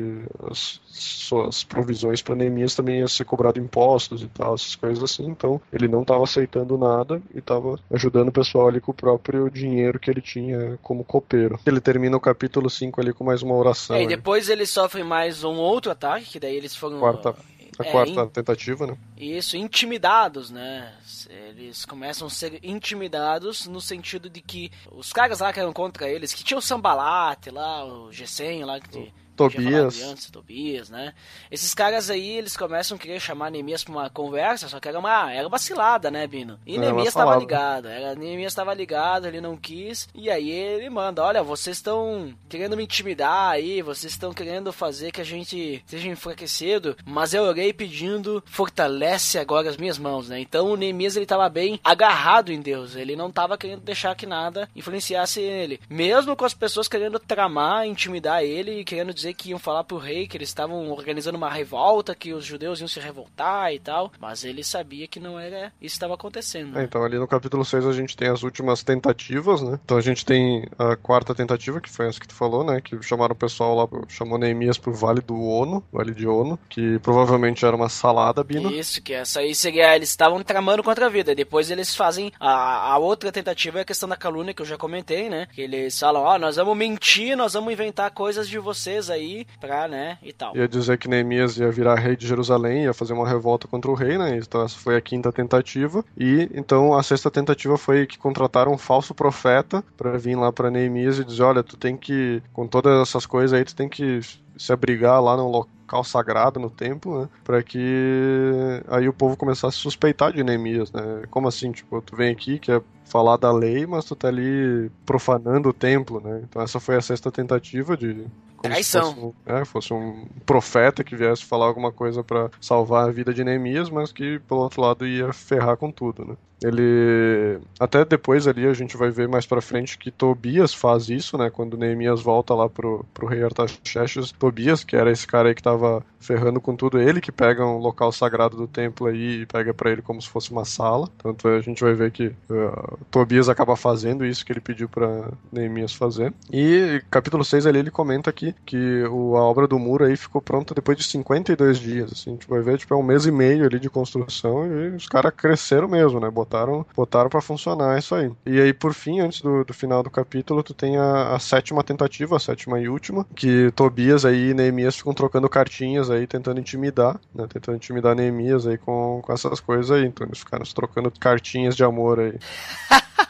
as 0.51 0.81
suas 0.89 1.63
provisões 1.63 2.23
para 2.23 2.35
Neemias 2.35 2.75
também 2.75 3.01
ia 3.01 3.09
ser 3.09 3.27
cobrado 3.27 3.61
impostos 3.61 4.23
e 4.23 4.27
tal, 4.29 4.55
essas 4.55 4.75
coisas 4.75 5.05
assim, 5.05 5.27
então 5.27 5.61
ele 5.71 5.87
não 5.87 6.01
estava 6.01 6.25
aceitando 6.25 6.79
nada 6.79 7.21
e 7.35 7.39
estava 7.39 7.79
ajudando 7.93 8.29
o 8.29 8.33
pessoal 8.33 8.69
ali 8.69 8.81
com 8.81 8.91
o 8.91 8.95
próprio 8.95 9.51
dinheiro 9.51 10.01
que 10.01 10.11
ele 10.11 10.23
tinha 10.23 10.79
como 10.83 11.05
copeiro. 11.05 11.61
Ele 11.67 11.81
termina 11.81 12.17
o 12.17 12.21
capítulo 12.21 12.71
5 12.71 12.99
ali 12.99 13.13
com 13.13 13.23
mais 13.23 13.43
uma 13.43 13.55
oração. 13.55 13.97
É, 13.97 14.03
e 14.03 14.07
depois 14.07 14.49
eles 14.49 14.71
sofrem 14.71 15.05
mais 15.05 15.45
um 15.45 15.57
outro 15.57 15.93
ataque, 15.93 16.25
que 16.25 16.41
daí 16.41 16.57
eles 16.57 16.75
foram 16.75 16.99
Quarta 16.99 17.35
a 17.83 17.87
é, 17.87 17.91
quarta 17.91 18.23
in... 18.23 18.29
tentativa, 18.29 18.87
né? 18.87 18.97
Isso, 19.17 19.57
intimidados, 19.57 20.51
né? 20.51 20.93
Eles 21.29 21.85
começam 21.85 22.27
a 22.27 22.31
ser 22.31 22.59
intimidados 22.63 23.67
no 23.67 23.81
sentido 23.81 24.31
de 24.31 24.41
que 24.41 24.71
os 24.91 25.13
caras 25.13 25.41
lá 25.41 25.53
que 25.53 25.61
eram 25.61 25.73
contra 25.73 26.09
eles, 26.09 26.33
que 26.33 26.45
tinha 26.45 26.59
o 26.59 26.63
Sambalate 26.63 27.51
lá, 27.51 27.85
o 27.85 28.13
Gessen 28.13 28.65
lá, 28.65 28.81
que 28.81 29.13
Tobias. 29.37 30.03
Antes, 30.03 30.31
Tobias, 30.31 30.91
né? 30.91 31.13
Esses 31.51 31.75
caras 31.75 32.11
aí, 32.11 32.39
eles 32.39 32.57
começam 32.57 32.97
a 32.97 33.01
querer 33.01 33.21
chamar 33.21 33.51
Neemias 33.51 33.85
pra 33.85 33.93
uma 33.93 34.11
conversa, 34.11 34.69
só 34.69 34.81
que 34.81 34.89
era 34.89 34.99
uma, 34.99 35.33
era 35.33 35.47
uma 35.47 35.59
cilada, 35.59 36.11
né, 36.11 36.27
Bino? 36.27 36.59
E 36.67 36.77
é, 36.77 36.79
Neemias 36.79 37.15
tava 37.15 37.37
ligado, 37.37 37.89
era, 37.89 38.15
Neemias 38.15 38.55
tava 38.55 38.73
ligado, 38.73 39.27
ele 39.27 39.41
não 39.41 39.57
quis, 39.57 40.09
e 40.15 40.31
aí 40.31 40.51
ele 40.51 40.89
manda, 40.89 41.23
olha, 41.23 41.43
vocês 41.43 41.77
estão 41.77 42.35
querendo 42.49 42.77
me 42.77 42.85
intimidar 42.85 43.51
aí, 43.51 43.83
vocês 43.83 44.13
estão 44.13 44.33
querendo 44.33 44.73
fazer 44.73 45.13
que 45.13 45.21
a 45.21 45.25
gente 45.25 45.83
seja 45.87 46.09
enfraquecido, 46.09 46.97
mas 47.05 47.35
eu 47.35 47.43
orei 47.43 47.73
pedindo, 47.73 48.43
fortalece 48.47 49.39
agora 49.39 49.69
as 49.69 49.77
minhas 49.77 49.99
mãos, 49.99 50.29
né? 50.29 50.41
Então 50.41 50.69
o 50.69 50.77
Neemias, 50.77 51.17
ele 51.17 51.27
tava 51.27 51.49
bem 51.49 51.79
agarrado 51.85 52.51
em 52.51 52.61
Deus, 52.61 52.97
ele 52.97 53.15
não 53.15 53.31
tava 53.31 53.59
querendo 53.59 53.81
deixar 53.81 54.15
que 54.15 54.27
nada 54.27 54.69
influenciasse 54.75 55.41
ele, 55.41 55.81
mesmo 55.91 56.35
com 56.35 56.45
as 56.45 56.55
pessoas 56.55 56.89
querendo 56.89 57.19
tramar, 57.19 57.87
intimidar 57.87 58.43
ele 58.43 58.81
e 58.81 58.85
querendo 58.85 59.13
dizer 59.13 59.26
dizer 59.27 59.35
que 59.35 59.51
iam 59.51 59.59
falar 59.59 59.85
pro 59.85 59.97
rei 59.97 60.27
que 60.27 60.37
eles 60.37 60.49
estavam 60.49 60.91
organizando 60.91 61.37
uma 61.37 61.51
revolta, 61.51 62.15
que 62.15 62.33
os 62.33 62.45
judeus 62.45 62.81
iam 62.81 62.89
se 62.89 63.01
revoltar 63.01 63.73
e 63.73 63.79
tal, 63.79 64.13
mas 64.21 64.45
ele 64.45 64.63
sabia 64.63 65.07
que 65.07 65.19
não 65.19 65.39
era 65.39 65.73
isso 65.81 65.95
que 65.95 65.97
estava 65.97 66.15
acontecendo. 66.15 66.73
Né? 66.73 66.83
É, 66.83 66.85
então 66.85 67.03
ali 67.03 67.19
no 67.19 67.27
capítulo 67.27 67.65
6 67.65 67.87
a 67.87 67.93
gente 67.93 68.17
tem 68.17 68.29
as 68.29 68.43
últimas 68.43 68.83
tentativas, 68.83 69.63
né? 69.63 69.79
Então 69.85 69.97
a 69.97 70.01
gente 70.01 70.25
tem 70.25 70.67
a 70.79 70.97
quarta 70.97 71.35
tentativa, 71.35 71.81
que 71.81 71.91
foi 71.91 72.09
essa 72.09 72.21
que 72.21 72.29
tu 72.29 72.35
falou, 72.35 72.65
né? 72.65 72.81
Que 72.81 73.01
chamaram 73.03 73.33
o 73.33 73.39
pessoal 73.39 73.75
lá, 73.75 73.89
chamou 74.09 74.39
Neemias 74.39 74.79
pro 74.79 74.93
Vale 74.93 75.21
do 75.21 75.41
Ono, 75.41 75.85
Vale 75.93 76.15
de 76.15 76.27
Ono, 76.27 76.59
que 76.69 76.99
provavelmente 77.01 77.65
era 77.65 77.75
uma 77.75 77.89
salada, 77.89 78.45
Bino. 78.45 78.71
Isso, 78.71 79.03
que 79.03 79.13
essa 79.13 79.41
aí 79.41 79.55
seria, 79.55 79.97
eles 79.97 80.11
estavam 80.11 80.43
tramando 80.43 80.83
contra 80.83 81.07
a 81.07 81.09
vida, 81.09 81.35
depois 81.35 81.71
eles 81.71 81.95
fazem 81.95 82.33
a, 82.39 82.93
a 82.93 82.99
outra 82.99 83.33
tentativa 83.33 83.79
é 83.79 83.83
a 83.83 83.85
questão 83.85 84.09
da 84.09 84.17
calúnia 84.17 84.55
que 84.55 84.63
eu 84.63 84.67
já 84.67 84.77
comentei, 84.77 85.29
né? 85.29 85.49
Que 85.53 85.63
eles 85.63 85.99
falam, 85.99 86.23
ó, 86.23 86.35
oh, 86.35 86.39
nós 86.39 86.57
vamos 86.57 86.77
mentir, 86.77 87.37
nós 87.37 87.55
vamos 87.55 87.73
inventar 87.73 88.11
coisas 88.11 88.49
de 88.49 88.59
vocês 88.59 89.11
aí 89.11 89.16
aí 89.17 89.47
pra, 89.61 89.89
né, 89.89 90.19
e 90.23 90.33
tal. 90.33 90.57
Ia 90.57 90.69
dizer 90.69 90.99
que 90.99 91.09
Neemias 91.09 91.57
ia 91.57 91.71
virar 91.71 91.97
rei 91.97 92.17
de 92.17 92.27
Jerusalém, 92.27 92.85
ia 92.85 92.95
fazer 92.95 93.13
uma 93.13 93.29
revolta 93.29 93.67
contra 93.67 93.91
o 93.91 93.95
rei, 93.95 94.17
né? 94.17 94.37
Então 94.37 94.63
essa 94.63 94.77
foi 94.79 94.97
a 94.97 95.01
quinta 95.01 95.33
tentativa. 95.33 96.05
E 96.17 96.49
então 96.55 96.95
a 96.95 97.03
sexta 97.03 97.31
tentativa 97.31 97.77
foi 97.77 98.07
que 98.07 98.19
contrataram 98.19 98.73
um 98.73 98.79
falso 98.79 99.15
profeta 99.15 99.85
para 99.97 100.17
vir 100.17 100.37
lá 100.37 100.53
para 100.53 100.71
Neemias 100.71 101.19
e 101.19 101.25
dizer, 101.25 101.43
olha, 101.43 101.63
tu 101.63 101.77
tem 101.77 101.97
que, 101.97 102.43
com 102.53 102.67
todas 102.67 103.01
essas 103.01 103.27
coisas 103.27 103.53
aí, 103.53 103.65
tu 103.65 103.75
tem 103.75 103.89
que 103.89 104.21
se 104.57 104.73
abrigar 104.73 105.23
lá 105.23 105.37
no 105.37 105.49
local 105.51 106.03
sagrado 106.03 106.59
no 106.59 106.71
templo, 106.71 107.23
né? 107.23 107.29
Para 107.45 107.63
que 107.63 108.83
aí 108.89 109.09
o 109.09 109.13
povo 109.13 109.37
começasse 109.37 109.79
a 109.79 109.81
suspeitar 109.81 110.33
de 110.33 110.43
Neemias, 110.43 110.93
né? 110.93 111.23
Como 111.31 111.49
assim, 111.49 111.73
tipo, 111.73 112.01
tu 112.03 112.17
vem 112.17 112.33
aqui 112.33 112.59
que 112.59 112.73
é 112.73 112.81
falar 113.07 113.37
da 113.37 113.53
lei, 113.53 113.87
mas 113.87 114.05
tu 114.05 114.15
tá 114.15 114.29
ali 114.29 114.91
profanando 115.05 115.71
o 115.71 115.73
templo, 115.73 116.21
né? 116.21 116.43
Então 116.45 116.61
essa 116.61 116.79
foi 116.79 116.97
a 116.97 117.01
sexta 117.01 117.31
tentativa 117.31 117.97
de 117.97 118.27
como 118.57 118.75
Traição. 118.75 119.05
Se 119.05 119.15
fosse, 119.15 119.27
um, 119.27 119.33
é, 119.47 119.65
fosse 119.65 119.95
um 119.95 120.27
profeta 120.45 121.05
que 121.05 121.15
viesse 121.15 121.45
falar 121.45 121.67
alguma 121.67 121.93
coisa 121.93 122.25
para 122.25 122.51
salvar 122.61 123.09
a 123.09 123.13
vida 123.13 123.33
de 123.33 123.45
Neemias, 123.45 123.91
mas 123.91 124.13
que, 124.13 124.39
pelo 124.41 124.61
outro 124.61 124.81
lado, 124.81 125.07
ia 125.07 125.33
ferrar 125.33 125.77
com 125.77 125.91
tudo, 125.91 126.25
né? 126.25 126.37
Ele 126.63 127.61
até 127.79 128.03
depois 128.03 128.49
ali 128.49 128.67
a 128.67 128.73
gente 128.73 128.97
vai 128.97 129.11
ver 129.11 129.29
mais 129.29 129.45
para 129.45 129.61
frente 129.61 129.99
que 129.99 130.11
Tobias 130.11 130.73
faz 130.73 131.11
isso, 131.11 131.37
né? 131.37 131.51
Quando 131.51 131.77
Neemias 131.77 132.23
volta 132.23 132.55
lá 132.55 132.67
pro, 132.67 133.05
pro 133.13 133.27
rei 133.27 133.43
Artaxerxes, 133.43 134.33
Tobias, 134.33 134.83
que 134.83 134.97
era 134.97 135.13
esse 135.13 135.27
cara 135.27 135.51
aí 135.51 135.55
que 135.55 135.63
tava 135.63 136.03
ferrando 136.19 136.59
com 136.59 136.75
tudo, 136.75 136.99
ele 136.99 137.21
que 137.21 137.31
pega 137.31 137.65
um 137.65 137.77
local 137.77 138.11
sagrado 138.11 138.57
do 138.57 138.67
templo 138.67 139.07
aí 139.07 139.43
e 139.43 139.47
pega 139.47 139.75
para 139.75 139.91
ele 139.91 140.01
como 140.01 140.21
se 140.21 140.29
fosse 140.29 140.51
uma 140.51 140.65
sala. 140.65 141.09
Tanto 141.19 141.47
a 141.47 141.61
gente 141.61 141.85
vai 141.85 141.93
ver 141.93 142.11
que 142.11 142.29
uh, 142.29 142.96
Tobias 143.11 143.49
acaba 143.49 143.77
fazendo 143.77 144.25
isso 144.25 144.45
que 144.45 144.53
ele 144.53 144.61
pediu 144.61 144.89
para 144.89 145.31
Neemias 145.53 145.95
fazer. 145.95 146.33
E 146.53 147.03
capítulo 147.11 147.45
6 147.45 147.67
ali 147.67 147.79
ele 147.79 147.91
comenta 147.91 148.31
aqui 148.31 148.55
que 148.65 149.05
o, 149.05 149.37
a 149.37 149.43
obra 149.43 149.67
do 149.67 149.79
muro 149.79 150.05
aí 150.05 150.17
ficou 150.17 150.41
pronta 150.41 150.75
depois 150.75 150.97
de 150.97 151.05
52 151.05 151.79
dias, 151.79 152.13
assim, 152.13 152.31
a 152.31 152.33
gente 152.35 152.49
vai 152.49 152.61
ver 152.61 152.79
tipo 152.79 152.95
é 152.95 152.97
um 152.97 153.03
mês 153.03 153.27
e 153.27 153.33
meio 153.33 153.65
ali 153.65 153.79
de 153.79 153.91
construção 153.91 154.67
e 154.67 154.89
os 154.97 155.07
caras 155.07 155.33
cresceram 155.37 155.89
mesmo, 155.89 156.21
né? 156.21 156.31
botaram 156.31 156.87
botaram 156.95 157.31
para 157.31 157.41
funcionar 157.41 157.99
isso 157.99 158.15
aí. 158.15 158.31
E 158.45 158.61
aí, 158.61 158.73
por 158.73 158.93
fim, 158.93 159.21
antes 159.21 159.41
do, 159.41 159.65
do 159.65 159.73
final 159.73 160.03
do 160.03 160.11
capítulo, 160.11 160.63
tu 160.63 160.75
tem 160.75 160.97
a, 160.97 161.35
a, 161.35 161.39
sétima 161.39 161.83
tentativa, 161.83 162.37
a 162.37 162.41
sétima 162.41 162.81
e 162.81 162.89
última, 162.89 163.27
que 163.35 163.71
Tobias 163.73 164.25
aí 164.25 164.51
e 164.51 164.55
Neemias 164.55 164.97
ficam 164.97 165.15
trocando 165.15 165.49
cartinhas 165.49 166.11
aí, 166.11 166.27
tentando 166.27 166.61
intimidar, 166.61 167.21
né? 167.35 167.47
Tentando 167.49 167.77
intimidar 167.77 168.15
Neemias 168.15 168.67
aí 168.67 168.77
com, 168.79 169.21
com 169.23 169.33
essas 169.33 169.61
coisas 169.61 169.91
aí. 169.91 170.07
Então 170.07 170.27
eles 170.27 170.39
ficaram 170.39 170.65
trocando 170.65 171.11
cartinhas 171.11 171.77
de 171.77 171.85
amor 171.85 172.21
aí. 172.21 172.39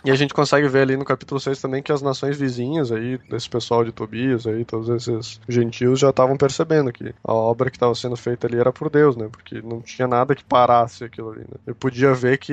E 0.07 0.11
a 0.12 0.14
gente 0.14 0.32
consegue 0.32 0.68
ver 0.68 0.82
ali 0.82 0.96
no 0.96 1.04
capítulo 1.04 1.40
6 1.40 1.61
também 1.61 1.82
que 1.82 1.90
as 1.90 2.00
nações 2.00 2.38
vizinhas 2.38 2.92
aí, 2.92 3.18
desse 3.28 3.50
pessoal 3.50 3.84
de 3.84 3.90
Tobias 3.90 4.46
aí, 4.46 4.64
todos 4.64 4.88
esses 4.88 5.40
gentios 5.48 5.98
já 5.98 6.11
estavam 6.11 6.36
percebendo 6.36 6.92
que 6.92 7.12
a 7.24 7.34
obra 7.34 7.70
que 7.70 7.76
estava 7.76 7.92
sendo 7.92 8.16
feita 8.16 8.46
ali 8.46 8.57
era 8.57 8.72
por 8.72 8.88
Deus, 8.88 9.16
né? 9.16 9.28
Porque 9.28 9.61
não 9.61 9.80
tinha 9.80 10.07
nada 10.07 10.36
que 10.36 10.44
parasse 10.44 11.02
aquilo 11.02 11.30
ali, 11.30 11.40
né? 11.40 11.59
Eu 11.66 11.74
podia 11.74 12.14
ver 12.14 12.38
que 12.38 12.52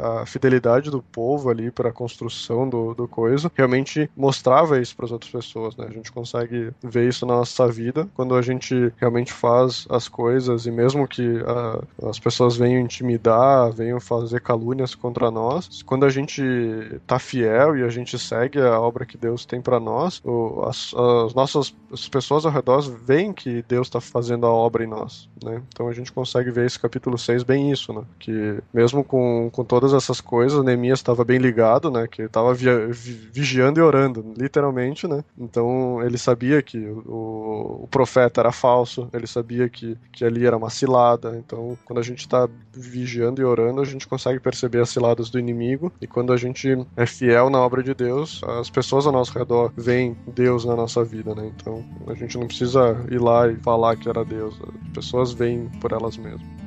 a 0.00 0.24
fidelidade 0.26 0.92
do 0.92 1.02
povo 1.02 1.50
ali 1.50 1.72
para 1.72 1.88
a 1.88 1.92
construção 1.92 2.68
do, 2.68 2.94
do 2.94 3.08
coisa 3.08 3.50
realmente 3.52 4.08
mostrava 4.16 4.78
isso 4.78 4.94
para 4.94 5.06
as 5.06 5.10
outras 5.10 5.32
pessoas, 5.32 5.76
né? 5.76 5.86
A 5.90 5.92
gente 5.92 6.12
consegue 6.12 6.70
ver 6.80 7.08
isso 7.08 7.26
na 7.26 7.34
nossa 7.34 7.66
vida 7.66 8.08
quando 8.14 8.36
a 8.36 8.42
gente 8.42 8.92
realmente 8.96 9.32
faz 9.32 9.88
as 9.90 10.06
coisas 10.06 10.66
e 10.66 10.70
mesmo 10.70 11.08
que 11.08 11.42
a, 11.44 12.08
as 12.08 12.20
pessoas 12.20 12.56
venham 12.56 12.80
intimidar, 12.80 13.72
venham 13.72 13.98
fazer 13.98 14.40
calúnias 14.40 14.94
contra 14.94 15.32
nós, 15.32 15.82
quando 15.82 16.06
a 16.06 16.08
gente 16.08 16.91
tá 17.00 17.18
fiel 17.18 17.76
e 17.76 17.82
a 17.82 17.88
gente 17.88 18.18
segue 18.18 18.60
a 18.60 18.80
obra 18.80 19.06
que 19.06 19.16
Deus 19.16 19.44
tem 19.44 19.60
para 19.60 19.78
nós, 19.78 20.20
o, 20.24 20.64
as, 20.66 20.92
as, 20.94 21.34
nossas 21.34 21.74
as 21.92 22.08
pessoas 22.08 22.46
ao 22.46 22.52
redor 22.52 22.80
veem 22.80 23.32
que 23.32 23.62
Deus 23.68 23.86
está 23.86 24.00
fazendo 24.00 24.46
a 24.46 24.50
obra 24.50 24.82
em 24.82 24.86
nós, 24.86 25.28
né? 25.42 25.62
Então 25.68 25.88
a 25.88 25.92
gente 25.92 26.10
consegue 26.10 26.50
ver 26.50 26.66
esse 26.66 26.78
capítulo 26.78 27.18
6 27.18 27.42
bem 27.42 27.70
isso, 27.70 27.92
né? 27.92 28.02
Que 28.18 28.58
mesmo 28.72 29.04
com, 29.04 29.50
com 29.52 29.64
todas 29.64 29.92
essas 29.92 30.20
coisas, 30.20 30.64
Neemias 30.64 30.98
estava 30.98 31.24
bem 31.24 31.38
ligado, 31.38 31.90
né? 31.90 32.06
Que 32.06 32.22
estava 32.22 32.54
vigiando 32.54 33.78
e 33.78 33.82
orando, 33.82 34.24
literalmente, 34.36 35.06
né? 35.06 35.22
Então 35.38 36.02
ele 36.02 36.16
sabia 36.16 36.62
que 36.62 36.78
o, 36.78 37.82
o 37.82 37.88
profeta 37.90 38.40
era 38.40 38.52
falso, 38.52 39.08
ele 39.12 39.26
sabia 39.26 39.68
que, 39.68 39.96
que 40.12 40.24
ali 40.24 40.46
era 40.46 40.56
uma 40.56 40.70
cilada. 40.70 41.36
Então 41.36 41.76
quando 41.84 41.98
a 41.98 42.02
gente 42.02 42.20
está 42.20 42.48
vigiando 42.72 43.40
e 43.40 43.44
orando, 43.44 43.80
a 43.80 43.84
gente 43.84 44.06
consegue 44.08 44.40
perceber 44.40 44.80
as 44.80 44.88
ciladas 44.88 45.30
do 45.30 45.38
inimigo 45.38 45.92
e 46.00 46.06
quando 46.06 46.32
a 46.32 46.36
gente 46.36 46.81
é 46.96 47.06
fiel 47.06 47.50
na 47.50 47.60
obra 47.60 47.82
de 47.82 47.94
Deus, 47.94 48.40
as 48.60 48.70
pessoas 48.70 49.06
ao 49.06 49.12
nosso 49.12 49.36
redor 49.38 49.72
veem 49.76 50.16
Deus 50.34 50.64
na 50.64 50.76
nossa 50.76 51.04
vida, 51.04 51.34
né? 51.34 51.50
Então 51.54 51.84
a 52.06 52.14
gente 52.14 52.38
não 52.38 52.46
precisa 52.46 53.04
ir 53.10 53.20
lá 53.20 53.48
e 53.48 53.56
falar 53.56 53.96
que 53.96 54.08
era 54.08 54.24
Deus, 54.24 54.58
as 54.84 54.92
pessoas 54.92 55.32
veem 55.32 55.68
por 55.80 55.92
elas 55.92 56.16
mesmas. 56.16 56.61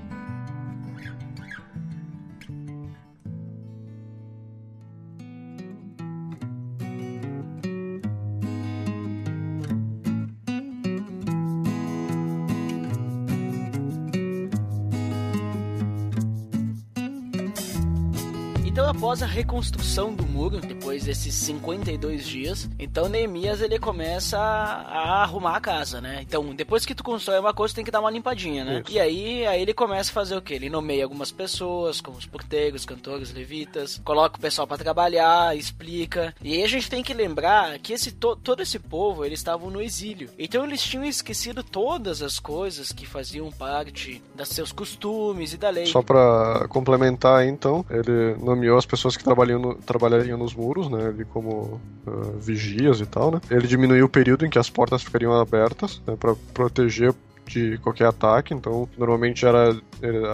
Após 19.15 19.23
a 19.23 19.25
reconstrução 19.25 20.13
do 20.13 20.25
muro, 20.25 20.59
depois 20.59 21.05
desses 21.05 21.33
52 21.35 22.25
dias, 22.25 22.69
então 22.77 23.07
Neemias 23.07 23.61
ele 23.61 23.79
começa 23.79 24.37
a, 24.37 25.23
arrumar 25.23 25.55
a 25.55 25.61
casa, 25.61 26.01
né? 26.01 26.19
Então, 26.21 26.53
depois 26.53 26.85
que 26.85 26.93
tu 26.93 27.01
constrói 27.01 27.39
uma 27.39 27.53
coisa, 27.53 27.73
tu 27.73 27.77
tem 27.77 27.85
que 27.85 27.91
dar 27.91 28.01
uma 28.01 28.11
limpadinha, 28.11 28.65
né? 28.65 28.81
Isso. 28.85 28.91
E 28.91 28.99
aí, 28.99 29.47
aí 29.47 29.61
ele 29.61 29.73
começa 29.73 30.11
a 30.11 30.13
fazer 30.13 30.35
o 30.35 30.41
quê? 30.41 30.55
Ele 30.55 30.69
nomeia 30.69 31.05
algumas 31.05 31.31
pessoas, 31.31 32.01
como 32.01 32.17
os 32.17 32.25
porteiros, 32.25 32.83
cantores, 32.83 33.31
levitas, 33.31 34.01
coloca 34.03 34.37
o 34.37 34.41
pessoal 34.41 34.67
para 34.67 34.77
trabalhar, 34.77 35.55
explica. 35.55 36.35
E 36.41 36.53
aí 36.53 36.63
a 36.63 36.67
gente 36.67 36.89
tem 36.89 37.01
que 37.01 37.13
lembrar 37.13 37.79
que 37.79 37.93
esse 37.93 38.11
to, 38.11 38.35
todo 38.35 38.61
esse 38.61 38.79
povo, 38.79 39.23
eles 39.23 39.39
estavam 39.39 39.69
no 39.69 39.81
exílio. 39.81 40.29
Então 40.37 40.65
eles 40.65 40.83
tinham 40.83 41.05
esquecido 41.05 41.63
todas 41.63 42.21
as 42.21 42.37
coisas 42.37 42.91
que 42.91 43.05
faziam 43.05 43.49
parte 43.49 44.21
dos 44.35 44.49
seus 44.49 44.73
costumes 44.73 45.53
e 45.53 45.57
da 45.57 45.69
lei. 45.69 45.85
Só 45.85 46.01
para 46.01 46.67
complementar, 46.67 47.47
então, 47.47 47.85
ele 47.89 48.35
nomeou 48.43 48.77
as 48.77 48.85
pessoas 48.85 49.04
que 49.13 49.23
trabalhariam, 49.23 49.59
no, 49.59 49.75
trabalhariam 49.75 50.37
nos 50.37 50.55
muros, 50.55 50.89
né, 50.89 51.07
ali 51.07 51.25
como 51.25 51.81
uh, 52.07 52.39
vigias 52.39 52.99
e 53.01 53.05
tal, 53.05 53.31
né. 53.31 53.41
Ele 53.51 53.67
diminuiu 53.67 54.05
o 54.05 54.09
período 54.09 54.45
em 54.45 54.49
que 54.49 54.57
as 54.57 54.69
portas 54.69 55.03
ficariam 55.03 55.33
abertas, 55.33 56.01
né, 56.07 56.15
para 56.17 56.33
proteger 56.53 57.13
de 57.45 57.77
qualquer 57.77 58.07
ataque, 58.07 58.53
então 58.53 58.89
normalmente 58.97 59.45
era 59.45 59.77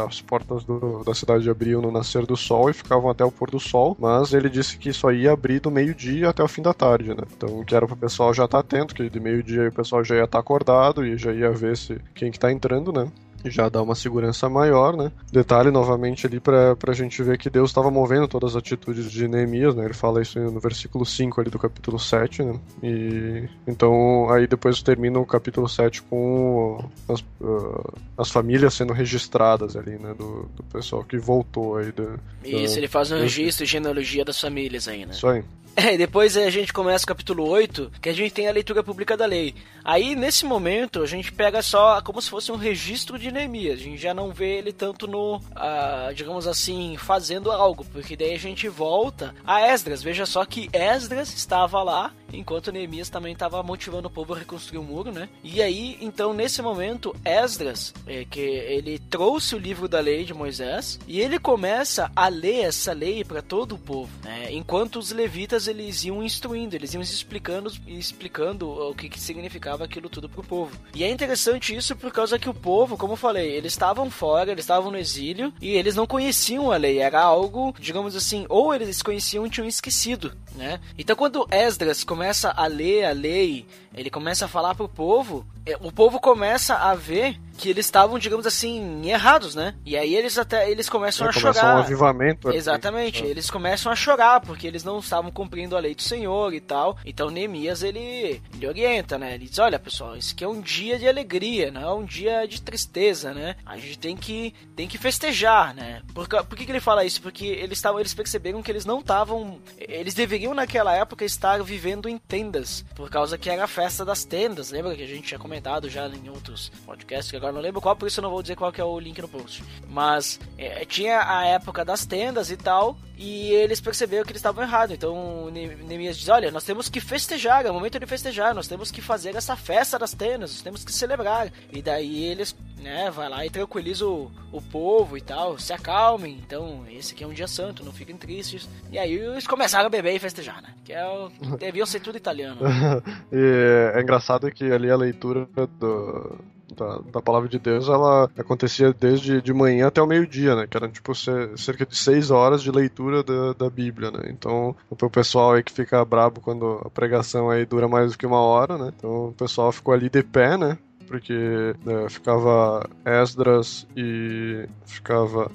as 0.06 0.22
portas 0.22 0.64
do, 0.64 1.04
da 1.04 1.14
cidade 1.14 1.50
abriam 1.50 1.82
no 1.82 1.92
nascer 1.92 2.26
do 2.26 2.36
sol 2.36 2.70
e 2.70 2.74
ficavam 2.74 3.10
até 3.10 3.24
o 3.24 3.32
pôr 3.32 3.52
do 3.52 3.60
sol, 3.60 3.96
mas 4.00 4.34
ele 4.34 4.50
disse 4.50 4.78
que 4.78 4.94
só 4.94 5.12
ia 5.12 5.34
abrir 5.34 5.60
do 5.60 5.70
meio-dia 5.70 6.30
até 6.30 6.44
o 6.44 6.48
fim 6.48 6.62
da 6.62 6.74
tarde, 6.74 7.10
né? 7.10 7.24
Então 7.36 7.64
que 7.64 7.76
era 7.76 7.86
pro 7.86 7.98
pessoal 7.98 8.34
já 8.34 8.46
estar 8.46 8.64
tá 8.64 8.78
atento, 8.78 8.96
que 8.96 9.10
de 9.10 9.20
meio-dia 9.20 9.68
o 9.68 9.74
pessoal 9.74 10.04
já 10.04 10.16
ia 10.16 10.24
estar 10.24 10.38
tá 10.38 10.40
acordado 10.40 11.06
e 11.06 11.18
já 11.18 11.32
ia 11.32 11.52
ver 11.52 11.78
se 11.78 12.00
quem 12.16 12.32
que 12.32 12.40
tá 12.40 12.52
entrando, 12.52 12.92
né? 12.92 13.08
Já 13.46 13.70
dá 13.70 13.82
uma 13.82 13.96
segurança 13.96 14.50
maior, 14.50 14.96
né? 14.96 15.12
Detalhe 15.32 15.72
novamente 15.72 16.28
ali 16.28 16.40
para 16.40 16.76
a 16.88 16.94
gente 16.94 17.22
ver 17.24 17.38
que 17.38 17.50
Deus 17.50 17.70
estava 17.70 17.90
movendo 17.90 18.28
todas 18.28 18.52
as 18.52 18.58
atitudes 18.58 19.12
de 19.12 19.28
Neemias, 19.28 19.76
né? 19.76 19.86
Ele 19.86 19.94
fala 19.94 20.22
isso 20.22 20.40
no 20.40 20.60
versículo 20.60 21.06
5 21.06 21.42
ali 21.42 21.50
do 21.50 21.60
capítulo 21.60 22.00
7, 22.00 22.44
né? 22.44 22.60
E 22.84 23.50
então 23.68 24.30
aí 24.30 24.48
depois 24.48 24.82
termina 24.82 25.20
o 25.20 25.26
capítulo 25.26 25.68
7 25.68 26.02
com 26.04 26.84
as, 27.08 27.22
uh, 27.42 27.94
as 28.18 28.30
famílias 28.30 28.74
sendo 28.74 28.94
registradas 28.94 29.76
ali, 29.76 29.98
né? 29.98 30.14
Do, 30.14 30.50
do 30.56 30.64
pessoal 30.64 31.04
que 31.04 31.18
voltou 31.18 31.78
aí. 31.78 31.92
Do, 31.92 32.20
isso, 32.44 32.76
do, 32.76 32.80
ele 32.80 32.88
faz 32.88 33.12
um 33.12 33.20
registro 33.20 33.64
e 33.64 33.68
genealogia 33.68 34.26
das 34.26 34.40
famílias 34.40 34.88
aí, 34.88 35.06
né? 35.06 35.14
Isso 35.14 35.28
aí. 35.28 35.44
É, 35.76 35.96
depois 35.98 36.36
a 36.38 36.50
gente 36.50 36.74
começa 36.74 37.04
o 37.04 37.08
capítulo 37.08 37.48
8, 37.48 37.92
que 38.02 38.10
a 38.10 38.14
gente 38.14 38.34
tem 38.34 38.48
a 38.48 38.52
leitura 38.52 38.84
pública 38.84 39.16
da 39.16 39.26
lei. 39.26 39.56
Aí, 39.84 40.16
nesse 40.16 40.46
momento, 40.46 41.02
a 41.02 41.08
gente 41.08 41.32
pega 41.32 41.62
só 41.62 42.02
como 42.02 42.22
se 42.22 42.30
fosse 42.30 42.52
um 42.52 42.56
registro 42.56 43.18
de 43.18 43.32
Neemias. 43.32 43.80
A 43.80 43.84
gente 43.84 44.02
já 44.02 44.14
não 44.14 44.32
vê 44.32 44.58
ele 44.58 44.72
tanto 44.72 45.08
no, 45.08 45.38
uh, 45.38 46.14
digamos 46.14 46.46
assim, 46.46 46.98
fazendo 46.98 47.52
algo, 47.52 47.84
porque 47.86 48.16
daí 48.16 48.34
a 48.34 48.40
gente 48.40 48.68
volta 48.68 49.34
a 49.46 49.62
Esdras. 49.62 50.04
Veja 50.04 50.26
só 50.26 50.46
que 50.46 50.70
Esdras 50.72 51.34
estava 51.34 51.82
lá, 51.82 52.14
enquanto 52.32 52.72
Neemias 52.72 53.10
também 53.10 53.34
estava 53.34 53.64
motivando 53.64 54.08
o 54.08 54.12
povo 54.12 54.34
a 54.34 54.38
reconstruir 54.38 54.78
o 54.78 54.84
muro, 54.84 55.12
né? 55.12 55.30
E 55.44 55.62
aí, 55.62 55.98
então, 56.00 56.34
nesse 56.34 56.62
momento, 56.62 57.16
Esdras, 57.26 57.94
é, 58.06 58.24
que 58.26 58.40
ele 58.40 59.00
trouxe 59.00 59.56
o 59.56 59.60
livro 59.60 59.88
da 59.88 60.00
lei 60.00 60.24
de 60.24 60.34
Moisés, 60.34 61.00
e 61.08 61.20
ele 61.20 61.40
começa 61.40 62.12
a 62.16 62.28
ler 62.28 62.66
essa 62.66 62.94
lei 62.94 63.24
para 63.24 63.42
todo 63.42 63.76
o 63.76 63.80
povo, 63.80 64.12
né? 64.24 64.48
Enquanto 64.52 65.00
os 65.00 65.12
levitas 65.12 65.61
eles 65.68 66.04
iam 66.04 66.24
instruindo, 66.24 66.76
eles 66.76 66.94
iam 66.94 67.02
explicando, 67.02 67.72
explicando 67.88 68.70
o 68.70 68.96
que, 68.96 69.10
que 69.10 69.20
significava 69.20 69.86
aquilo 69.86 70.10
tudo 70.10 70.30
pro 70.30 70.44
povo. 70.44 70.78
E 70.94 71.04
é 71.04 71.10
interessante 71.10 71.76
isso 71.76 71.96
por 71.96 72.12
causa 72.12 72.40
que 72.40 72.50
o 72.50 72.54
povo, 72.54 72.98
como 72.98 73.14
eu 73.14 73.18
falei, 73.18 73.52
eles 73.52 73.74
estavam 73.74 74.10
fora, 74.10 74.52
eles 74.52 74.64
estavam 74.64 74.92
no 74.92 74.98
exílio 74.98 75.54
e 75.62 75.72
eles 75.72 75.96
não 75.96 76.08
conheciam 76.08 76.72
a 76.72 76.78
lei. 76.78 77.00
Era 77.00 77.22
algo, 77.22 77.74
digamos 77.80 78.16
assim, 78.16 78.46
ou 78.50 78.74
eles 78.74 79.02
conheciam 79.02 79.46
e 79.46 79.50
tinham 79.50 79.68
esquecido, 79.68 80.34
né? 80.56 80.80
Então 80.98 81.16
quando 81.16 81.48
Esdras 81.52 82.04
começa 82.04 82.52
a 82.52 82.68
ler 82.68 83.06
a 83.06 83.12
lei, 83.12 83.66
ele 83.94 84.10
começa 84.10 84.46
a 84.46 84.48
falar 84.48 84.76
pro 84.76 84.88
povo, 84.88 85.46
é, 85.66 85.78
o 85.82 85.92
povo 85.92 86.20
começa 86.20 86.76
a 86.76 86.96
ver 86.96 87.38
que 87.58 87.70
eles 87.70 87.86
estavam, 87.86 88.18
digamos 88.18 88.48
assim, 88.48 89.08
errados, 89.08 89.54
né? 89.54 89.76
E 89.86 89.96
aí 89.96 90.16
eles 90.16 90.36
até 90.36 90.72
eles 90.72 90.90
começam 90.90 91.28
a 91.28 91.32
chorar. 91.32 91.76
um 91.76 91.80
avivamento. 91.80 92.50
Exatamente, 92.50 93.24
eles 93.24 93.52
começam 93.52 93.92
a 93.92 93.96
chorar 93.96 94.40
porque 94.42 94.66
eles 94.66 94.84
não 94.84 94.98
estavam 94.98 95.30
cumprindo 95.30 95.78
a 95.78 95.80
lei 95.80 95.94
do 95.94 96.02
Senhor 96.02 96.54
e 96.54 96.60
tal. 96.60 96.98
Então 97.06 97.30
Neemias 97.30 97.84
ele, 97.84 98.42
ele 98.56 98.68
orienta, 98.68 99.20
né? 99.20 99.36
Ele 99.36 99.48
diz: 99.48 99.60
"Olha, 99.60 99.78
pessoal, 99.78 100.16
isso 100.16 100.34
aqui 100.34 100.44
é 100.44 100.48
um 100.48 100.60
dia 100.60 100.98
de 100.98 101.08
alegria, 101.08 101.70
não 101.70 101.82
é 101.82 101.94
um 101.94 102.04
dia 102.04 102.48
de 102.48 102.60
tristeza, 102.62 103.32
né? 103.32 103.56
A 103.64 103.78
gente 103.78 104.00
tem 104.00 104.18
que 104.18 104.56
tem 104.76 104.88
que 104.88 104.98
festejar, 104.98 105.76
né? 105.76 106.02
Por, 106.16 106.28
por 106.28 106.58
que, 106.58 106.66
que 106.66 106.72
ele 106.72 106.80
fala 106.80 107.06
isso? 107.06 107.22
Porque 107.22 107.46
eles 107.46 107.78
estavam 107.78 108.00
eles 108.00 108.14
perceberam 108.14 108.64
que 108.64 108.72
eles 108.72 108.86
não 108.86 109.02
estavam 109.02 109.60
eles 109.78 110.16
deveriam 110.16 110.41
naquela 110.54 110.96
época 110.96 111.24
estar 111.24 111.62
vivendo 111.64 112.10
em 112.10 112.18
tendas, 112.18 112.84
por 112.96 113.10
causa 113.10 113.38
que 113.38 113.50
era 113.50 113.64
a 113.64 113.68
festa 113.68 114.04
das 114.04 114.26
tendas. 114.26 114.72
Lembra 114.72 114.96
que 114.96 115.04
a 115.04 115.08
gente 115.08 115.28
tinha 115.28 115.40
comentado 115.40 115.90
já 115.90 116.08
em 116.08 116.30
outros 116.30 116.70
podcasts 116.86 117.30
que 117.30 117.38
agora 117.38 117.54
não 117.54 117.62
lembro 117.62 117.82
qual, 117.82 117.96
por 117.96 118.08
isso 118.08 118.20
eu 118.20 118.24
não 118.24 118.32
vou 118.32 118.42
dizer 118.42 118.56
qual 118.56 118.72
que 118.72 118.82
é 118.82 118.84
o 118.84 119.00
link 119.00 119.22
no 119.22 119.28
post. 119.28 119.64
Mas 119.88 120.40
é, 120.58 120.84
tinha 120.86 121.22
a 121.22 121.46
época 121.46 121.86
das 121.86 122.06
tendas 122.06 122.50
e 122.52 122.58
tal, 122.58 122.98
e 123.22 123.52
eles 123.54 123.80
perceberam 123.80 124.24
que 124.24 124.32
eles 124.32 124.40
estavam 124.40 124.64
errados. 124.64 124.96
Então 124.96 125.52
Neemias 125.52 126.18
diz: 126.18 126.28
Olha, 126.28 126.50
nós 126.50 126.64
temos 126.64 126.90
que 126.90 127.00
festejar, 127.00 127.64
é 127.68 127.70
o 127.70 127.74
momento 127.74 128.00
de 128.00 128.06
festejar, 128.08 128.56
nós 128.56 128.68
temos 128.68 128.90
que 128.90 129.00
fazer 129.00 129.36
essa 129.36 129.56
festa 129.56 130.00
das 130.00 130.16
tendas, 130.16 130.52
nós 130.54 130.62
temos 130.64 130.84
que 130.84 130.92
celebrar. 130.92 131.52
E 131.72 131.84
daí 131.84 132.24
eles, 132.24 132.56
né, 132.82 133.12
vai 133.12 133.30
lá 133.30 133.46
e 133.46 133.50
tranquiliza 133.52 134.08
o, 134.08 134.32
o 134.52 134.60
povo 134.60 135.16
e 135.16 135.22
tal, 135.22 135.60
se 135.60 135.72
acalmem. 135.72 136.42
Então, 136.44 136.84
esse 136.90 137.14
aqui 137.14 137.24
é 137.24 137.28
um 137.28 137.34
dia 137.34 137.48
santo, 137.48 137.86
não 137.86 137.94
fiquem 137.94 138.18
tristes. 138.18 138.68
E 138.92 138.98
aí 138.98 139.14
eles 139.14 139.46
começaram 139.46 139.86
a 139.86 139.90
beber 139.90 140.16
e 140.16 140.20
festejar, 140.20 140.60
né? 140.60 140.74
Que 140.84 140.94
é 140.94 141.06
o, 141.06 141.30
deviam 141.60 141.86
ser 141.86 142.00
tudo 142.00 142.18
italiano. 142.18 142.60
e 143.32 143.94
é 143.96 144.02
engraçado 144.02 144.52
que 144.52 144.64
ali 144.72 144.90
a 144.90 144.98
leitura 144.98 145.48
do 145.80 146.40
da, 146.76 147.00
da 147.00 147.22
palavra 147.22 147.48
de 147.48 147.60
Deus, 147.60 147.88
ela 147.88 148.30
acontecia 148.38 148.94
desde 148.94 149.42
de 149.42 149.54
manhã 149.54 149.88
até 149.88 150.02
o 150.02 150.08
meio-dia, 150.08 150.56
né? 150.56 150.68
Que 150.68 150.78
eram, 150.78 150.90
tipo, 150.90 151.14
cerca 151.16 151.86
de 151.86 151.98
seis 151.98 152.32
horas 152.32 152.62
de 152.62 152.72
leitura 152.72 153.24
da, 153.24 153.54
da 153.54 153.70
Bíblia, 153.70 154.12
né? 154.12 154.24
Então, 154.30 154.76
o 154.90 155.10
pessoal 155.10 155.54
aí 155.54 155.64
que 155.64 155.72
fica 155.72 156.04
brabo 156.06 156.42
quando 156.42 156.82
a 156.86 156.90
pregação 156.90 157.50
aí 157.50 157.66
dura 157.66 157.88
mais 157.88 158.12
do 158.12 158.18
que 158.18 158.26
uma 158.26 158.42
hora, 158.42 158.78
né? 158.78 158.92
Então, 158.96 159.30
o 159.30 159.34
pessoal 159.34 159.72
ficou 159.72 159.94
ali 159.94 160.10
de 160.10 160.24
pé, 160.24 160.58
né? 160.58 160.78
Porque 161.08 161.76
né, 161.84 162.08
ficava 162.10 162.88
Esdras 163.06 163.86
e 163.98 164.66
ficava 164.86 165.52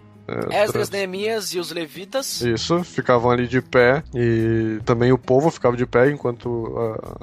Esdras, 0.50 0.90
Neemias 0.90 1.54
e 1.54 1.58
os 1.58 1.70
levitas. 1.70 2.40
Isso, 2.40 2.82
ficavam 2.84 3.30
ali 3.30 3.46
de 3.46 3.60
pé 3.60 4.02
e 4.14 4.80
também 4.84 5.12
o 5.12 5.18
povo 5.18 5.50
ficava 5.50 5.76
de 5.76 5.86
pé 5.86 6.10
enquanto 6.10 6.74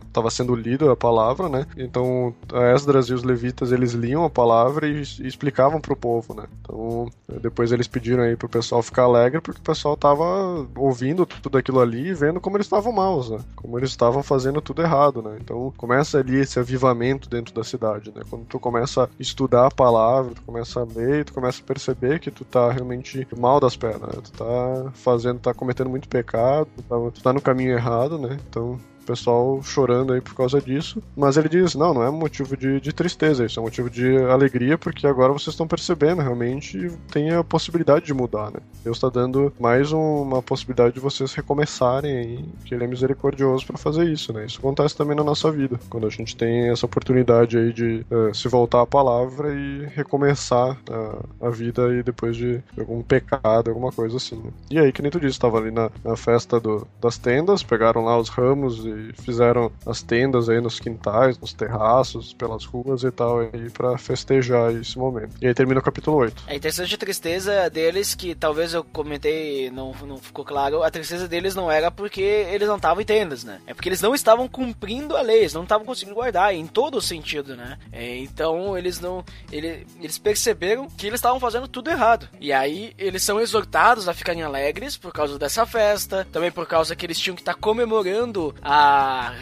estava 0.08 0.28
uh, 0.28 0.32
sendo 0.32 0.56
lido 0.56 0.90
a 0.90 0.96
palavra, 0.96 1.50
né? 1.50 1.66
Então 1.78 2.34
Esdras 2.74 3.08
e 3.08 3.14
os 3.14 3.24
levitas 3.24 3.72
eles 3.72 3.94
liam 3.94 4.24
a 4.24 4.30
palavra 4.30 4.88
e, 4.88 5.04
e 5.20 5.28
explicavam 5.28 5.82
para 5.82 5.94
o 5.94 5.98
povo, 5.98 6.34
né? 6.34 6.46
Então 6.62 7.10
depois 7.42 7.72
eles 7.72 7.88
pediram 7.88 8.24
aí 8.24 8.36
pro 8.36 8.50
pessoal 8.50 8.82
ficar 8.82 9.04
alegre 9.04 9.42
porque 9.42 9.60
o 9.60 9.64
pessoal 9.64 9.98
tava 9.98 10.68
ouvindo 10.76 11.26
tudo 11.26 11.58
aquilo 11.58 11.80
ali 11.80 12.08
e 12.08 12.14
vendo 12.14 12.40
como 12.40 12.58
eles 12.58 12.68
estavam 12.68 12.92
maus, 12.92 13.30
né? 13.30 13.40
Como 13.56 13.78
eles 13.78 13.90
estavam 13.90 14.24
fazendo 14.24 14.62
tudo 14.62 14.82
errado, 14.82 15.22
né? 15.22 15.38
Então 15.42 15.74
começa 15.78 16.20
ali 16.20 16.40
esse 16.40 16.60
avivamento 16.60 17.30
dentro 17.30 17.54
da 17.54 17.64
cidade, 17.64 18.12
né? 18.16 18.22
Quando 18.30 18.46
tu 18.46 18.60
começa 18.60 19.04
a 19.04 19.10
estudar 19.20 19.68
a 19.68 19.72
palavra, 19.72 20.34
tu 20.34 20.42
começa 20.42 20.82
a 20.82 20.86
ler, 20.86 21.26
tu 21.26 21.34
começa 21.34 21.62
a 21.62 21.66
perceber 21.66 22.20
que 22.20 22.32
tu 22.32 22.46
tá 22.46 22.72
realmente 22.72 22.93
mal 23.38 23.60
das 23.60 23.76
pernas, 23.76 24.16
né? 24.16 24.22
Tu 24.24 24.32
tá 24.32 24.92
fazendo, 24.94 25.40
tá 25.40 25.54
cometendo 25.54 25.90
muito 25.90 26.08
pecado, 26.08 26.68
tu 26.76 26.84
tá, 26.84 27.12
tu 27.12 27.24
tá 27.24 27.34
no 27.34 27.42
caminho 27.42 27.72
errado, 27.74 28.18
né? 28.18 28.38
Então 28.50 28.80
pessoal 29.04 29.62
chorando 29.64 30.14
aí 30.14 30.22
por 30.22 30.36
causa 30.36 30.62
disso. 30.62 31.02
Mas 31.16 31.38
ele 31.38 31.50
diz: 31.50 31.76
não, 31.76 31.94
não 31.94 32.04
é 32.04 32.10
motivo 32.12 32.56
de, 32.56 32.80
de 32.80 32.94
tristeza, 32.94 33.46
isso 33.46 33.60
é 33.60 33.64
motivo 33.64 33.90
de 33.90 34.18
alegria, 34.26 34.78
porque 34.78 35.06
agora 35.06 35.34
vocês 35.34 35.54
estão 35.54 35.68
percebendo 35.68 36.22
realmente 36.22 36.92
tem 37.12 37.32
a 37.32 37.44
possibilidade 37.44 38.06
de 38.06 38.14
mudar, 38.14 38.52
né? 38.52 38.60
Deus 38.84 38.98
está 38.98 39.10
dando 39.10 39.54
mais 39.60 39.92
uma 39.92 40.42
possibilidade 40.42 40.96
de 40.96 41.00
vocês 41.00 41.34
recomeçarem 41.34 42.18
aí, 42.18 42.46
que 42.66 42.74
Ele 42.74 42.84
é 42.84 42.88
misericordioso 42.88 43.66
para 43.66 43.78
fazer 43.78 44.06
isso, 44.10 44.34
né? 44.34 44.46
Isso 44.46 44.60
acontece 44.60 44.96
também 44.96 45.16
na 45.16 45.24
nossa 45.24 45.52
vida, 45.52 45.80
quando 45.90 46.08
a 46.08 46.10
gente 46.10 46.36
tem 46.36 46.70
essa 46.70 46.86
oportunidade 46.86 47.58
aí 47.58 47.74
de 47.74 48.06
uh, 48.12 48.34
se 48.34 48.48
voltar 48.48 48.82
à 48.82 48.86
palavra 48.86 49.54
e 49.54 49.86
recomeçar 49.94 50.78
a, 50.90 51.48
a 51.48 51.50
vida 51.50 51.88
aí 51.88 52.04
depois 52.04 52.36
de 52.36 52.62
algum 52.78 53.02
pecado, 53.02 53.70
alguma 53.70 53.92
coisa 53.92 54.18
assim. 54.18 54.36
Né? 54.36 54.52
E 54.72 54.80
aí, 54.80 54.92
que 54.92 55.02
nem 55.02 55.12
tu 55.12 55.20
disse, 55.20 55.32
estava 55.32 55.58
ali 55.58 55.72
na, 55.72 55.90
na 56.04 56.16
festa 56.16 56.60
do, 56.60 56.88
das 57.02 57.18
tendas, 57.18 57.64
pegaram 57.64 58.04
lá 58.04 58.18
os 58.18 58.30
ramos 58.30 58.86
e 58.86 58.93
fizeram 59.22 59.72
as 59.86 60.02
tendas 60.02 60.50
aí 60.50 60.62
nos 60.62 60.80
quintais, 60.80 61.38
nos 61.38 61.54
terraços, 61.54 62.34
pelas 62.34 62.66
ruas 62.66 63.04
e 63.04 63.12
tal, 63.12 63.40
aí 63.40 63.70
para 63.70 63.98
festejar 63.98 64.74
esse 64.74 64.98
momento. 64.98 65.36
E 65.42 65.48
aí 65.48 65.54
termina 65.54 65.80
o 65.80 65.84
capítulo 65.84 66.18
8. 66.18 66.44
É 66.48 66.56
interessante 66.56 66.96
a 66.96 66.98
tristeza 66.98 67.70
deles, 67.70 68.16
que 68.16 68.36
talvez 68.36 68.74
eu 68.74 68.84
comentei, 68.84 69.70
não, 69.72 69.94
não 70.06 70.18
ficou 70.18 70.46
claro, 70.46 70.84
a 70.84 70.92
tristeza 70.92 71.28
deles 71.28 71.56
não 71.56 71.72
era 71.72 71.90
porque 71.92 72.22
eles 72.22 72.68
não 72.68 72.76
estavam 72.76 73.02
em 73.02 73.06
tendas, 73.06 73.44
né? 73.44 73.60
É 73.68 73.74
porque 73.74 73.90
eles 73.90 74.02
não 74.02 74.14
estavam 74.14 74.48
cumprindo 74.48 75.16
a 75.16 75.22
lei, 75.22 75.40
eles 75.40 75.54
não 75.54 75.64
estavam 75.64 75.86
conseguindo 75.86 76.16
guardar, 76.16 76.54
em 76.54 76.68
todo 76.68 76.98
o 76.98 77.02
sentido, 77.02 77.56
né? 77.56 77.78
É, 77.92 78.18
então 78.18 78.78
eles 78.78 79.00
não. 79.00 79.24
Ele, 79.52 79.86
eles 80.00 80.18
perceberam 80.18 80.88
que 80.88 81.08
eles 81.08 81.20
estavam 81.20 81.40
fazendo 81.40 81.68
tudo 81.68 81.90
errado. 81.90 82.28
E 82.40 82.52
aí 82.52 82.94
eles 82.98 83.24
são 83.24 83.40
exortados 83.40 84.08
a 84.08 84.14
ficarem 84.14 84.44
alegres 84.44 84.98
por 84.98 85.12
causa 85.12 85.38
dessa 85.38 85.66
festa, 85.66 86.28
também 86.32 86.52
por 86.52 86.68
causa 86.68 86.96
que 86.96 87.06
eles 87.06 87.20
tinham 87.20 87.36
que 87.36 87.42
estar 87.42 87.56
comemorando 87.56 88.56
a 88.62 88.83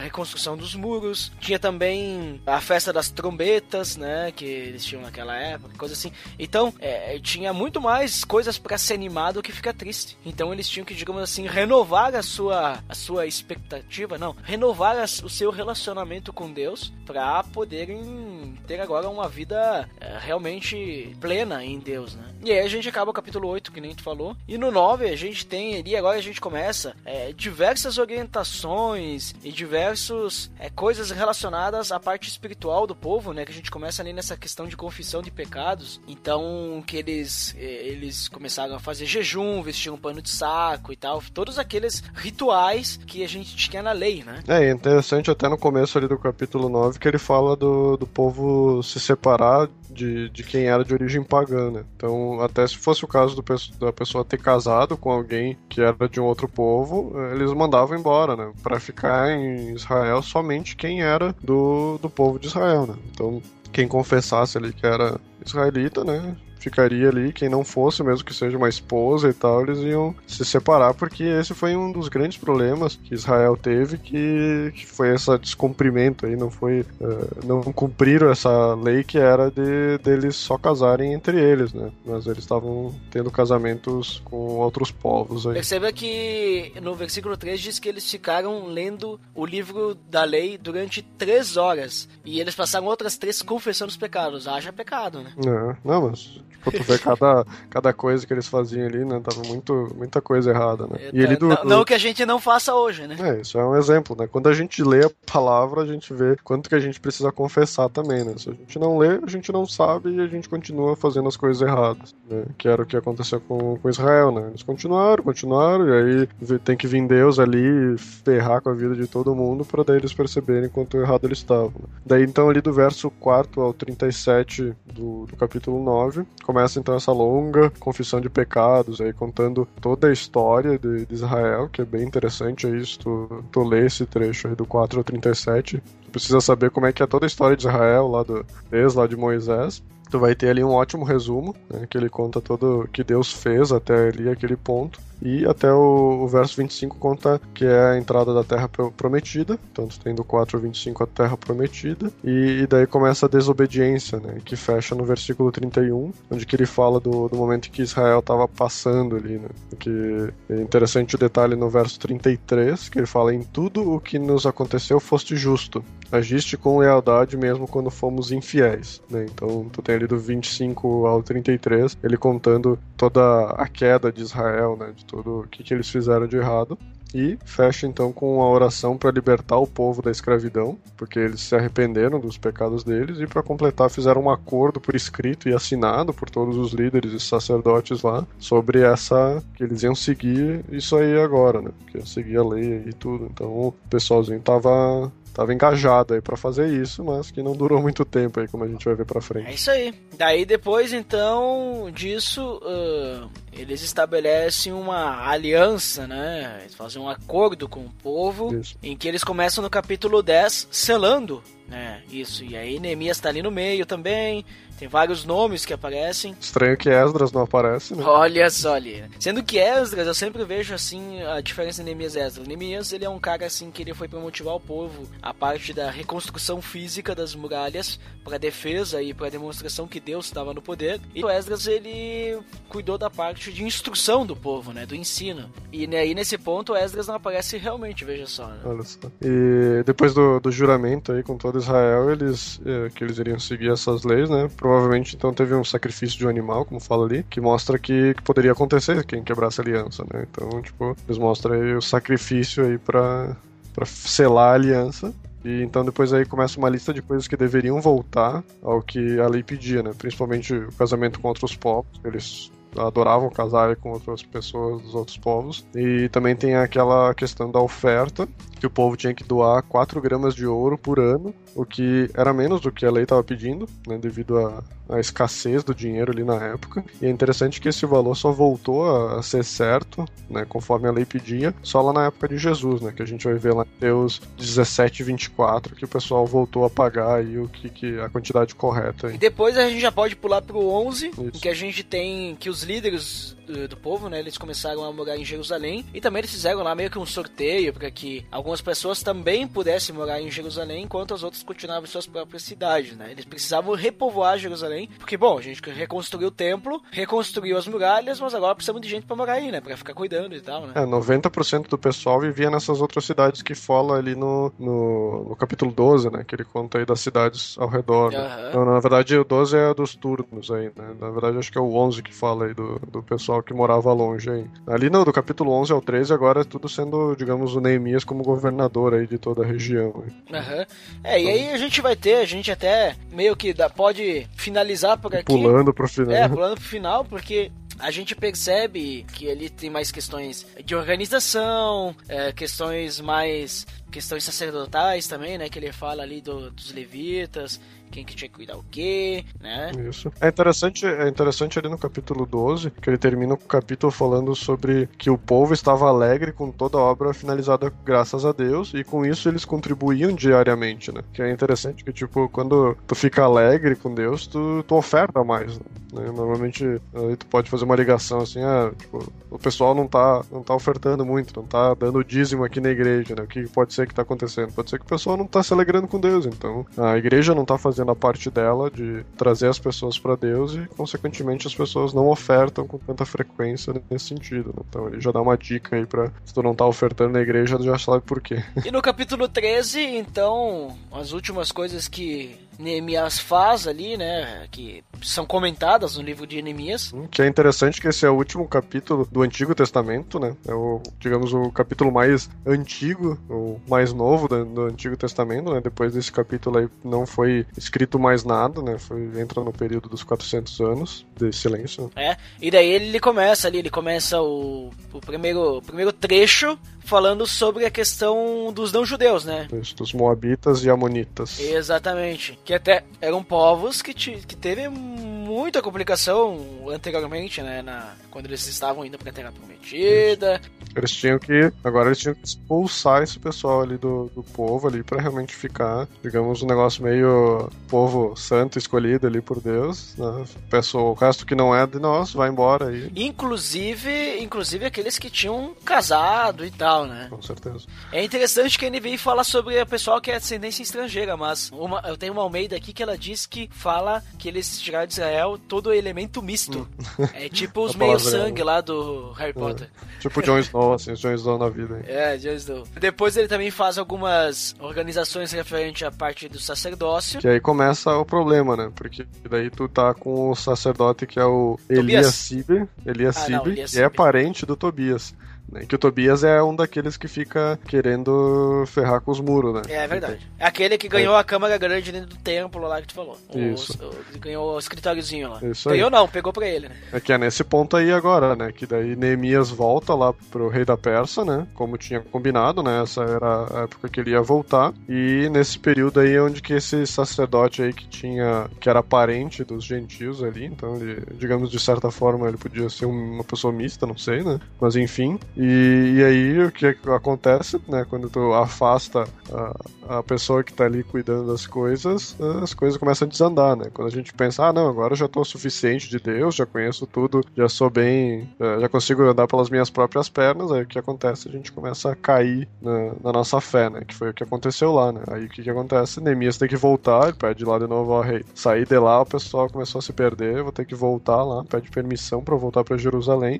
reconstrução 0.01 0.57
dos 0.57 0.75
muros. 0.75 1.31
Tinha 1.39 1.59
também 1.59 2.41
a 2.45 2.59
festa 2.61 2.91
das 2.91 3.09
trombetas, 3.09 3.97
né? 3.97 4.31
Que 4.35 4.45
eles 4.45 4.85
tinham 4.85 5.01
naquela 5.01 5.35
época, 5.35 5.77
coisa 5.77 5.93
assim. 5.93 6.11
Então, 6.37 6.73
é, 6.79 7.19
tinha 7.19 7.53
muito 7.53 7.79
mais 7.79 8.23
coisas 8.23 8.57
para 8.57 8.77
ser 8.77 8.93
animado 8.93 9.35
do 9.35 9.43
que 9.43 9.51
ficar 9.51 9.73
triste. 9.73 10.17
Então, 10.25 10.53
eles 10.53 10.67
tinham 10.67 10.85
que, 10.85 10.93
digamos 10.93 11.21
assim, 11.21 11.47
renovar 11.47 12.15
a 12.15 12.21
sua, 12.21 12.83
a 12.87 12.95
sua 12.95 13.25
expectativa, 13.25 14.17
não, 14.17 14.35
renovar 14.43 14.97
a, 14.97 15.03
o 15.03 15.29
seu 15.29 15.51
relacionamento 15.51 16.33
com 16.33 16.51
Deus 16.51 16.93
para 17.05 17.43
poderem 17.43 18.55
ter 18.67 18.79
agora 18.79 19.09
uma 19.09 19.27
vida 19.27 19.89
é, 19.99 20.17
realmente 20.19 21.15
plena 21.19 21.63
em 21.63 21.79
Deus, 21.79 22.15
né? 22.15 22.23
E 22.43 22.51
aí 22.51 22.59
a 22.59 22.67
gente 22.67 22.89
acaba 22.89 23.11
o 23.11 23.13
capítulo 23.13 23.47
8, 23.49 23.71
que 23.71 23.79
nem 23.79 23.93
tu 23.93 24.01
falou. 24.01 24.35
E 24.47 24.57
no 24.57 24.71
9 24.71 25.07
a 25.07 25.15
gente 25.15 25.45
tem 25.45 25.75
ali, 25.77 25.95
agora 25.95 26.17
a 26.17 26.21
gente 26.21 26.41
começa 26.41 26.95
é, 27.05 27.31
diversas 27.33 27.97
orientações 27.97 29.30
e 29.43 29.51
diversos 29.51 30.51
é, 30.59 30.69
coisas 30.69 31.11
relacionadas 31.11 31.91
à 31.91 31.99
parte 31.99 32.29
espiritual 32.29 32.85
do 32.85 32.95
povo, 32.95 33.33
né? 33.33 33.45
Que 33.45 33.51
a 33.51 33.55
gente 33.55 33.71
começa 33.71 34.01
ali 34.01 34.13
nessa 34.13 34.37
questão 34.37 34.67
de 34.67 34.77
confissão 34.77 35.21
de 35.21 35.31
pecados. 35.31 35.99
Então, 36.07 36.83
que 36.85 36.97
eles, 36.97 37.55
é, 37.57 37.63
eles 37.63 38.27
começaram 38.27 38.75
a 38.75 38.79
fazer 38.79 39.05
jejum, 39.05 39.61
vestir 39.61 39.91
um 39.91 39.97
pano 39.97 40.21
de 40.21 40.29
saco 40.29 40.91
e 40.91 40.95
tal. 40.95 41.21
Todos 41.33 41.57
aqueles 41.57 42.03
rituais 42.15 42.99
que 43.05 43.23
a 43.23 43.27
gente 43.27 43.55
tinha 43.55 43.81
na 43.81 43.91
lei, 43.91 44.23
né? 44.23 44.39
É, 44.47 44.71
interessante 44.71 45.29
até 45.29 45.47
no 45.47 45.57
começo 45.57 45.97
ali 45.97 46.07
do 46.07 46.17
capítulo 46.17 46.69
9 46.69 46.99
que 46.99 47.07
ele 47.07 47.17
fala 47.17 47.55
do, 47.55 47.97
do 47.97 48.07
povo 48.07 48.81
se 48.83 48.99
separar 48.99 49.69
de, 49.93 50.29
de 50.29 50.43
quem 50.43 50.65
era 50.65 50.83
de 50.83 50.93
origem 50.93 51.23
pagã, 51.23 51.71
né? 51.71 51.83
Então, 51.95 52.41
até 52.41 52.65
se 52.65 52.77
fosse 52.77 53.03
o 53.03 53.07
caso 53.07 53.35
do, 53.35 53.43
da 53.79 53.93
pessoa 53.93 54.25
ter 54.25 54.39
casado 54.39 54.97
com 54.97 55.11
alguém 55.11 55.57
que 55.69 55.81
era 55.81 56.07
de 56.09 56.19
um 56.19 56.25
outro 56.25 56.47
povo, 56.47 57.13
eles 57.31 57.51
mandavam 57.53 57.97
embora, 57.97 58.35
né? 58.35 58.51
Pra 58.63 58.79
ficar 58.79 59.31
em 59.31 59.73
Israel 59.73 60.21
somente 60.21 60.75
quem 60.75 61.01
era 61.01 61.35
do, 61.43 61.97
do 62.01 62.09
povo 62.09 62.39
de 62.39 62.47
Israel, 62.47 62.87
né? 62.87 62.95
Então, 63.11 63.41
quem 63.71 63.87
confessasse 63.87 64.57
ali 64.57 64.73
que 64.73 64.85
era 64.85 65.19
israelita, 65.45 66.03
né? 66.03 66.35
Ficaria 66.61 67.09
ali. 67.09 67.33
Quem 67.33 67.49
não 67.49 67.63
fosse, 67.63 68.03
mesmo 68.03 68.23
que 68.23 68.33
seja 68.33 68.57
uma 68.57 68.69
esposa 68.69 69.29
e 69.29 69.33
tal, 69.33 69.63
eles 69.63 69.79
iam 69.79 70.15
se 70.27 70.45
separar, 70.45 70.93
porque 70.93 71.23
esse 71.23 71.53
foi 71.53 71.75
um 71.75 71.91
dos 71.91 72.07
grandes 72.07 72.37
problemas 72.37 72.95
que 72.95 73.13
Israel 73.13 73.57
teve, 73.57 73.97
que, 73.97 74.71
que 74.75 74.85
foi 74.85 75.13
esse 75.13 75.35
descumprimento 75.39 76.25
aí, 76.25 76.35
não 76.35 76.51
foi. 76.51 76.81
Uh, 76.99 77.45
não 77.45 77.61
cumpriram 77.73 78.29
essa 78.29 78.75
lei 78.75 79.03
que 79.03 79.17
era 79.17 79.49
de 79.49 79.97
deles 80.03 80.35
só 80.35 80.57
casarem 80.57 81.13
entre 81.13 81.39
eles, 81.39 81.73
né? 81.73 81.91
Mas 82.05 82.25
eles 82.27 82.39
estavam 82.39 82.93
tendo 83.09 83.31
casamentos 83.31 84.21
com 84.25 84.37
outros 84.57 84.91
povos 84.91 85.47
aí. 85.47 85.53
Perceba 85.53 85.91
que 85.91 86.73
no 86.81 86.93
versículo 86.95 87.35
3 87.35 87.59
diz 87.59 87.79
que 87.79 87.89
eles 87.89 88.09
ficaram 88.09 88.67
lendo 88.67 89.19
o 89.33 89.45
livro 89.45 89.95
da 90.09 90.23
lei 90.23 90.57
durante 90.57 91.01
três 91.01 91.57
horas. 91.57 92.07
E 92.23 92.39
eles 92.39 92.55
passaram 92.55 92.85
outras 92.85 93.17
três 93.17 93.41
confessando 93.41 93.89
os 93.89 93.97
pecados. 93.97 94.47
Haja 94.47 94.71
pecado, 94.71 95.21
né? 95.21 95.33
É, 95.37 95.75
não, 95.83 96.09
mas 96.09 96.41
Tipo, 96.51 96.71
tu 96.71 96.83
vê 96.83 96.97
cada, 96.97 97.45
cada 97.69 97.93
coisa 97.93 98.25
que 98.25 98.33
eles 98.33 98.47
faziam 98.47 98.85
ali, 98.87 99.03
né? 99.03 99.19
Tava 99.23 99.47
muito, 99.47 99.93
muita 99.95 100.21
coisa 100.21 100.51
errada, 100.51 100.87
né? 100.87 101.09
E 101.13 101.21
ele 101.21 101.35
do, 101.35 101.47
não, 101.47 101.63
não 101.63 101.85
que 101.85 101.93
a 101.93 101.97
gente 101.97 102.25
não 102.25 102.39
faça 102.39 102.73
hoje, 102.73 103.07
né? 103.07 103.17
É, 103.19 103.41
isso 103.41 103.57
é 103.57 103.65
um 103.65 103.75
exemplo, 103.75 104.15
né? 104.17 104.27
Quando 104.27 104.47
a 104.47 104.53
gente 104.53 104.83
lê 104.83 105.05
a 105.05 105.11
palavra, 105.31 105.81
a 105.81 105.85
gente 105.85 106.13
vê 106.13 106.35
quanto 106.43 106.69
que 106.69 106.75
a 106.75 106.79
gente 106.79 106.99
precisa 106.99 107.31
confessar 107.31 107.89
também, 107.89 108.23
né? 108.23 108.33
Se 108.37 108.49
a 108.49 108.53
gente 108.53 108.79
não 108.79 108.97
lê, 108.97 109.19
a 109.21 109.29
gente 109.29 109.51
não 109.51 109.65
sabe 109.65 110.09
e 110.11 110.21
a 110.21 110.27
gente 110.27 110.47
continua 110.47 110.95
fazendo 110.95 111.27
as 111.27 111.37
coisas 111.37 111.61
erradas, 111.61 112.15
né? 112.29 112.45
Que 112.57 112.67
era 112.67 112.81
o 112.81 112.85
que 112.85 112.95
aconteceu 112.95 113.41
com, 113.41 113.77
com 113.77 113.89
Israel, 113.89 114.31
né? 114.31 114.47
Eles 114.49 114.63
continuaram, 114.63 115.23
continuaram, 115.23 115.87
e 115.87 116.27
aí 116.47 116.59
tem 116.59 116.77
que 116.77 116.87
vir 116.87 117.01
Deus 117.07 117.39
ali 117.39 117.97
ferrar 117.97 118.61
com 118.61 118.69
a 118.69 118.73
vida 118.73 118.95
de 118.95 119.07
todo 119.07 119.35
mundo 119.35 119.65
para 119.65 119.83
daí 119.83 119.97
eles 119.97 120.13
perceberem 120.13 120.69
quanto 120.69 120.97
errado 120.97 121.25
eles 121.25 121.39
estavam. 121.39 121.73
Né? 121.79 121.87
Daí 122.05 122.23
então 122.23 122.49
ali 122.49 122.61
do 122.61 122.71
verso 122.71 123.09
4 123.19 123.61
ao 123.61 123.73
37 123.73 124.73
do, 124.85 125.25
do 125.25 125.35
capítulo 125.35 125.83
9, 125.83 126.23
começa 126.43 126.79
então 126.79 126.95
essa 126.95 127.11
longa 127.11 127.69
confissão 127.79 128.19
de 128.19 128.29
pecados 128.29 128.99
aí, 129.01 129.13
contando 129.13 129.67
toda 129.79 130.07
a 130.07 130.13
história 130.13 130.77
de, 130.77 131.05
de 131.05 131.13
Israel, 131.13 131.69
que 131.69 131.81
é 131.81 131.85
bem 131.85 132.03
interessante 132.03 132.67
aí, 132.67 132.85
se 132.85 132.97
tu, 132.97 133.43
tu 133.51 133.63
lê 133.63 133.85
esse 133.85 134.05
trecho 134.05 134.47
aí 134.47 134.55
do 134.55 134.65
4 134.65 134.99
ao 134.99 135.03
37, 135.03 135.77
tu 135.77 136.11
precisa 136.11 136.41
saber 136.41 136.71
como 136.71 136.85
é 136.85 136.93
que 136.93 137.03
é 137.03 137.07
toda 137.07 137.25
a 137.25 137.27
história 137.27 137.55
de 137.55 137.67
Israel, 137.67 138.07
lá 138.07 138.23
do, 138.23 138.45
desde 138.69 138.97
lá 138.97 139.07
de 139.07 139.15
Moisés, 139.15 139.83
tu 140.09 140.19
vai 140.19 140.35
ter 140.35 140.49
ali 140.49 140.63
um 140.63 140.71
ótimo 140.71 141.05
resumo, 141.05 141.55
né, 141.69 141.87
que 141.89 141.97
ele 141.97 142.09
conta 142.09 142.41
todo 142.41 142.81
o 142.81 142.87
que 142.87 143.03
Deus 143.03 143.31
fez 143.31 143.71
até 143.71 144.09
ali 144.09 144.29
aquele 144.29 144.57
ponto. 144.57 144.99
E 145.21 145.45
até 145.45 145.71
o, 145.71 146.23
o, 146.23 146.27
verso 146.27 146.57
25 146.57 146.97
conta 146.97 147.39
que 147.53 147.63
é 147.63 147.91
a 147.91 147.97
entrada 147.97 148.33
da 148.33 148.43
terra 148.43 148.67
prometida. 148.67 149.59
Tu 149.73 149.87
tem 150.03 150.15
do 150.15 150.23
4 150.23 150.57
ao 150.57 150.63
25 150.63 151.03
a 151.03 151.07
terra 151.07 151.37
prometida. 151.37 152.11
E, 152.23 152.61
e, 152.63 152.67
daí 152.67 152.87
começa 152.87 153.27
a 153.27 153.29
desobediência, 153.29 154.19
né? 154.19 154.37
Que 154.43 154.55
fecha 154.55 154.95
no 154.95 155.05
versículo 155.05 155.51
31, 155.51 156.11
onde 156.29 156.45
que 156.45 156.55
ele 156.55 156.65
fala 156.65 156.99
do, 156.99 157.27
do 157.27 157.37
momento 157.37 157.69
que 157.69 157.81
Israel 157.81 158.19
estava 158.19 158.47
passando 158.47 159.15
ali, 159.15 159.37
né? 159.37 159.49
Que 159.77 160.33
é 160.49 160.61
interessante 160.61 161.15
o 161.15 161.19
detalhe 161.19 161.55
no 161.55 161.69
verso 161.69 161.99
33, 161.99 162.89
que 162.89 162.99
ele 162.99 163.07
fala: 163.07 163.33
Em 163.33 163.43
tudo 163.43 163.93
o 163.93 163.99
que 163.99 164.17
nos 164.17 164.45
aconteceu 164.45 164.99
foste 164.99 165.35
justo. 165.35 165.83
Agiste 166.11 166.57
com 166.57 166.79
lealdade 166.79 167.37
mesmo 167.37 167.67
quando 167.67 167.89
fomos 167.89 168.31
infiéis. 168.31 169.01
Né? 169.09 169.25
Então 169.31 169.69
tu 169.71 169.81
tem 169.81 169.95
ali 169.95 170.07
do 170.07 170.17
25 170.17 171.05
ao 171.05 171.23
33, 171.23 171.97
ele 172.03 172.17
contando 172.17 172.77
toda 172.97 173.51
a 173.51 173.67
queda 173.67 174.11
de 174.11 174.21
Israel, 174.21 174.75
né? 174.77 174.91
De 174.95 175.05
tudo 175.11 175.41
o 175.41 175.47
que, 175.47 175.61
que 175.61 175.73
eles 175.73 175.89
fizeram 175.89 176.25
de 176.25 176.37
errado. 176.37 176.77
E 177.13 177.37
fecha 177.43 177.85
então 177.85 178.13
com 178.13 178.41
a 178.41 178.49
oração 178.49 178.97
para 178.97 179.11
libertar 179.11 179.57
o 179.57 179.67
povo 179.67 180.01
da 180.01 180.09
escravidão, 180.09 180.77
porque 180.95 181.19
eles 181.19 181.41
se 181.41 181.53
arrependeram 181.53 182.21
dos 182.21 182.37
pecados 182.37 182.85
deles, 182.85 183.19
e 183.19 183.27
para 183.27 183.43
completar 183.43 183.89
fizeram 183.89 184.23
um 184.23 184.29
acordo 184.29 184.79
por 184.79 184.95
escrito 184.95 185.49
e 185.49 185.53
assinado 185.53 186.13
por 186.13 186.29
todos 186.29 186.55
os 186.55 186.71
líderes 186.71 187.11
e 187.11 187.19
sacerdotes 187.19 188.01
lá 188.01 188.25
sobre 188.39 188.81
essa. 188.81 189.43
que 189.55 189.63
eles 189.65 189.83
iam 189.83 189.93
seguir 189.93 190.63
isso 190.71 190.95
aí 190.95 191.19
agora, 191.19 191.61
né? 191.61 191.71
Que 191.87 191.97
ia 191.97 192.05
seguir 192.05 192.37
a 192.37 192.47
lei 192.47 192.85
e 192.87 192.93
tudo. 192.93 193.27
Então 193.29 193.49
o 193.49 193.73
pessoalzinho 193.89 194.39
tava 194.39 195.11
tava 195.33 195.53
engajado 195.53 196.13
aí 196.13 196.21
para 196.21 196.37
fazer 196.37 196.67
isso, 196.67 197.03
mas 197.03 197.31
que 197.31 197.41
não 197.41 197.55
durou 197.55 197.81
muito 197.81 198.03
tempo 198.05 198.39
aí, 198.39 198.47
como 198.47 198.63
a 198.63 198.67
gente 198.67 198.85
vai 198.85 198.95
ver 198.95 199.05
pra 199.05 199.21
frente. 199.21 199.47
É 199.47 199.53
isso 199.53 199.71
aí. 199.71 199.93
Daí 200.17 200.45
depois, 200.45 200.93
então, 200.93 201.89
disso, 201.93 202.61
uh, 202.63 203.29
eles 203.51 203.81
estabelecem 203.81 204.71
uma 204.73 205.27
aliança, 205.27 206.07
né? 206.07 206.59
Eles 206.61 206.75
fazem 206.75 207.01
um 207.01 207.09
acordo 207.09 207.67
com 207.67 207.81
o 207.81 207.89
povo, 208.01 208.55
Isso. 208.55 208.75
em 208.81 208.95
que 208.95 209.07
eles 209.07 209.23
começam 209.23 209.63
no 209.63 209.69
capítulo 209.69 210.21
10 210.21 210.67
selando, 210.71 211.43
né? 211.67 212.01
Isso. 212.09 212.43
E 212.43 212.55
aí 212.55 212.79
Neemias 212.79 213.19
tá 213.19 213.29
ali 213.29 213.41
no 213.41 213.51
meio 213.51 213.85
também. 213.85 214.45
Tem 214.81 214.87
vários 214.87 215.23
nomes 215.23 215.63
que 215.63 215.73
aparecem. 215.73 216.35
Estranho 216.41 216.75
que 216.75 216.89
Esdras 216.89 217.31
não 217.31 217.43
aparece, 217.43 217.93
né? 217.93 218.03
Olha 218.03 218.49
só 218.49 218.73
ali. 218.73 219.03
Sendo 219.19 219.43
que 219.43 219.59
Esdras, 219.59 220.07
eu 220.07 220.13
sempre 220.15 220.43
vejo 220.43 220.73
assim 220.73 221.21
a 221.21 221.39
diferença 221.39 221.83
de 221.83 221.85
Neemias 221.85 222.15
e 222.15 222.19
Esdras. 222.19 222.47
Neemias, 222.47 222.91
ele 222.91 223.05
é 223.05 223.09
um 223.09 223.19
cara 223.19 223.45
assim 223.45 223.69
que 223.69 223.83
ele 223.83 223.93
foi 223.93 224.07
para 224.07 224.19
motivar 224.19 224.55
o 224.55 224.59
povo 224.59 225.07
a 225.21 225.35
parte 225.35 225.71
da 225.71 225.91
reconstrução 225.91 226.63
física 226.63 227.13
das 227.13 227.35
muralhas 227.35 227.99
para 228.23 228.39
defesa 228.39 229.03
e 229.03 229.13
para 229.13 229.29
demonstração 229.29 229.87
que 229.87 229.99
Deus 229.99 230.25
estava 230.25 230.51
no 230.51 230.63
poder. 230.63 230.99
E 231.13 231.23
o 231.23 231.29
Esdras 231.29 231.67
ele 231.67 232.39
cuidou 232.67 232.97
da 232.97 233.09
parte 233.09 233.53
de 233.53 233.63
instrução 233.63 234.25
do 234.25 234.35
povo, 234.35 234.73
né, 234.73 234.87
do 234.87 234.95
ensino. 234.95 235.47
E 235.71 235.85
né, 235.85 235.99
aí 235.99 236.15
nesse 236.15 236.39
ponto 236.39 236.73
o 236.73 236.75
Esdras 236.75 237.05
não 237.05 237.13
aparece 237.13 237.55
realmente, 237.55 238.03
veja 238.03 238.25
só. 238.25 238.47
Né? 238.47 238.61
Olha 238.65 238.81
só. 238.81 238.99
E 239.21 239.83
depois 239.85 240.15
do, 240.15 240.39
do 240.39 240.51
juramento 240.51 241.11
aí 241.11 241.21
com 241.21 241.37
todo 241.37 241.59
Israel, 241.59 242.09
eles 242.09 242.59
eh, 242.65 242.89
que 242.95 243.03
eles 243.03 243.19
iriam 243.19 243.37
seguir 243.37 243.71
essas 243.71 244.03
leis, 244.03 244.27
né? 244.27 244.49
Provavelmente 244.71 245.17
então 245.17 245.33
teve 245.33 245.53
um 245.53 245.65
sacrifício 245.65 246.17
de 246.17 246.25
um 246.25 246.29
animal, 246.29 246.63
como 246.63 246.79
fala 246.79 247.05
ali, 247.05 247.23
que 247.23 247.41
mostra 247.41 247.77
que, 247.77 248.13
que 248.13 248.21
poderia 248.21 248.53
acontecer 248.53 249.03
quem 249.03 249.21
quebrasse 249.21 249.59
a 249.59 249.65
aliança, 249.65 250.01
né? 250.03 250.25
Então, 250.31 250.61
tipo, 250.61 250.95
eles 251.05 251.17
mostram 251.17 251.55
aí 251.55 251.75
o 251.75 251.81
sacrifício 251.81 252.65
aí 252.65 252.77
pra, 252.77 253.35
pra 253.73 253.85
selar 253.85 254.51
a 254.51 254.53
aliança. 254.53 255.13
E 255.43 255.61
então 255.61 255.83
depois 255.83 256.13
aí 256.13 256.25
começa 256.25 256.57
uma 256.57 256.69
lista 256.69 256.93
de 256.93 257.01
coisas 257.01 257.27
que 257.27 257.35
deveriam 257.35 257.81
voltar 257.81 258.41
ao 258.63 258.81
que 258.81 259.19
a 259.19 259.27
lei 259.27 259.43
pedia, 259.43 259.83
né? 259.83 259.91
Principalmente 259.97 260.53
o 260.53 260.71
casamento 260.71 261.19
com 261.19 261.27
outros 261.27 261.53
povos, 261.53 261.99
eles 262.05 262.49
adoravam 262.77 263.29
casar 263.29 263.75
com 263.75 263.91
outras 263.91 264.23
pessoas 264.23 264.81
dos 264.83 264.95
outros 264.95 265.17
povos. 265.17 265.65
E 265.75 266.07
também 266.09 266.33
tem 266.33 266.55
aquela 266.55 267.13
questão 267.13 267.51
da 267.51 267.59
oferta, 267.59 268.25
que 268.57 268.65
o 268.65 268.69
povo 268.69 268.95
tinha 268.95 269.13
que 269.13 269.25
doar 269.25 269.63
4 269.63 269.99
gramas 269.99 270.33
de 270.33 270.45
ouro 270.45 270.77
por 270.77 270.97
ano, 270.97 271.33
o 271.55 271.65
que 271.65 272.09
era 272.13 272.33
menos 272.33 272.61
do 272.61 272.71
que 272.71 272.85
a 272.85 272.91
lei 272.91 273.03
estava 273.03 273.23
pedindo, 273.23 273.67
né, 273.87 273.97
devido 273.97 274.37
à, 274.37 274.63
escassez 274.99 275.63
do 275.63 275.73
dinheiro 275.73 276.11
ali 276.11 276.23
na 276.23 276.35
época. 276.47 276.83
E 277.01 277.05
é 277.05 277.09
interessante 277.09 277.61
que 277.61 277.69
esse 277.69 277.85
valor 277.85 278.15
só 278.15 278.31
voltou 278.31 278.89
a, 278.89 279.19
a 279.19 279.23
ser 279.23 279.43
certo, 279.43 280.05
né, 280.29 280.45
conforme 280.47 280.87
a 280.87 280.91
lei 280.91 281.05
pedia, 281.05 281.53
só 281.63 281.81
lá 281.81 281.93
na 281.93 282.05
época 282.07 282.27
de 282.27 282.37
Jesus, 282.37 282.81
né, 282.81 282.91
que 282.91 283.01
a 283.01 283.05
gente 283.05 283.25
vai 283.25 283.35
ver 283.35 283.53
lá 283.53 283.63
em 283.63 283.71
Mateus 283.71 284.21
17, 284.37 285.03
24, 285.03 285.75
que 285.75 285.85
o 285.85 285.87
pessoal 285.87 286.25
voltou 286.25 286.65
a 286.65 286.69
pagar 286.69 287.15
aí 287.15 287.37
o 287.37 287.47
que, 287.47 287.69
que 287.69 287.99
a 287.99 288.09
quantidade 288.09 288.53
correta. 288.53 289.07
Aí. 289.07 289.15
E 289.15 289.17
depois 289.17 289.57
a 289.57 289.69
gente 289.69 289.79
já 289.79 289.91
pode 289.91 290.15
pular 290.15 290.41
pro 290.41 290.59
11, 290.59 291.07
Isso. 291.07 291.21
em 291.21 291.31
que 291.31 291.49
a 291.49 291.53
gente 291.53 291.83
tem 291.83 292.35
que 292.35 292.49
os 292.49 292.63
líderes 292.63 293.35
do, 293.47 293.67
do 293.67 293.77
povo, 293.77 294.09
né, 294.09 294.19
eles 294.19 294.37
começaram 294.37 294.83
a 294.83 294.91
morar 294.91 295.17
em 295.17 295.25
Jerusalém 295.25 295.85
e 295.93 296.01
também 296.01 296.21
eles 296.21 296.31
fizeram 296.31 296.63
lá 296.63 296.75
meio 296.75 296.89
que 296.89 296.99
um 296.99 297.05
sorteio 297.05 297.73
para 297.73 297.89
que 297.89 298.25
algumas 298.31 298.61
pessoas 298.61 299.01
também 299.03 299.47
pudessem 299.47 299.95
morar 299.95 300.21
em 300.21 300.29
Jerusalém 300.29 300.83
enquanto 300.83 301.13
as 301.13 301.23
outras 301.23 301.40
continuavam 301.43 301.85
suas 301.87 302.07
próprias 302.07 302.43
cidades, 302.43 302.95
né? 302.95 303.11
Eles 303.11 303.25
precisavam 303.25 303.73
repovoar 303.75 304.37
Jerusalém, 304.37 304.89
porque 304.97 305.17
bom, 305.17 305.37
a 305.37 305.41
gente 305.41 305.61
reconstruiu 305.69 306.27
o 306.27 306.31
templo, 306.31 306.81
reconstruiu 306.91 307.57
as 307.57 307.67
muralhas, 307.67 308.19
mas 308.19 308.33
agora 308.33 308.55
precisamos 308.55 308.81
de 308.81 308.89
gente 308.89 309.05
para 309.05 309.15
morar 309.15 309.33
aí, 309.33 309.51
né, 309.51 309.59
para 309.61 309.75
ficar 309.77 309.93
cuidando 309.93 310.35
e 310.35 310.41
tal, 310.41 310.67
né? 310.67 310.73
É, 310.75 310.85
90% 310.85 311.67
do 311.67 311.77
pessoal 311.77 312.19
vivia 312.19 312.49
nessas 312.49 312.81
outras 312.81 313.05
cidades 313.05 313.41
que 313.41 313.55
fala 313.55 313.97
ali 313.97 314.15
no, 314.15 314.51
no, 314.59 315.25
no 315.29 315.35
capítulo 315.35 315.71
12, 315.71 316.09
né? 316.11 316.23
Que 316.25 316.35
ele 316.35 316.43
conta 316.43 316.77
aí 316.77 316.85
das 316.85 316.99
cidades 316.99 317.55
ao 317.57 317.67
redor. 317.67 318.11
né? 318.11 318.17
Aham. 318.17 318.51
Não, 318.53 318.65
na 318.65 318.79
verdade, 318.79 319.17
o 319.17 319.23
12 319.23 319.57
é 319.57 319.73
dos 319.73 319.95
turnos 319.95 320.51
aí, 320.51 320.71
né? 320.75 320.95
Na 320.99 321.09
verdade, 321.09 321.37
acho 321.37 321.51
que 321.51 321.57
é 321.57 321.61
o 321.61 321.73
11 321.75 322.01
que 322.03 322.13
fala 322.13 322.45
aí 322.45 322.53
do, 322.53 322.79
do 322.91 323.03
pessoal 323.03 323.41
que 323.43 323.53
morava 323.53 323.91
longe 323.93 324.29
aí. 324.29 324.45
Ali 324.67 324.89
no, 324.89 325.03
do 325.03 325.13
capítulo 325.13 325.51
11 325.53 325.71
ao 325.73 325.81
13, 325.81 326.13
agora 326.13 326.41
é 326.41 326.43
tudo 326.43 326.67
sendo, 326.69 327.15
digamos, 327.15 327.55
o 327.55 327.61
Neemias 327.61 328.03
como 328.03 328.23
governador 328.23 328.93
aí 328.93 329.07
de 329.07 329.17
toda 329.17 329.43
a 329.43 329.45
região. 329.45 330.03
Aham. 330.33 330.65
É, 331.03 331.21
e 331.21 331.29
aí 331.31 331.49
a 331.51 331.57
gente 331.57 331.81
vai 331.81 331.95
ter, 331.95 332.15
a 332.15 332.25
gente 332.25 332.51
até 332.51 332.95
meio 333.11 333.35
que 333.35 333.53
dá, 333.53 333.69
pode 333.69 334.27
finalizar 334.35 334.97
por 334.97 335.13
aqui. 335.15 335.25
Pulando 335.25 335.73
pro 335.73 335.87
final. 335.87 336.13
É, 336.15 336.27
pulando 336.29 336.55
pro 336.55 336.63
final, 336.63 337.05
porque 337.05 337.51
a 337.79 337.89
gente 337.91 338.15
percebe 338.15 339.05
que 339.13 339.29
ali 339.29 339.49
tem 339.49 339.69
mais 339.69 339.91
questões 339.91 340.45
de 340.63 340.75
organização, 340.75 341.95
é, 342.07 342.31
questões 342.31 342.99
mais. 342.99 343.65
questões 343.91 344.23
sacerdotais 344.23 345.05
também, 345.07 345.37
né? 345.37 345.49
Que 345.49 345.59
ele 345.59 345.71
fala 345.73 346.01
ali 346.03 346.21
do- 346.21 346.49
dos 346.51 346.71
levitas, 346.73 347.59
quem 347.91 348.05
que 348.05 348.15
tinha 348.15 348.29
que 348.29 348.35
cuidar 348.35 348.57
o 348.57 348.63
quê, 348.71 349.25
né? 349.39 349.71
Isso. 349.89 350.11
É 350.19 350.29
interessante, 350.29 350.85
é 350.85 351.07
interessante 351.07 351.59
ali 351.59 351.69
no 351.69 351.77
capítulo 351.77 352.25
12, 352.25 352.71
que 352.71 352.89
ele 352.89 352.97
termina 352.97 353.33
o 353.33 353.37
capítulo 353.37 353.91
falando 353.91 354.33
sobre 354.35 354.87
que 354.97 355.09
o 355.09 355.17
povo 355.17 355.53
estava 355.53 355.87
alegre 355.87 356.31
com 356.31 356.51
toda 356.51 356.77
a 356.77 356.81
obra 356.81 357.13
finalizada 357.13 357.71
graças 357.83 358.25
a 358.25 358.31
Deus, 358.31 358.73
e 358.73 358.83
com 358.83 359.05
isso 359.05 359.27
eles 359.27 359.45
contribuíam 359.45 360.13
diariamente, 360.13 360.91
né? 360.91 361.01
Que 361.13 361.21
é 361.21 361.31
interessante 361.31 361.83
que, 361.83 361.91
tipo, 361.91 362.29
quando 362.29 362.75
tu 362.87 362.95
fica 362.95 363.23
alegre 363.23 363.75
com 363.75 363.93
Deus, 363.93 364.25
tu, 364.25 364.63
tu 364.67 364.75
oferta 364.75 365.23
mais, 365.23 365.59
né? 365.59 365.65
Normalmente, 365.93 366.65
aí 366.93 367.15
tu 367.17 367.25
pode 367.25 367.49
fazer 367.49 367.65
uma 367.65 367.75
ligação 367.75 368.21
assim, 368.21 368.41
ah, 368.41 368.71
tipo, 368.77 369.11
o 369.29 369.37
pessoal 369.37 369.75
não 369.75 369.87
tá, 369.87 370.23
não 370.31 370.41
tá 370.41 370.55
ofertando 370.55 371.05
muito, 371.05 371.37
não 371.37 371.45
tá 371.45 371.73
dando 371.73 372.03
dízimo 372.03 372.43
aqui 372.43 372.61
na 372.61 372.69
igreja, 372.69 373.13
né? 373.15 373.23
O 373.23 373.27
que 373.27 373.47
pode 373.49 373.73
ser 373.73 373.87
que 373.87 373.93
tá 373.93 374.01
acontecendo? 374.01 374.53
Pode 374.53 374.69
ser 374.69 374.79
que 374.79 374.85
o 374.85 374.87
pessoal 374.89 375.17
não 375.17 375.27
tá 375.27 375.43
se 375.43 375.53
alegrando 375.53 375.87
com 375.87 375.99
Deus, 375.99 376.25
então 376.25 376.65
a 376.77 376.97
igreja 376.97 377.35
não 377.35 377.43
tá 377.43 377.57
fazendo 377.57 377.80
a 377.89 377.95
parte 377.95 378.29
dela 378.29 378.69
de 378.69 379.03
trazer 379.17 379.47
as 379.47 379.59
pessoas 379.59 379.97
para 379.97 380.15
Deus 380.15 380.53
e, 380.55 380.67
consequentemente, 380.75 381.47
as 381.47 381.55
pessoas 381.55 381.93
não 381.93 382.07
ofertam 382.09 382.67
com 382.67 382.77
tanta 382.77 383.05
frequência 383.05 383.73
nesse 383.89 384.05
sentido. 384.05 384.49
né? 384.55 384.63
Então 384.69 384.87
ele 384.87 385.01
já 385.01 385.11
dá 385.11 385.21
uma 385.21 385.37
dica 385.37 385.75
aí 385.75 385.85
pra 385.85 386.11
se 386.23 386.33
tu 386.33 386.43
não 386.43 386.53
tá 386.53 386.65
ofertando 386.65 387.13
na 387.13 387.21
igreja, 387.21 387.57
tu 387.57 387.63
já 387.63 387.77
sabe 387.77 388.01
por 388.01 388.21
quê. 388.21 388.43
E 388.65 388.71
no 388.71 388.81
capítulo 388.81 389.27
13, 389.27 389.81
então, 389.81 390.75
as 390.91 391.11
últimas 391.11 391.51
coisas 391.51 391.87
que 391.87 392.35
Neemias 392.61 393.19
faz 393.19 393.67
ali, 393.67 393.97
né? 393.97 394.47
Que 394.51 394.83
são 395.01 395.25
comentadas 395.25 395.97
no 395.97 396.03
livro 396.03 396.27
de 396.27 396.41
Neemias. 396.41 396.93
Que 397.09 397.21
é 397.21 397.27
interessante 397.27 397.81
que 397.81 397.87
esse 397.87 398.05
é 398.05 398.09
o 398.09 398.15
último 398.15 398.47
capítulo 398.47 399.07
do 399.11 399.21
Antigo 399.21 399.55
Testamento, 399.55 400.19
né? 400.19 400.35
É 400.47 400.53
o, 400.53 400.81
digamos, 400.99 401.33
o 401.33 401.51
capítulo 401.51 401.91
mais 401.91 402.29
antigo, 402.45 403.17
o 403.29 403.59
mais 403.67 403.93
novo 403.93 404.27
do, 404.27 404.45
do 404.45 404.61
Antigo 404.65 404.95
Testamento, 404.95 405.51
né? 405.53 405.61
Depois 405.61 405.93
desse 405.93 406.11
capítulo 406.11 406.59
aí 406.59 406.69
não 406.83 407.05
foi 407.05 407.45
escrito 407.57 407.99
mais 407.99 408.23
nada, 408.23 408.61
né? 408.61 408.77
Foi, 408.77 409.19
entra 409.19 409.43
no 409.43 409.51
período 409.51 409.89
dos 409.89 410.03
400 410.03 410.59
anos 410.61 411.05
de 411.15 411.33
silêncio. 411.33 411.91
É, 411.95 412.15
e 412.41 412.51
daí 412.51 412.69
ele 412.69 412.99
começa 412.99 413.47
ali, 413.47 413.59
ele 413.59 413.69
começa 413.69 414.21
o, 414.21 414.71
o 414.93 414.99
primeiro, 414.99 415.57
o 415.57 415.61
primeiro 415.61 415.91
trecho 415.91 416.57
falando 416.91 417.25
sobre 417.25 417.63
a 417.65 417.71
questão 417.71 418.51
dos 418.53 418.73
não-judeus, 418.73 419.23
né? 419.23 419.47
Isso, 419.61 419.73
dos 419.77 419.93
Moabitas 419.93 420.61
e 420.65 420.69
Amonitas. 420.69 421.39
Exatamente. 421.39 422.37
Que 422.43 422.53
até 422.53 422.83
eram 422.99 423.23
povos 423.23 423.81
que, 423.81 423.93
ti- 423.93 424.21
que 424.27 424.35
teve 424.35 424.67
muita 424.67 425.61
complicação 425.61 426.37
anteriormente, 426.69 427.41
né? 427.41 427.61
Na, 427.61 427.93
quando 428.11 428.25
eles 428.25 428.45
estavam 428.45 428.83
indo 428.83 428.97
pra 428.97 429.09
Terra 429.13 429.31
Prometida. 429.31 430.41
Eles 430.75 430.91
tinham 430.91 431.19
que. 431.19 431.51
Agora 431.63 431.89
eles 431.89 431.99
tinham 431.99 432.15
que 432.15 432.25
expulsar 432.25 433.03
esse 433.03 433.19
pessoal 433.19 433.61
ali 433.61 433.77
do, 433.77 434.11
do 434.15 434.23
povo 434.23 434.67
ali 434.67 434.83
pra 434.83 435.01
realmente 435.01 435.35
ficar, 435.35 435.87
digamos, 436.03 436.41
um 436.41 436.47
negócio 436.47 436.83
meio 436.83 437.49
povo 437.67 438.15
santo 438.15 438.57
escolhido 438.57 439.07
ali 439.07 439.21
por 439.21 439.39
Deus. 439.39 439.95
Né? 439.97 440.25
Pessoa, 440.49 440.91
o 440.91 440.93
resto 440.93 441.25
que 441.25 441.35
não 441.35 441.55
é 441.55 441.65
de 441.65 441.79
nós, 441.79 442.13
vai 442.13 442.29
embora 442.29 442.67
aí. 442.67 442.91
Inclusive, 442.95 444.19
inclusive 444.19 444.65
aqueles 444.65 444.97
que 444.97 445.09
tinham 445.09 445.53
casado 445.63 446.45
e 446.45 446.51
tal, 446.51 446.85
né? 446.85 447.07
Com 447.09 447.21
certeza. 447.21 447.65
É 447.91 448.03
interessante 448.03 448.57
que 448.57 448.65
a 448.65 448.69
NVI 448.69 448.97
fala 448.97 449.23
sobre 449.23 449.61
o 449.61 449.65
pessoal 449.65 450.01
que 450.01 450.11
é 450.11 450.19
descendência 450.19 450.63
estrangeira, 450.63 451.15
mas 451.17 451.49
uma, 451.51 451.81
eu 451.85 451.97
tenho 451.97 452.13
uma 452.13 452.21
Almeida 452.21 452.55
aqui 452.55 452.71
que 452.71 452.83
ela 452.83 452.97
diz 452.97 453.25
que 453.25 453.49
fala 453.51 454.03
que 454.17 454.27
eles 454.27 454.59
tiraram 454.59 454.87
de 454.87 454.93
Israel 454.93 455.39
todo 455.47 455.73
elemento 455.73 456.21
misto. 456.21 456.67
É 457.13 457.27
tipo 457.29 457.61
os 457.65 457.75
meio-sangue 457.75 458.43
lá 458.43 458.61
do 458.61 459.11
Harry 459.13 459.33
Potter. 459.33 459.69
Tipo 459.99 460.19
o 460.19 460.23
Jon 460.23 460.39
Snow, 460.39 460.60
o 460.61 460.77
Jon 460.77 461.13
Snow 461.13 461.37
na 461.37 461.49
vida. 461.49 461.77
Hein? 461.77 461.83
É, 461.87 462.17
Jon 462.17 462.33
Snow. 462.33 462.63
Depois 462.79 463.17
ele 463.17 463.27
também 463.27 463.51
faz 463.51 463.77
algumas 463.77 464.55
organizações 464.59 465.31
referentes 465.31 465.83
à 465.83 465.91
parte 465.91 466.27
do 466.27 466.39
sacerdócio. 466.39 467.19
Que 467.19 467.27
aí 467.27 467.39
começa 467.39 467.95
o 467.95 468.05
problema, 468.05 468.55
né? 468.55 468.71
Porque 468.75 469.05
daí 469.29 469.49
tu 469.49 469.67
tá 469.67 469.93
com 469.93 470.29
o 470.29 470.35
sacerdote 470.35 471.05
que 471.05 471.19
é 471.19 471.25
o. 471.25 471.59
Elias 471.69 472.15
Sibe, 472.15 472.67
Elias 472.85 473.17
Ah, 473.17 473.29
não, 473.29 473.43
que 473.43 473.79
é 473.79 473.89
parente 473.89 474.45
do 474.45 474.55
Tobias. 474.55 475.13
Né? 475.51 475.65
Que 475.67 475.75
o 475.75 475.77
Tobias 475.77 476.23
é 476.23 476.41
um 476.41 476.55
daqueles 476.55 476.95
que 476.97 477.07
fica 477.07 477.59
querendo 477.67 478.63
ferrar 478.67 479.01
com 479.01 479.11
os 479.11 479.19
muros, 479.19 479.53
né? 479.53 479.61
É 479.69 479.85
verdade. 479.87 480.25
É 480.39 480.45
aquele 480.45 480.77
que 480.77 480.87
ganhou 480.87 481.15
a 481.15 481.23
câmara 481.23 481.57
grande 481.57 481.91
dentro 481.91 482.09
do 482.09 482.15
templo 482.17 482.61
lá 482.67 482.81
que 482.81 482.87
tu 482.87 482.93
falou. 482.93 483.17
O- 483.33 483.37
Isso. 483.39 483.77
o- 483.83 484.19
ganhou 484.19 484.55
o 484.55 484.59
escritóriozinho 484.59 485.29
lá. 485.29 485.39
Isso 485.43 485.69
aí. 485.69 485.75
ganhou 485.75 485.89
não, 485.89 486.07
pegou 486.07 486.31
pra 486.31 486.47
ele, 486.47 486.69
né? 486.69 486.75
É 486.93 486.99
que 486.99 487.11
é 487.11 487.17
nesse 487.17 487.43
ponto 487.43 487.75
aí 487.75 487.91
agora, 487.91 488.35
né? 488.35 488.51
Que 488.51 488.65
daí 488.65 488.95
Neemias 488.95 489.49
volta 489.49 489.93
lá 489.93 490.13
pro 490.13 490.47
rei 490.47 490.63
da 490.63 490.77
Pérsia, 490.77 491.25
né? 491.25 491.45
Como 491.53 491.77
tinha 491.77 491.99
combinado, 491.99 492.63
né? 492.63 492.81
Essa 492.81 493.01
era 493.03 493.45
a 493.59 493.63
época 493.63 493.89
que 493.89 493.99
ele 493.99 494.11
ia 494.11 494.21
voltar. 494.21 494.73
E 494.87 495.27
nesse 495.31 495.59
período 495.59 495.99
aí 495.99 496.13
é 496.13 496.21
onde 496.21 496.41
que 496.41 496.53
esse 496.53 496.85
sacerdote 496.87 497.61
aí 497.61 497.73
que 497.73 497.87
tinha. 497.87 498.49
que 498.59 498.69
era 498.69 498.81
parente 498.83 499.43
dos 499.43 499.63
gentios 499.65 500.23
ali, 500.23 500.45
então 500.45 500.75
ele, 500.77 501.03
digamos, 501.17 501.49
de 501.51 501.59
certa 501.59 501.91
forma, 501.91 502.27
ele 502.27 502.37
podia 502.37 502.69
ser 502.69 502.85
um- 502.85 503.13
uma 503.15 503.23
pessoa 503.23 503.51
mista, 503.51 503.85
não 503.85 503.97
sei, 503.97 504.23
né? 504.23 504.39
Mas 504.59 504.75
enfim. 504.75 505.19
E, 505.35 505.95
e 505.97 506.03
aí 506.03 506.43
o 506.43 506.51
que 506.51 506.65
acontece, 506.89 507.61
né? 507.67 507.85
Quando 507.89 508.09
tu 508.09 508.33
afasta 508.33 509.05
a, 509.31 509.97
a 509.99 510.03
pessoa 510.03 510.43
que 510.43 510.53
tá 510.53 510.65
ali 510.65 510.83
cuidando 510.83 511.27
das 511.27 511.47
coisas, 511.47 512.15
as 512.41 512.53
coisas 512.53 512.77
começam 512.77 513.07
a 513.07 513.09
desandar, 513.09 513.55
né? 513.55 513.65
Quando 513.73 513.87
a 513.87 513.91
gente 513.91 514.13
pensa, 514.13 514.45
ah, 514.45 514.53
não, 514.53 514.67
agora 514.67 514.93
eu 514.93 514.97
já 514.97 515.07
tô 515.07 515.23
suficiente 515.23 515.89
de 515.89 515.99
Deus, 515.99 516.35
já 516.35 516.45
conheço 516.45 516.85
tudo, 516.85 517.23
já 517.35 517.47
sou 517.47 517.69
bem, 517.69 518.29
eh, 518.39 518.59
já 518.59 518.69
consigo 518.69 519.03
andar 519.03 519.27
pelas 519.27 519.49
minhas 519.49 519.69
próprias 519.69 520.09
pernas, 520.09 520.51
aí 520.51 520.63
o 520.63 520.67
que 520.67 520.79
acontece? 520.79 521.27
A 521.27 521.31
gente 521.31 521.51
começa 521.51 521.91
a 521.91 521.95
cair 521.95 522.47
na, 522.61 522.93
na 523.03 523.11
nossa 523.11 523.39
fé, 523.39 523.69
né? 523.69 523.81
Que 523.85 523.95
foi 523.95 524.09
o 524.09 524.13
que 524.13 524.23
aconteceu 524.23 524.71
lá, 524.73 524.91
né? 524.91 525.01
Aí 525.11 525.25
o 525.25 525.29
que, 525.29 525.43
que 525.43 525.49
acontece? 525.49 526.01
Neemias 526.01 526.37
tem 526.37 526.47
que 526.47 526.57
voltar, 526.57 527.03
ele 527.03 527.13
pede 527.13 527.45
lá 527.45 527.57
de 527.57 527.67
novo 527.67 527.93
ao 527.93 528.01
rei. 528.01 528.23
Sair 528.35 528.65
de 528.67 528.77
lá, 528.77 529.01
o 529.01 529.05
pessoal 529.05 529.49
começou 529.49 529.79
a 529.79 529.81
se 529.81 529.93
perder, 529.93 530.43
vou 530.43 530.51
ter 530.51 530.65
que 530.65 530.75
voltar 530.75 531.23
lá, 531.23 531.43
pede 531.43 531.69
permissão 531.69 532.21
pra 532.23 532.35
voltar 532.35 532.63
pra 532.63 532.77
Jerusalém 532.77 533.39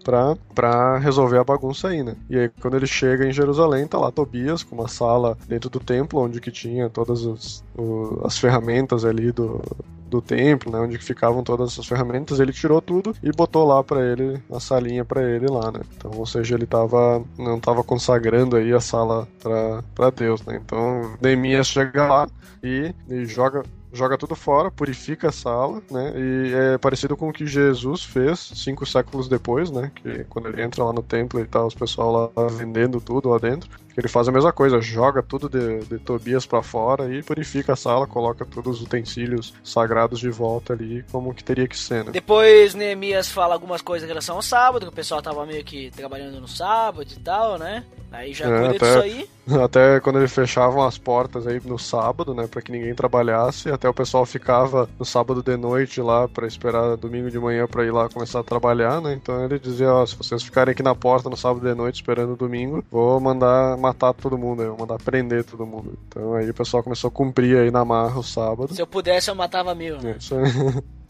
pra 0.55 0.97
resolver 0.97 1.37
a 1.37 1.43
bagunça 1.43 1.80
aí, 1.87 2.03
né? 2.03 2.15
E 2.29 2.37
aí 2.37 2.49
quando 2.61 2.77
ele 2.77 2.87
chega 2.87 3.25
em 3.27 3.31
Jerusalém, 3.31 3.87
tá 3.87 3.97
lá 3.97 4.11
Tobias 4.11 4.63
com 4.63 4.75
uma 4.75 4.87
sala 4.87 5.37
dentro 5.47 5.69
do 5.69 5.79
templo, 5.79 6.19
onde 6.21 6.39
que 6.41 6.51
tinha 6.51 6.89
todas 6.89 7.23
os- 7.25 7.63
o- 7.77 8.21
as 8.25 8.37
ferramentas 8.37 9.03
ali 9.05 9.31
do, 9.31 9.61
do 10.07 10.21
templo, 10.21 10.71
né, 10.71 10.79
onde 10.79 10.97
que 10.97 11.03
ficavam 11.05 11.41
todas 11.43 11.71
essas 11.71 11.85
ferramentas, 11.87 12.39
ele 12.39 12.51
tirou 12.51 12.81
tudo 12.81 13.15
e 13.23 13.31
botou 13.31 13.65
lá 13.65 13.81
pra 13.83 14.05
ele, 14.05 14.41
a 14.51 14.59
salinha 14.59 15.05
pra 15.05 15.23
ele 15.23 15.47
lá, 15.47 15.71
né? 15.71 15.79
Então, 15.95 16.11
ou 16.15 16.25
seja, 16.25 16.55
ele 16.55 16.65
tava 16.65 17.23
não 17.37 17.59
tava 17.59 17.81
consagrando 17.83 18.57
aí 18.57 18.73
a 18.73 18.81
sala 18.81 19.25
pra 19.41 19.81
pra 19.95 20.09
Deus, 20.09 20.41
né? 20.45 20.59
Então, 20.63 21.15
Neemias 21.21 21.67
chega 21.67 22.07
lá 22.07 22.27
e, 22.61 22.93
e 23.09 23.25
joga 23.25 23.63
joga 23.93 24.17
tudo 24.17 24.35
fora, 24.35 24.71
purifica 24.71 25.29
a 25.29 25.31
sala, 25.31 25.81
né? 25.91 26.13
E 26.15 26.53
é 26.53 26.77
parecido 26.77 27.17
com 27.17 27.29
o 27.29 27.33
que 27.33 27.45
Jesus 27.45 28.03
fez 28.03 28.39
cinco 28.55 28.85
séculos 28.85 29.27
depois, 29.27 29.69
né? 29.69 29.91
Que 29.95 30.23
quando 30.25 30.47
ele 30.47 30.61
entra 30.61 30.83
lá 30.83 30.93
no 30.93 31.03
templo 31.03 31.39
e 31.39 31.45
tá 31.45 31.65
os 31.65 31.75
pessoal 31.75 32.31
lá 32.35 32.47
vendendo 32.47 33.01
tudo 33.01 33.29
lá 33.29 33.37
dentro, 33.37 33.69
ele 33.97 34.07
faz 34.07 34.27
a 34.27 34.31
mesma 34.31 34.51
coisa, 34.51 34.79
joga 34.81 35.21
tudo 35.21 35.49
de, 35.49 35.79
de 35.85 35.97
Tobias 35.99 36.45
pra 36.45 36.61
fora 36.61 37.13
e 37.13 37.21
purifica 37.23 37.73
a 37.73 37.75
sala, 37.75 38.07
coloca 38.07 38.45
todos 38.45 38.77
os 38.79 38.85
utensílios 38.85 39.53
sagrados 39.63 40.19
de 40.19 40.29
volta 40.29 40.73
ali, 40.73 41.03
como 41.11 41.33
que 41.33 41.43
teria 41.43 41.67
que 41.67 41.77
ser, 41.77 42.03
né? 42.05 42.11
Depois 42.11 42.73
Neemias 42.75 43.29
fala 43.29 43.53
algumas 43.53 43.81
coisas 43.81 44.05
em 44.05 44.09
relação 44.11 44.35
ao 44.37 44.41
sábado, 44.41 44.85
que 44.85 44.91
o 44.91 44.95
pessoal 44.95 45.21
tava 45.21 45.45
meio 45.45 45.63
que 45.63 45.91
trabalhando 45.91 46.39
no 46.39 46.47
sábado 46.47 47.07
e 47.11 47.19
tal, 47.19 47.57
né? 47.57 47.83
Aí 48.11 48.33
já 48.33 48.45
É, 48.45 48.59
cuida 48.59 48.75
até- 48.75 48.85
disso 48.87 48.99
aí. 49.01 49.29
Até 49.63 49.99
quando 49.99 50.19
eles 50.19 50.31
fechavam 50.31 50.83
as 50.85 50.97
portas 50.99 51.47
aí 51.47 51.59
no 51.65 51.77
sábado, 51.77 52.33
né, 52.33 52.47
Pra 52.47 52.61
que 52.61 52.71
ninguém 52.71 52.93
trabalhasse, 52.93 53.69
até 53.71 53.89
o 53.89 53.93
pessoal 53.93 54.23
ficava 54.25 54.87
no 54.99 55.03
sábado 55.03 55.41
de 55.41 55.57
noite 55.57 55.99
lá 55.99 56.27
pra 56.27 56.45
esperar 56.47 56.95
domingo 56.95 57.29
de 57.29 57.39
manhã 57.39 57.65
pra 57.67 57.83
ir 57.83 57.91
lá 57.91 58.07
começar 58.07 58.39
a 58.39 58.43
trabalhar, 58.43 59.01
né? 59.01 59.13
Então 59.13 59.43
ele 59.43 59.57
dizia, 59.59 59.91
ó, 59.91 60.05
se 60.05 60.15
vocês 60.15 60.43
ficarem 60.43 60.71
aqui 60.71 60.83
na 60.83 60.93
porta 60.93 61.27
no 61.29 61.35
sábado 61.35 61.67
de 61.67 61.73
noite 61.73 61.95
esperando 61.95 62.33
o 62.33 62.37
domingo, 62.37 62.83
vou 62.91 63.19
mandar 63.19 63.75
matar 63.81 64.13
todo 64.13 64.37
mundo, 64.37 64.63
vou 64.65 64.77
mandar 64.79 64.97
prender 64.99 65.43
todo 65.43 65.65
mundo. 65.65 65.97
Então 66.07 66.33
aí 66.35 66.49
o 66.49 66.53
pessoal 66.53 66.83
começou 66.83 67.07
a 67.07 67.11
cumprir 67.11 67.57
aí 67.57 67.71
na 67.71 67.83
marra 67.83 68.19
o 68.19 68.23
sábado. 68.23 68.73
Se 68.73 68.81
eu 68.81 68.87
pudesse, 68.87 69.29
eu 69.29 69.35
matava 69.35 69.73
mil. 69.75 69.95
É, 69.97 70.17
Isso 70.17 70.35
aí. 70.35 70.43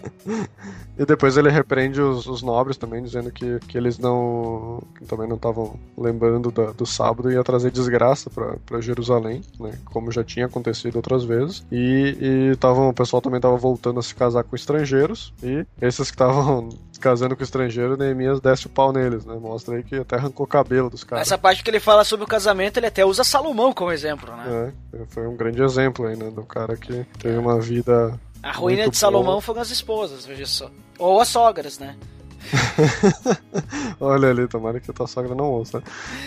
E 0.98 1.06
depois 1.06 1.38
ele 1.38 1.50
repreende 1.50 2.02
os, 2.02 2.26
os 2.26 2.42
nobres 2.42 2.76
também, 2.76 3.04
dizendo 3.04 3.32
que, 3.32 3.60
que 3.68 3.78
eles 3.78 4.00
não. 4.00 4.82
que 4.98 5.06
também 5.06 5.28
não 5.28 5.36
estavam 5.36 5.76
lembrando 5.98 6.52
da- 6.52 6.72
do 6.72 6.88
sábado 6.88 7.30
e 7.32 7.36
ia 7.36 7.44
trazer 7.44 7.70
desgraça 7.72 8.28
pra 8.30 8.56
pra 8.66 8.82
Jerusalém, 8.82 9.42
né? 9.60 9.78
Como 9.86 10.12
já 10.12 10.24
tinha 10.24 10.48
acontecido 10.48 10.96
outras 10.96 11.24
vezes. 11.24 11.64
E, 11.72 12.18
e 12.52 12.56
tavam, 12.58 12.90
o 12.90 12.94
pessoal 12.94 13.22
também 13.22 13.40
tava 13.40 13.56
voltando 13.58 14.00
a 14.00 14.04
se 14.04 14.16
casar 14.16 14.44
com 14.44 14.56
estrangeiros. 14.56 15.34
E 15.44 15.66
esses 15.82 16.10
que 16.10 16.16
estavam 16.16 16.70
casando 17.02 17.36
com 17.36 17.44
estrangeiro, 17.44 17.98
Neemias 17.98 18.40
desce 18.40 18.68
o 18.68 18.70
pau 18.70 18.94
neles, 18.94 19.26
né? 19.26 19.36
Mostra 19.36 19.76
aí 19.76 19.84
que 19.84 19.96
até 19.96 20.16
arrancou 20.16 20.46
o 20.46 20.50
cabelo 20.50 20.90
dos 20.90 21.04
caras. 21.04 21.28
Essa 21.28 21.38
parte 21.38 21.64
que 21.64 21.70
ele 21.70 21.80
fala 21.80 22.04
sobre 22.06 22.24
o 22.24 22.28
casamento, 22.28 22.78
ele 22.78 22.86
até 22.86 23.04
usa 23.04 23.24
Salomão 23.24 23.74
como 23.74 23.92
exemplo, 23.92 24.34
né? 24.36 24.72
É, 24.94 25.00
foi 25.10 25.28
um 25.28 25.36
grande 25.36 25.62
exemplo 25.62 26.06
aí, 26.08 26.16
né? 26.16 26.30
Do 26.30 26.44
cara 26.44 26.78
que 26.78 27.06
teve 27.20 27.38
uma 27.38 27.60
vida 27.60 28.18
A 28.42 28.52
ruína 28.54 28.90
de 28.90 28.96
Salomão 28.96 29.36
bom. 29.36 29.42
foram 29.42 29.62
as 29.62 29.72
esposas, 29.72 30.26
veja 30.26 30.46
só. 30.46 30.70
Ou 30.98 31.20
as 31.20 31.28
sogras, 31.28 31.80
né? 31.80 31.98
Olha 34.00 34.30
ali, 34.30 34.48
tomara 34.48 34.80
que 34.80 34.90
a 34.92 34.94
tua 34.94 35.08
sogra 35.08 35.36
não 35.36 35.46
ouça. 35.52 35.82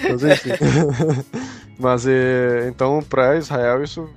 Mas 0.09 0.23
enfim. 0.25 0.51
Mas 1.79 2.07
eh, 2.07 2.69
então, 2.69 3.03
para 3.03 3.37
Israel, 3.37 3.83
isso 3.83 4.09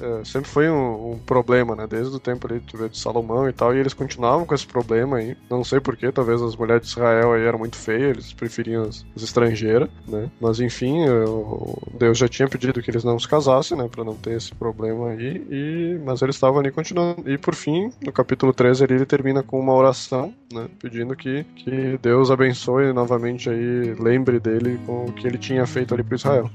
eh, 0.00 0.22
sempre 0.24 0.48
foi 0.48 0.70
um, 0.70 1.12
um 1.14 1.18
problema, 1.18 1.74
né? 1.74 1.84
Desde 1.88 2.14
o 2.14 2.20
tempo 2.20 2.46
ali 2.46 2.60
de 2.60 2.96
Salomão 2.98 3.48
e 3.48 3.52
tal, 3.52 3.74
e 3.74 3.78
eles 3.78 3.92
continuavam 3.92 4.46
com 4.46 4.54
esse 4.54 4.66
problema 4.66 5.16
aí. 5.16 5.36
Não 5.50 5.64
sei 5.64 5.80
porquê, 5.80 6.12
talvez 6.12 6.40
as 6.40 6.54
mulheres 6.54 6.82
de 6.84 6.88
Israel 6.92 7.32
aí 7.32 7.42
eram 7.44 7.58
muito 7.58 7.76
feias, 7.76 8.10
eles 8.10 8.32
preferiam 8.32 8.82
as, 8.84 9.04
as 9.16 9.22
estrangeiras, 9.24 9.88
né? 10.06 10.30
Mas 10.40 10.60
enfim, 10.60 11.02
eh, 11.04 11.24
o- 11.26 11.76
Deus 11.98 12.16
já 12.18 12.28
tinha 12.28 12.48
pedido 12.48 12.80
que 12.80 12.90
eles 12.90 13.02
não 13.02 13.18
se 13.18 13.26
casassem, 13.26 13.76
né? 13.76 13.88
Pra 13.90 14.04
não 14.04 14.14
ter 14.14 14.36
esse 14.36 14.54
problema 14.54 15.08
aí, 15.10 15.44
e, 15.50 16.00
mas 16.04 16.22
eles 16.22 16.36
estavam 16.36 16.60
ali 16.60 16.70
continuando. 16.70 17.28
E 17.28 17.36
por 17.36 17.56
fim, 17.56 17.90
no 18.00 18.12
capítulo 18.12 18.52
13 18.52 18.84
ali, 18.84 18.94
ele 18.94 19.06
termina 19.06 19.42
com 19.42 19.58
uma 19.58 19.74
oração, 19.74 20.32
né? 20.52 20.68
Pedindo 20.80 21.16
que, 21.16 21.31
que 21.56 21.98
Deus 22.00 22.30
abençoe 22.30 22.92
novamente 22.92 23.48
aí, 23.48 23.94
lembre 23.98 24.38
dele 24.38 24.78
com 24.86 25.06
o 25.06 25.12
que 25.12 25.26
ele 25.26 25.38
tinha 25.38 25.66
feito 25.66 25.94
ali 25.94 26.02
pro 26.02 26.16
Israel. 26.16 26.50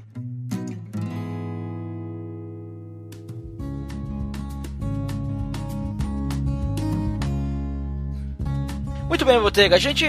Muito 9.17 9.25
bem, 9.25 9.39
Botega. 9.39 9.75
A 9.75 9.79
gente 9.79 10.05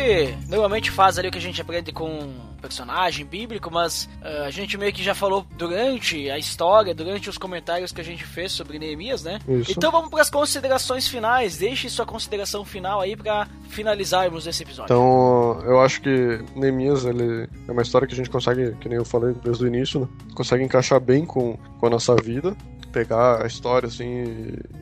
normalmente 0.50 0.90
faz 0.90 1.18
ali 1.18 1.28
o 1.28 1.30
que 1.30 1.38
a 1.38 1.40
gente 1.40 1.58
aprende 1.62 1.90
com 1.92 2.30
personagem 2.60 3.24
bíblico, 3.24 3.70
mas 3.70 4.06
ah, 4.20 4.44
a 4.44 4.50
gente 4.50 4.76
meio 4.76 4.92
que 4.92 5.02
já 5.02 5.14
falou 5.14 5.46
durante 5.56 6.28
a 6.30 6.36
história, 6.36 6.94
durante 6.94 7.30
os 7.30 7.38
comentários 7.38 7.90
que 7.90 8.02
a 8.02 8.04
gente 8.04 8.22
fez 8.22 8.52
sobre 8.52 8.78
Neemias, 8.78 9.22
né? 9.24 9.38
Isso. 9.48 9.72
Então 9.72 9.90
vamos 9.90 10.10
para 10.10 10.20
as 10.20 10.28
considerações 10.28 11.08
finais. 11.08 11.56
Deixe 11.56 11.88
sua 11.88 12.04
consideração 12.04 12.66
final 12.66 13.00
aí 13.00 13.16
para 13.16 13.48
finalizarmos 13.70 14.46
esse 14.46 14.62
episódio. 14.62 14.94
Então, 14.94 15.62
eu 15.64 15.80
acho 15.80 16.02
que 16.02 16.44
Neemias, 16.54 17.06
ele 17.06 17.48
é 17.66 17.72
uma 17.72 17.80
história 17.80 18.06
que 18.06 18.12
a 18.12 18.16
gente 18.16 18.28
consegue, 18.28 18.76
que 18.76 18.90
nem 18.90 18.98
eu 18.98 19.06
falei 19.06 19.32
desde 19.42 19.64
o 19.64 19.66
início, 19.66 20.00
né? 20.00 20.08
Consegue 20.34 20.62
encaixar 20.62 21.00
bem 21.00 21.24
com, 21.24 21.56
com 21.80 21.86
a 21.86 21.88
nossa 21.88 22.14
vida, 22.14 22.54
pegar 22.92 23.42
a 23.42 23.46
história 23.46 23.86
assim 23.86 24.24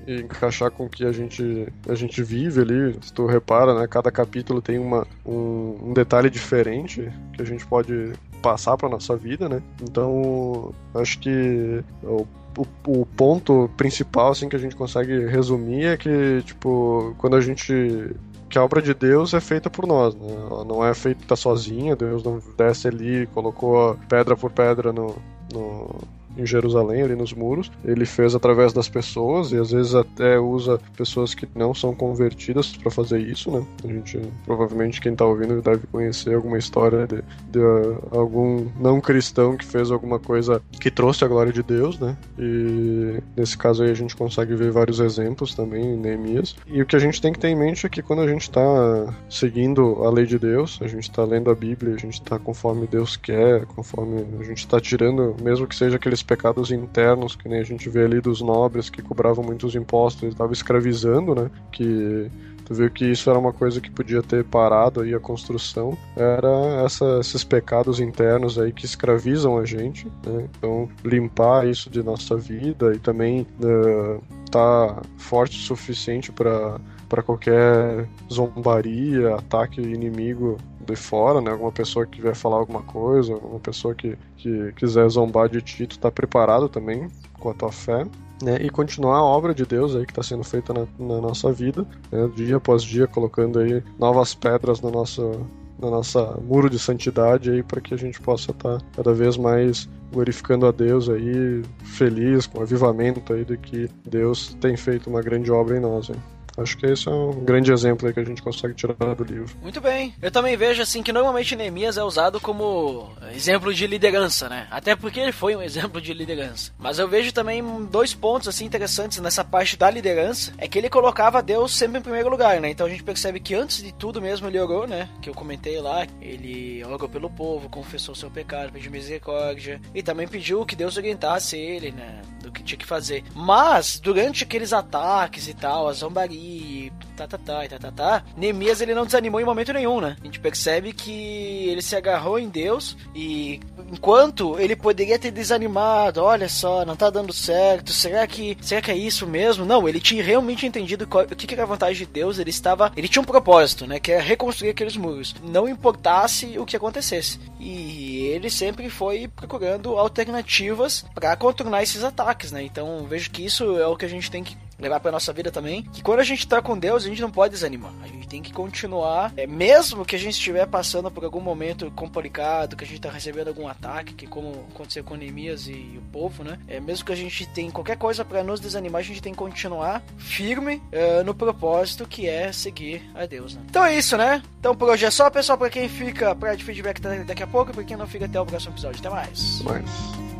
e, 0.06 0.12
e 0.12 0.20
encaixar 0.20 0.70
com 0.70 0.86
o 0.86 0.88
que 0.88 1.04
a 1.04 1.12
gente 1.12 1.68
a 1.88 1.94
gente 1.94 2.22
vive 2.22 2.60
ali. 2.60 2.98
Se 3.02 3.12
tu 3.12 3.26
repara, 3.26 3.78
né, 3.78 3.86
cada 3.86 4.10
capítulo 4.10 4.62
tem 4.62 4.78
uma 4.78 5.06
um, 5.24 5.90
um 5.90 5.92
detalhe 5.92 6.30
diferente 6.30 7.10
que 7.32 7.42
a 7.42 7.44
gente 7.44 7.66
pode 7.66 8.12
passar 8.42 8.76
para 8.76 8.88
nossa 8.88 9.16
vida, 9.16 9.48
né? 9.48 9.62
Então, 9.82 10.72
acho 10.94 11.18
que 11.18 11.82
o 12.02 12.26
o, 12.56 13.00
o 13.00 13.06
ponto 13.06 13.70
principal 13.76 14.30
assim 14.30 14.48
que 14.48 14.56
a 14.56 14.58
gente 14.58 14.74
consegue 14.74 15.26
resumir 15.26 15.84
é 15.84 15.96
que 15.96 16.42
tipo 16.44 17.14
quando 17.18 17.36
a 17.36 17.40
gente 17.40 18.14
que 18.48 18.58
a 18.58 18.64
obra 18.64 18.80
de 18.80 18.94
Deus 18.94 19.34
é 19.34 19.40
feita 19.40 19.68
por 19.68 19.86
nós, 19.86 20.14
né? 20.14 20.28
Ela 20.50 20.64
não 20.64 20.84
é 20.84 20.94
feita 20.94 21.34
sozinha, 21.34 21.96
Deus 21.96 22.22
não 22.22 22.40
desce 22.56 22.86
ali 22.88 23.22
e 23.22 23.26
colocou 23.26 23.98
pedra 24.08 24.36
por 24.36 24.52
pedra 24.52 24.92
no, 24.92 25.16
no, 25.52 26.00
em 26.36 26.46
Jerusalém, 26.46 27.02
ali 27.02 27.14
nos 27.14 27.32
muros. 27.32 27.70
Ele 27.84 28.04
fez 28.04 28.34
através 28.34 28.72
das 28.72 28.88
pessoas 28.88 29.52
e 29.52 29.56
às 29.56 29.70
vezes 29.70 29.94
até 29.94 30.38
usa 30.38 30.78
pessoas 30.96 31.34
que 31.34 31.48
não 31.54 31.74
são 31.74 31.94
convertidas 31.94 32.76
para 32.76 32.90
fazer 32.90 33.20
isso, 33.20 33.50
né? 33.50 33.64
A 33.84 33.88
gente, 33.88 34.20
provavelmente, 34.44 35.00
quem 35.00 35.14
tá 35.14 35.24
ouvindo 35.24 35.60
deve 35.62 35.86
conhecer 35.86 36.34
alguma 36.34 36.58
história 36.58 37.06
de, 37.06 37.22
de 37.50 37.58
uh, 37.58 38.02
algum 38.10 38.66
não 38.78 39.00
cristão 39.00 39.56
que 39.56 39.64
fez 39.64 39.90
alguma 39.90 40.18
coisa 40.18 40.62
que 40.80 40.90
trouxe 40.90 41.24
a 41.24 41.28
glória 41.28 41.52
de 41.52 41.62
Deus, 41.62 41.98
né? 41.98 42.16
E 42.38 43.20
nesse 43.36 43.56
caso 43.56 43.82
aí 43.82 43.90
a 43.90 43.94
gente 43.94 44.16
consegue 44.16 44.54
ver 44.54 44.70
vários 44.70 45.00
exemplos 45.00 45.54
também 45.54 45.84
em 45.84 45.96
Neemias. 45.96 46.56
E 46.66 46.80
o 46.82 46.86
que 46.86 46.96
a 46.96 46.98
gente 46.98 47.20
tem 47.20 47.32
que 47.32 47.38
ter 47.38 47.48
em 47.48 47.56
mente 47.56 47.86
é 47.86 47.88
que 47.88 48.02
quando 48.02 48.22
a 48.22 48.28
gente 48.28 48.42
está 48.42 49.14
seguindo 49.28 50.04
a 50.04 50.10
lei 50.10 50.26
de 50.26 50.38
Deus, 50.38 50.78
a 50.82 50.86
gente 50.86 51.08
está 51.08 51.24
lendo 51.24 51.50
a 51.50 51.54
Bíblia, 51.54 51.94
a 51.94 51.98
gente 51.98 52.14
está 52.14 52.38
conforme 52.38 52.86
Deus 52.86 53.16
quer, 53.16 53.64
conforme 53.66 54.24
a 54.38 54.44
gente 54.44 54.58
está 54.58 54.80
tirando, 54.80 55.36
mesmo 55.42 55.66
que 55.66 55.74
seja 55.74 55.96
aqueles 55.96 56.22
pecados 56.26 56.70
internos, 56.70 57.36
que 57.36 57.48
nem 57.48 57.60
a 57.60 57.64
gente 57.64 57.88
vê 57.88 58.04
ali 58.04 58.20
dos 58.20 58.40
nobres 58.40 58.90
que 58.90 59.02
cobravam 59.02 59.44
muitos 59.44 59.74
impostos 59.74 60.24
e 60.24 60.26
estavam 60.28 60.52
escravizando, 60.52 61.34
né? 61.34 61.50
Que 61.72 62.30
Tu 62.66 62.74
viu 62.74 62.90
que 62.90 63.04
isso 63.04 63.30
era 63.30 63.38
uma 63.38 63.52
coisa 63.52 63.80
que 63.80 63.88
podia 63.88 64.20
ter 64.20 64.44
parado 64.44 65.00
aí 65.00 65.14
a 65.14 65.20
construção, 65.20 65.96
era 66.16 66.84
essa, 66.84 67.20
esses 67.20 67.44
pecados 67.44 68.00
internos 68.00 68.58
aí 68.58 68.72
que 68.72 68.84
escravizam 68.84 69.56
a 69.56 69.64
gente, 69.64 70.06
né? 70.26 70.48
Então, 70.58 70.88
limpar 71.04 71.68
isso 71.68 71.88
de 71.88 72.02
nossa 72.02 72.36
vida 72.36 72.92
e 72.92 72.98
também 72.98 73.46
uh, 73.60 74.20
tá 74.50 75.00
forte 75.16 75.58
o 75.58 75.62
suficiente 75.62 76.32
para 76.32 76.80
para 77.08 77.22
qualquer 77.22 78.08
zombaria, 78.28 79.36
ataque 79.36 79.80
inimigo 79.80 80.58
de 80.86 80.96
fora, 80.96 81.40
né? 81.40 81.50
Alguma 81.50 81.72
pessoa 81.72 82.06
que 82.06 82.20
vier 82.20 82.34
falar 82.34 82.56
alguma 82.56 82.82
coisa, 82.82 83.34
alguma 83.34 83.60
pessoa 83.60 83.94
que, 83.94 84.16
que 84.36 84.72
quiser 84.72 85.08
zombar 85.08 85.48
de 85.48 85.60
ti, 85.60 85.86
tu 85.86 85.98
tá 85.98 86.10
preparado 86.10 86.68
também 86.68 87.08
com 87.38 87.50
a 87.50 87.54
tua 87.54 87.72
fé 87.72 88.06
né, 88.42 88.58
e 88.60 88.68
continuar 88.68 89.16
a 89.16 89.24
obra 89.24 89.54
de 89.54 89.64
Deus 89.64 89.94
aí 89.94 90.04
que 90.04 90.12
está 90.12 90.22
sendo 90.22 90.44
feita 90.44 90.72
na, 90.72 90.86
na 90.98 91.20
nossa 91.20 91.52
vida, 91.52 91.86
né, 92.10 92.28
dia 92.34 92.56
após 92.56 92.82
dia, 92.82 93.06
colocando 93.06 93.58
aí 93.58 93.82
novas 93.98 94.34
pedras 94.34 94.80
no 94.80 94.90
nosso 94.90 95.46
na 95.78 95.90
nossa 95.90 96.38
muro 96.40 96.70
de 96.70 96.78
santidade 96.78 97.50
aí 97.50 97.62
para 97.62 97.82
que 97.82 97.92
a 97.92 97.98
gente 97.98 98.18
possa 98.18 98.50
estar 98.50 98.78
tá 98.78 98.84
cada 98.96 99.12
vez 99.12 99.36
mais 99.36 99.86
glorificando 100.10 100.66
a 100.66 100.72
Deus 100.72 101.10
aí, 101.10 101.62
feliz 101.84 102.46
com 102.46 102.60
o 102.60 102.62
avivamento 102.62 103.32
aí 103.32 103.44
de 103.44 103.58
que 103.58 103.86
Deus 104.08 104.56
tem 104.58 104.74
feito 104.74 105.10
uma 105.10 105.20
grande 105.20 105.50
obra 105.50 105.76
em 105.76 105.80
nós. 105.80 106.08
Hein. 106.08 106.16
Acho 106.56 106.76
que 106.76 106.86
esse 106.86 107.08
é 107.08 107.10
um 107.10 107.44
grande 107.44 107.72
exemplo 107.72 108.12
que 108.12 108.20
a 108.20 108.24
gente 108.24 108.42
consegue 108.42 108.74
tirar 108.74 108.94
do 109.14 109.24
livro. 109.24 109.54
Muito 109.60 109.80
bem. 109.80 110.14
Eu 110.22 110.30
também 110.30 110.56
vejo 110.56 110.82
assim 110.82 111.02
que 111.02 111.12
normalmente 111.12 111.54
Neemias 111.54 111.96
é 111.96 112.02
usado 112.02 112.40
como 112.40 113.10
exemplo 113.34 113.74
de 113.74 113.86
liderança, 113.86 114.48
né? 114.48 114.66
Até 114.70 114.96
porque 114.96 115.20
ele 115.20 115.32
foi 115.32 115.54
um 115.54 115.62
exemplo 115.62 116.00
de 116.00 116.14
liderança. 116.14 116.72
Mas 116.78 116.98
eu 116.98 117.08
vejo 117.08 117.32
também 117.32 117.62
dois 117.90 118.14
pontos 118.14 118.48
assim 118.48 118.64
interessantes 118.64 119.18
nessa 119.18 119.44
parte 119.44 119.76
da 119.76 119.90
liderança, 119.90 120.52
é 120.58 120.66
que 120.66 120.78
ele 120.78 120.88
colocava 120.88 121.42
Deus 121.42 121.74
sempre 121.74 121.98
em 121.98 122.02
primeiro 122.02 122.30
lugar, 122.30 122.60
né? 122.60 122.70
Então 122.70 122.86
a 122.86 122.90
gente 122.90 123.02
percebe 123.02 123.40
que 123.40 123.54
antes 123.54 123.82
de 123.82 123.92
tudo 123.92 124.20
mesmo 124.20 124.48
ele 124.48 124.58
orou, 124.58 124.86
né? 124.86 125.08
Que 125.20 125.28
eu 125.28 125.34
comentei 125.34 125.80
lá, 125.80 126.06
ele 126.20 126.82
orou 126.84 127.08
pelo 127.08 127.28
povo, 127.28 127.68
confessou 127.68 128.14
seu 128.14 128.30
pecado, 128.30 128.72
pediu 128.72 128.90
misericórdia 128.90 129.80
e 129.94 130.02
também 130.02 130.26
pediu 130.26 130.64
que 130.64 130.76
Deus 130.76 130.96
orientasse 130.96 131.56
ele, 131.56 131.90
né? 131.90 132.22
Do 132.42 132.50
que 132.50 132.62
tinha 132.62 132.78
que 132.78 132.86
fazer. 132.86 133.24
Mas 133.34 134.00
durante 134.00 134.44
aqueles 134.44 134.72
ataques 134.72 135.48
e 135.48 135.54
tal, 135.54 135.88
a 135.88 135.92
zombaria 135.92 136.45
e 136.46 136.92
tá, 137.16 137.26
tá, 137.26 137.38
tá, 137.38 137.64
e 137.64 137.68
tá, 137.68 137.78
tá, 137.78 137.90
tá. 137.90 138.24
Neemias 138.36 138.80
ele 138.80 138.94
não 138.94 139.04
desanimou 139.04 139.40
em 139.40 139.44
momento 139.44 139.72
nenhum, 139.72 140.00
né? 140.00 140.16
A 140.20 140.24
gente 140.24 140.38
percebe 140.38 140.92
que 140.92 141.68
ele 141.68 141.82
se 141.82 141.96
agarrou 141.96 142.38
em 142.38 142.48
Deus 142.48 142.96
e 143.14 143.60
enquanto 143.90 144.58
ele 144.58 144.76
poderia 144.76 145.18
ter 145.18 145.30
desanimado, 145.30 146.22
olha 146.22 146.48
só, 146.48 146.84
não 146.84 146.94
tá 146.94 147.10
dando 147.10 147.32
certo, 147.32 147.92
será 147.92 148.26
que, 148.26 148.56
será 148.60 148.80
que 148.80 148.90
é 148.90 148.96
isso 148.96 149.26
mesmo? 149.26 149.64
Não, 149.64 149.88
ele 149.88 150.00
tinha 150.00 150.22
realmente 150.22 150.66
entendido 150.66 151.06
qual, 151.06 151.24
o 151.24 151.36
que, 151.36 151.46
que 151.46 151.54
era 151.54 151.64
a 151.64 151.66
vantagem 151.66 152.06
de 152.06 152.12
Deus, 152.12 152.38
ele 152.38 152.50
estava, 152.50 152.92
ele 152.96 153.08
tinha 153.08 153.22
um 153.22 153.26
propósito, 153.26 153.86
né, 153.86 153.98
que 153.98 154.12
é 154.12 154.20
reconstruir 154.20 154.70
aqueles 154.70 154.96
muros, 154.96 155.34
não 155.42 155.68
importasse 155.68 156.58
o 156.58 156.66
que 156.66 156.76
acontecesse. 156.76 157.40
E 157.58 158.26
ele 158.26 158.50
sempre 158.50 158.88
foi 158.88 159.28
procurando 159.28 159.96
alternativas 159.98 161.04
para 161.14 161.36
contornar 161.36 161.82
esses 161.82 162.04
ataques, 162.04 162.52
né? 162.52 162.62
Então 162.62 163.06
vejo 163.08 163.30
que 163.30 163.44
isso 163.44 163.78
é 163.78 163.86
o 163.86 163.96
que 163.96 164.04
a 164.04 164.08
gente 164.08 164.30
tem 164.30 164.44
que 164.44 164.56
levar 164.78 165.00
para 165.00 165.12
nossa 165.12 165.32
vida 165.32 165.50
também, 165.50 165.82
que 165.82 166.02
quando 166.02 166.20
a 166.20 166.24
gente 166.24 166.46
tá 166.46 166.60
com 166.60 166.78
Deus, 166.78 167.04
a 167.04 167.08
gente 167.08 167.22
não 167.22 167.30
pode 167.30 167.54
desanimar. 167.54 167.92
A 168.02 168.06
gente 168.06 168.28
tem 168.28 168.42
que 168.42 168.52
continuar, 168.52 169.32
é, 169.36 169.46
mesmo 169.46 170.04
que 170.04 170.16
a 170.16 170.18
gente 170.18 170.34
estiver 170.34 170.66
passando 170.66 171.10
por 171.10 171.24
algum 171.24 171.40
momento 171.40 171.90
complicado, 171.92 172.76
que 172.76 172.84
a 172.84 172.86
gente 172.86 173.00
tá 173.00 173.10
recebendo 173.10 173.48
algum 173.48 173.66
ataque, 173.66 174.14
que 174.14 174.26
como 174.26 174.66
aconteceu 174.74 175.02
com 175.04 175.14
Neemias 175.14 175.66
e, 175.66 175.98
o 175.98 176.02
povo, 176.12 176.44
né? 176.44 176.58
É, 176.68 176.80
mesmo 176.80 177.04
que 177.04 177.12
a 177.12 177.16
gente 177.16 177.46
tem 177.46 177.70
qualquer 177.70 177.96
coisa 177.96 178.24
para 178.24 178.42
nos 178.42 178.60
desanimar, 178.60 179.00
a 179.00 179.04
gente 179.04 179.22
tem 179.22 179.32
que 179.32 179.38
continuar 179.38 180.02
firme 180.18 180.82
é, 180.92 181.22
no 181.22 181.34
propósito 181.34 182.06
que 182.06 182.28
é 182.28 182.52
seguir 182.52 183.02
a 183.14 183.26
Deus, 183.26 183.54
né? 183.54 183.62
Então 183.68 183.84
é 183.84 183.96
isso, 183.96 184.16
né? 184.16 184.42
Então 184.60 184.74
por 184.74 184.88
hoje 184.90 185.06
é 185.06 185.10
só, 185.10 185.30
pessoal, 185.30 185.56
para 185.56 185.70
quem 185.70 185.88
fica 185.88 186.34
para 186.34 186.54
de 186.54 186.64
feedback 186.64 187.00
daqui 187.00 187.42
a 187.42 187.46
pouco, 187.46 187.70
e 187.70 187.74
para 187.74 187.84
quem 187.84 187.96
não 187.96 188.06
fica 188.06 188.24
até 188.26 188.40
o 188.40 188.46
próximo 188.46 188.74
episódio. 188.74 189.00
Até 189.00 189.10
mais. 189.10 189.62
Mais. 189.62 190.35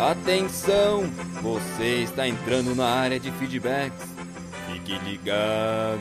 Atenção! 0.00 1.04
Você 1.40 2.02
está 2.02 2.28
entrando 2.28 2.74
na 2.74 2.86
área 2.86 3.18
de 3.18 3.30
feedbacks. 3.32 4.14
Fique 4.70 4.98
ligado. 4.98 6.00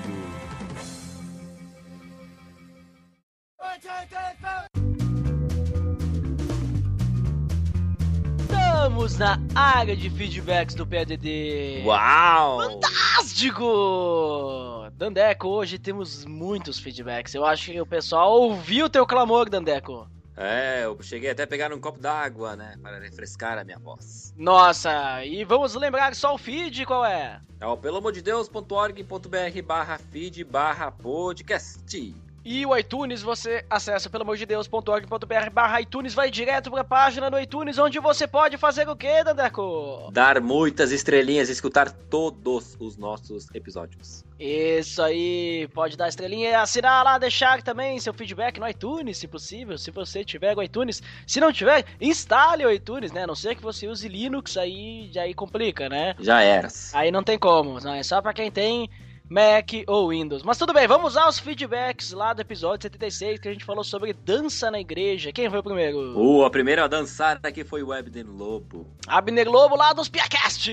Estamos 8.39 9.17
na 9.17 9.39
área 9.55 9.95
de 9.95 10.09
feedbacks 10.09 10.75
do 10.75 10.85
PDD. 10.85 11.83
Uau! 11.85 12.59
Fantástico! 12.59 13.65
Dandeco, 14.93 15.47
hoje 15.47 15.79
temos 15.79 16.25
muitos 16.25 16.79
feedbacks. 16.79 17.33
Eu 17.33 17.45
acho 17.45 17.71
que 17.71 17.79
o 17.79 17.85
pessoal 17.85 18.41
ouviu 18.41 18.87
o 18.87 18.89
teu 18.89 19.05
clamor, 19.05 19.49
Dandeco. 19.49 20.05
É, 20.37 20.83
eu 20.83 21.01
cheguei 21.01 21.29
até 21.29 21.43
a 21.43 21.47
pegar 21.47 21.71
um 21.73 21.79
copo 21.79 21.99
d'água, 21.99 22.55
né? 22.55 22.75
Para 22.81 22.99
refrescar 22.99 23.57
a 23.57 23.63
minha 23.63 23.79
voz. 23.79 24.33
Nossa, 24.35 25.23
e 25.23 25.45
vamos 25.45 25.75
lembrar 25.75 26.13
só 26.13 26.35
o 26.35 26.37
feed, 26.37 26.85
qual 26.85 27.05
é? 27.05 27.39
É 27.59 27.65
o 27.65 27.77
peloamordedeus.org.br 27.77 29.61
barra 29.65 29.97
feed 29.97 30.43
barra 30.43 30.91
podcast. 30.91 32.24
E 32.45 32.63
o 32.63 32.77
iTunes 32.77 33.23
você 33.23 33.65
acessa 33.67 34.07
pelo 34.07 34.21
amor 34.21 34.37
de 34.37 34.45
Deus.org.br 34.45 35.49
barra 35.51 35.81
iTunes, 35.81 36.13
vai 36.13 36.29
direto 36.29 36.69
pra 36.69 36.83
página 36.83 37.27
do 37.27 37.39
iTunes, 37.39 37.79
onde 37.79 37.99
você 37.99 38.27
pode 38.27 38.55
fazer 38.55 38.87
o 38.87 38.95
quê, 38.95 39.23
Dandeco? 39.23 40.11
Dar 40.13 40.39
muitas 40.39 40.91
estrelinhas 40.91 41.49
e 41.49 41.53
escutar 41.53 41.89
todos 41.89 42.77
os 42.79 42.97
nossos 42.97 43.47
episódios. 43.51 44.23
Isso 44.39 45.01
aí, 45.01 45.67
pode 45.73 45.97
dar 45.97 46.07
estrelinha 46.07 46.51
e 46.51 46.53
assinar 46.53 47.03
lá, 47.03 47.17
deixar 47.17 47.63
também 47.63 47.99
seu 47.99 48.13
feedback 48.13 48.59
no 48.59 48.69
iTunes, 48.69 49.17
se 49.17 49.27
possível, 49.27 49.75
se 49.75 49.89
você 49.89 50.23
tiver 50.23 50.55
o 50.55 50.61
iTunes. 50.61 51.01
Se 51.25 51.39
não 51.39 51.51
tiver, 51.51 51.83
instale 51.99 52.63
o 52.63 52.71
iTunes, 52.71 53.11
né? 53.11 53.23
A 53.23 53.27
não 53.27 53.35
ser 53.35 53.55
que 53.55 53.63
você 53.63 53.87
use 53.87 54.07
Linux, 54.07 54.55
aí, 54.55 55.09
aí 55.17 55.33
complica, 55.33 55.89
né? 55.89 56.15
Já 56.19 56.43
era. 56.43 56.67
Aí 56.93 57.11
não 57.11 57.23
tem 57.23 57.39
como, 57.39 57.79
não 57.79 57.95
é 57.95 58.03
só 58.03 58.21
pra 58.21 58.33
quem 58.33 58.51
tem 58.51 58.87
Mac 59.27 59.71
ou 59.87 60.09
Windows. 60.09 60.43
Mas 60.43 60.57
tudo 60.57 60.71
bem, 60.71 60.87
vamos 60.87 61.17
aos 61.17 61.39
feedbacks 61.39 62.11
lá 62.11 62.31
do 62.33 62.41
episódio 62.41 62.83
76 62.83 63.39
que 63.39 63.47
a 63.47 63.51
gente 63.51 63.65
falou 63.65 63.83
sobre 63.83 64.13
dança 64.13 64.69
na 64.69 64.79
igreja. 64.79 65.31
Quem 65.31 65.49
foi 65.49 65.59
o 65.59 65.63
primeiro? 65.63 66.17
Uh, 66.17 66.45
a 66.45 66.49
primeira 66.49 66.85
a 66.85 66.87
dançar 66.87 67.39
aqui 67.41 67.63
foi 67.63 67.81
o 67.81 67.91
Abner 67.91 68.25
Lobo. 68.29 68.87
Abner 69.07 69.49
Lobo 69.49 69.75
lá 69.75 69.93
dos 69.93 70.09
Piacast. 70.09 70.71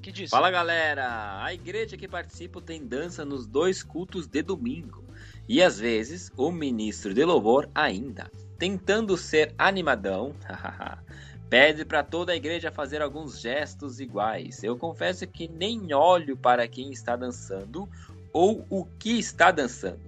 Que 0.00 0.10
disse? 0.10 0.30
Fala 0.30 0.50
galera, 0.50 1.42
a 1.44 1.52
igreja 1.52 1.96
que 1.96 2.08
participo 2.08 2.60
tem 2.60 2.86
dança 2.86 3.24
nos 3.24 3.46
dois 3.46 3.82
cultos 3.82 4.26
de 4.26 4.42
domingo. 4.42 5.04
E 5.46 5.62
às 5.62 5.78
vezes 5.78 6.32
o 6.38 6.50
ministro 6.50 7.12
de 7.12 7.22
louvor 7.22 7.68
ainda, 7.74 8.30
tentando 8.58 9.14
ser 9.18 9.54
animadão, 9.58 10.34
pede 11.54 11.84
para 11.84 12.02
toda 12.02 12.32
a 12.32 12.36
igreja 12.36 12.72
fazer 12.72 13.00
alguns 13.00 13.40
gestos 13.40 14.00
iguais. 14.00 14.64
Eu 14.64 14.76
confesso 14.76 15.24
que 15.24 15.46
nem 15.46 15.94
olho 15.94 16.36
para 16.36 16.66
quem 16.66 16.90
está 16.90 17.14
dançando 17.14 17.88
ou 18.32 18.66
o 18.68 18.84
que 18.98 19.20
está 19.20 19.52
dançando. 19.52 20.00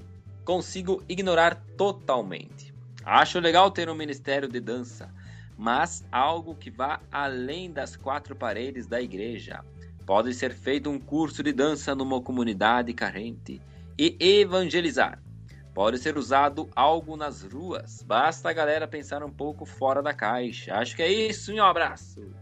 Consigo 0.44 1.04
ignorar 1.08 1.54
totalmente. 1.76 2.74
Acho 3.04 3.38
legal 3.38 3.70
ter 3.70 3.88
um 3.88 3.94
ministério 3.94 4.48
de 4.48 4.58
dança, 4.58 5.08
mas 5.56 6.04
algo 6.10 6.52
que 6.52 6.68
vá 6.68 6.98
além 7.12 7.70
das 7.70 7.94
quatro 7.94 8.34
paredes 8.34 8.88
da 8.88 9.00
igreja. 9.00 9.64
Pode 10.04 10.34
ser 10.34 10.52
feito 10.52 10.90
um 10.90 10.98
curso 10.98 11.44
de 11.44 11.52
dança 11.52 11.94
numa 11.94 12.20
comunidade 12.20 12.92
carente 12.92 13.62
e 13.96 14.16
evangelizar. 14.20 15.22
Pode 15.76 15.98
ser 15.98 16.16
usado 16.16 16.70
algo 16.74 17.18
nas 17.18 17.42
ruas. 17.42 18.02
Basta 18.02 18.48
a 18.48 18.52
galera 18.54 18.88
pensar 18.88 19.22
um 19.22 19.30
pouco 19.30 19.66
fora 19.66 20.02
da 20.02 20.14
caixa. 20.14 20.74
Acho 20.74 20.96
que 20.96 21.02
é 21.02 21.12
isso. 21.12 21.52
Um 21.52 21.62
abraço. 21.62 22.32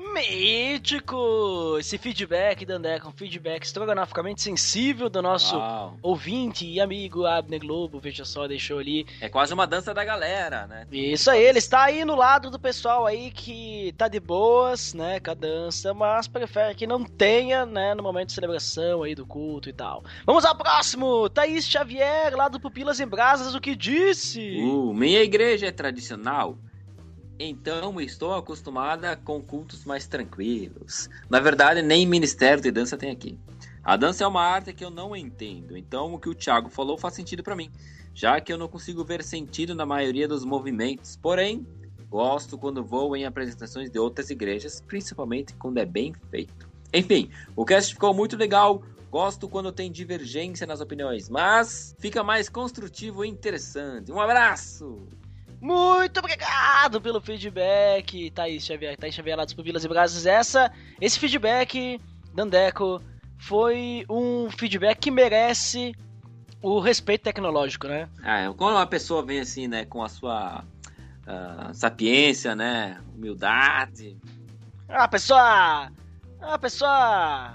Mítico! 0.00 1.76
Esse 1.78 1.98
feedback, 1.98 2.64
Dandeca, 2.64 3.06
um 3.06 3.12
feedback 3.12 3.62
estrogonoficamente 3.62 4.40
sensível 4.40 5.10
do 5.10 5.20
nosso 5.20 5.56
Uau. 5.56 5.98
ouvinte 6.00 6.66
e 6.66 6.80
amigo 6.80 7.26
Abner 7.26 7.60
Globo, 7.60 8.00
veja 8.00 8.24
só, 8.24 8.48
deixou 8.48 8.78
ali. 8.78 9.06
É 9.20 9.28
quase 9.28 9.52
uma 9.52 9.66
dança 9.66 9.92
da 9.92 10.02
galera, 10.02 10.66
né? 10.66 10.86
Isso 10.90 11.30
aí, 11.30 11.42
ele 11.42 11.58
está 11.58 11.84
aí 11.84 12.02
no 12.04 12.16
lado 12.16 12.50
do 12.50 12.58
pessoal 12.58 13.04
aí 13.06 13.30
que 13.30 13.94
tá 13.98 14.08
de 14.08 14.18
boas, 14.18 14.94
né, 14.94 15.20
com 15.20 15.32
a 15.32 15.34
dança, 15.34 15.92
mas 15.92 16.26
prefere 16.26 16.74
que 16.74 16.86
não 16.86 17.04
tenha, 17.04 17.66
né, 17.66 17.94
no 17.94 18.02
momento 18.02 18.28
de 18.28 18.34
celebração 18.34 19.02
aí 19.02 19.14
do 19.14 19.26
culto 19.26 19.68
e 19.68 19.72
tal. 19.72 20.02
Vamos 20.24 20.46
ao 20.46 20.56
próximo! 20.56 21.28
Thaís 21.28 21.68
Xavier, 21.68 22.34
lá 22.34 22.48
do 22.48 22.58
Pupilas 22.58 23.00
em 23.00 23.06
Brasas, 23.06 23.54
o 23.54 23.60
que 23.60 23.76
disse? 23.76 24.56
Uh, 24.62 24.94
minha 24.94 25.22
igreja 25.22 25.66
é 25.66 25.72
tradicional. 25.72 26.56
Então 27.42 27.98
estou 28.00 28.34
acostumada 28.34 29.16
com 29.16 29.40
cultos 29.40 29.86
mais 29.86 30.06
tranquilos. 30.06 31.08
Na 31.28 31.40
verdade, 31.40 31.80
nem 31.80 32.06
ministério 32.06 32.62
de 32.62 32.70
dança 32.70 32.98
tem 32.98 33.10
aqui. 33.10 33.38
A 33.82 33.96
dança 33.96 34.24
é 34.24 34.26
uma 34.26 34.42
arte 34.42 34.74
que 34.74 34.84
eu 34.84 34.90
não 34.90 35.16
entendo, 35.16 35.74
então 35.76 36.12
o 36.12 36.18
que 36.18 36.28
o 36.28 36.34
Thiago 36.34 36.68
falou 36.68 36.98
faz 36.98 37.14
sentido 37.14 37.42
para 37.42 37.56
mim, 37.56 37.70
já 38.14 38.38
que 38.42 38.52
eu 38.52 38.58
não 38.58 38.68
consigo 38.68 39.02
ver 39.02 39.22
sentido 39.22 39.74
na 39.74 39.86
maioria 39.86 40.28
dos 40.28 40.44
movimentos. 40.44 41.16
Porém, 41.16 41.66
Gosto 42.10 42.58
quando 42.58 42.82
vou 42.82 43.16
em 43.16 43.24
apresentações 43.24 43.88
de 43.88 43.96
outras 43.96 44.30
igrejas, 44.30 44.80
principalmente 44.80 45.54
quando 45.54 45.78
é 45.78 45.86
bem 45.86 46.12
feito. 46.28 46.68
Enfim, 46.92 47.30
o 47.54 47.64
cast 47.64 47.94
ficou 47.94 48.12
muito 48.12 48.36
legal. 48.36 48.82
Gosto 49.12 49.48
quando 49.48 49.70
tem 49.70 49.92
divergência 49.92 50.66
nas 50.66 50.80
opiniões, 50.80 51.28
mas 51.28 51.94
fica 52.00 52.24
mais 52.24 52.48
construtivo 52.48 53.24
e 53.24 53.28
interessante. 53.28 54.10
Um 54.10 54.20
abraço! 54.20 55.06
Muito 55.60 56.18
obrigado 56.18 57.00
pelo 57.00 57.20
feedback, 57.20 58.30
Thaís 58.30 58.64
Xavier, 58.64 58.96
Thaís 58.96 59.14
Xavier 59.14 59.36
lá 59.36 59.44
dos 59.44 59.52
Pupilas 59.52 59.84
e 59.84 59.88
Brasas. 59.88 60.24
Essa, 60.24 60.72
esse 61.00 61.18
feedback, 61.18 62.00
Dandeco, 62.34 63.00
foi 63.38 64.06
um 64.08 64.50
feedback 64.50 64.98
que 64.98 65.10
merece 65.10 65.94
o 66.62 66.80
respeito 66.80 67.24
tecnológico, 67.24 67.86
né? 67.88 68.08
Ah, 68.22 68.52
quando 68.56 68.76
uma 68.76 68.86
pessoa 68.86 69.22
vem 69.22 69.40
assim, 69.40 69.68
né, 69.68 69.84
com 69.84 70.02
a 70.02 70.08
sua 70.08 70.64
uh, 71.26 71.74
sapiência, 71.74 72.54
né, 72.54 72.98
humildade... 73.14 74.16
A 74.88 75.06
pessoa... 75.06 75.90
A 76.40 76.58
pessoa... 76.58 77.54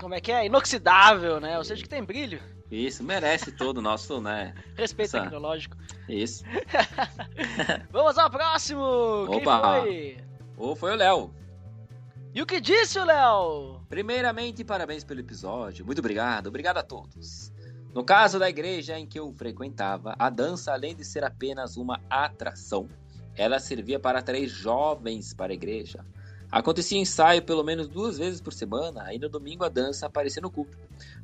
Como 0.00 0.14
é 0.14 0.20
que 0.20 0.32
é? 0.32 0.46
Inoxidável, 0.46 1.38
né? 1.38 1.56
Ou 1.58 1.64
seja, 1.64 1.82
que 1.82 1.88
tem 1.88 2.02
brilho. 2.02 2.40
Isso, 2.72 3.04
merece 3.04 3.52
todo 3.52 3.78
o 3.78 3.82
nosso, 3.82 4.18
né? 4.18 4.54
Respeito 4.74 5.14
Essa- 5.14 5.24
tecnológico. 5.24 5.76
Isso. 6.08 6.42
Vamos 7.92 8.16
ao 8.16 8.30
próximo! 8.30 9.26
Quem 9.28 9.42
Opa! 9.42 9.80
foi? 9.82 10.16
Ou 10.56 10.74
foi 10.74 10.92
o 10.92 10.96
Léo. 10.96 11.34
E 12.34 12.40
o 12.40 12.46
que 12.46 12.62
disse 12.62 12.98
o 12.98 13.04
Léo? 13.04 13.80
Primeiramente, 13.90 14.64
parabéns 14.64 15.04
pelo 15.04 15.20
episódio. 15.20 15.84
Muito 15.84 15.98
obrigado, 15.98 16.46
obrigado 16.46 16.78
a 16.78 16.82
todos. 16.82 17.52
No 17.92 18.02
caso 18.02 18.38
da 18.38 18.48
igreja 18.48 18.98
em 18.98 19.06
que 19.06 19.20
eu 19.20 19.30
frequentava, 19.34 20.16
a 20.18 20.30
dança, 20.30 20.72
além 20.72 20.96
de 20.96 21.04
ser 21.04 21.24
apenas 21.24 21.76
uma 21.76 22.00
atração, 22.08 22.88
ela 23.36 23.60
servia 23.60 24.00
para 24.00 24.20
atrair 24.20 24.48
jovens 24.48 25.34
para 25.34 25.52
a 25.52 25.54
igreja. 25.54 26.06
Acontecia 26.52 26.98
ensaio 26.98 27.40
pelo 27.40 27.64
menos 27.64 27.88
duas 27.88 28.18
vezes 28.18 28.38
por 28.38 28.52
semana, 28.52 29.12
e 29.14 29.18
no 29.18 29.26
domingo 29.26 29.64
a 29.64 29.70
dança 29.70 30.04
aparecia 30.04 30.42
no 30.42 30.50
culto. 30.50 30.76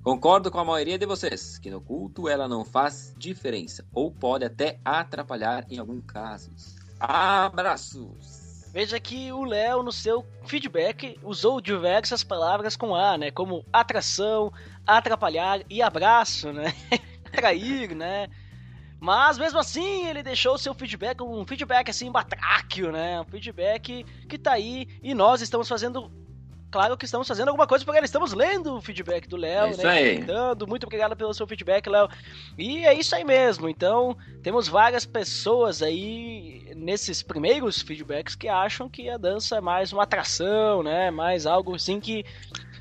Concordo 0.03 0.51
com 0.51 0.59
a 0.59 0.65
maioria 0.65 0.97
de 0.97 1.05
vocês, 1.05 1.59
que 1.59 1.71
no 1.71 1.83
culto 1.83 2.31
ela 2.31 2.49
não 2.49 2.65
faz 2.65 3.15
diferença, 3.15 3.85
ou 3.93 4.11
pode 4.11 4.47
até 4.47 4.81
atrapalhar 4.83 5.67
em 5.69 5.79
alguns 5.79 6.03
casos. 6.07 6.77
Abraços! 6.99 8.71
Veja 8.73 8.99
que 8.99 9.31
o 9.31 9.45
Léo, 9.45 9.83
no 9.83 9.93
seu 9.93 10.25
feedback, 10.47 11.19
usou 11.23 11.61
diversas 11.61 12.25
palavras 12.25 12.75
com 12.75 12.95
A, 12.95 13.19
né? 13.19 13.31
Como 13.31 13.67
atração, 13.71 14.51
atrapalhar 14.87 15.61
e 15.69 15.83
abraço, 15.83 16.55
né? 16.55 16.75
Atrair, 17.29 17.95
né? 17.95 18.29
Mas 19.01 19.39
mesmo 19.39 19.59
assim, 19.59 20.07
ele 20.07 20.23
deixou 20.23 20.55
o 20.55 20.59
seu 20.59 20.75
feedback, 20.75 21.23
um 21.23 21.47
feedback 21.47 21.91
assim, 21.91 22.11
batráquio, 22.11 22.91
né? 22.91 23.21
Um 23.21 23.25
feedback 23.25 24.05
que 24.29 24.39
tá 24.39 24.53
aí 24.53 24.89
e 25.03 25.15
nós 25.15 25.41
estamos 25.41 25.69
fazendo. 25.69 26.11
Claro 26.71 26.99
que 26.99 27.07
estamos 27.07 27.27
fazendo 27.27 27.49
alguma 27.49 27.67
coisa 27.67 27.83
porque 27.83 28.05
estamos 28.05 28.35
lendo 28.35 28.77
o 28.77 28.81
feedback 28.83 29.27
do 29.27 29.39
Léo, 29.39 29.69
É 29.69 29.71
isso 29.71 29.83
né? 29.83 29.91
aí. 29.91 30.15
Comentando. 30.17 30.67
Muito 30.67 30.85
obrigado 30.85 31.17
pelo 31.17 31.33
seu 31.33 31.47
feedback, 31.47 31.89
Léo. 31.89 32.09
E 32.59 32.85
é 32.85 32.93
isso 32.93 33.15
aí 33.15 33.25
mesmo. 33.25 33.71
Então, 33.71 34.15
temos 34.43 34.69
várias 34.69 35.07
pessoas 35.07 35.81
aí 35.81 36.71
nesses 36.77 37.23
primeiros 37.23 37.81
feedbacks 37.81 38.35
que 38.35 38.49
acham 38.49 38.87
que 38.87 39.09
a 39.09 39.17
dança 39.17 39.57
é 39.57 39.61
mais 39.63 39.95
uma 39.95 40.03
atração, 40.03 40.83
né? 40.83 41.11
Mais 41.11 41.47
algo 41.47 41.75
assim 41.75 42.01
que 42.01 42.23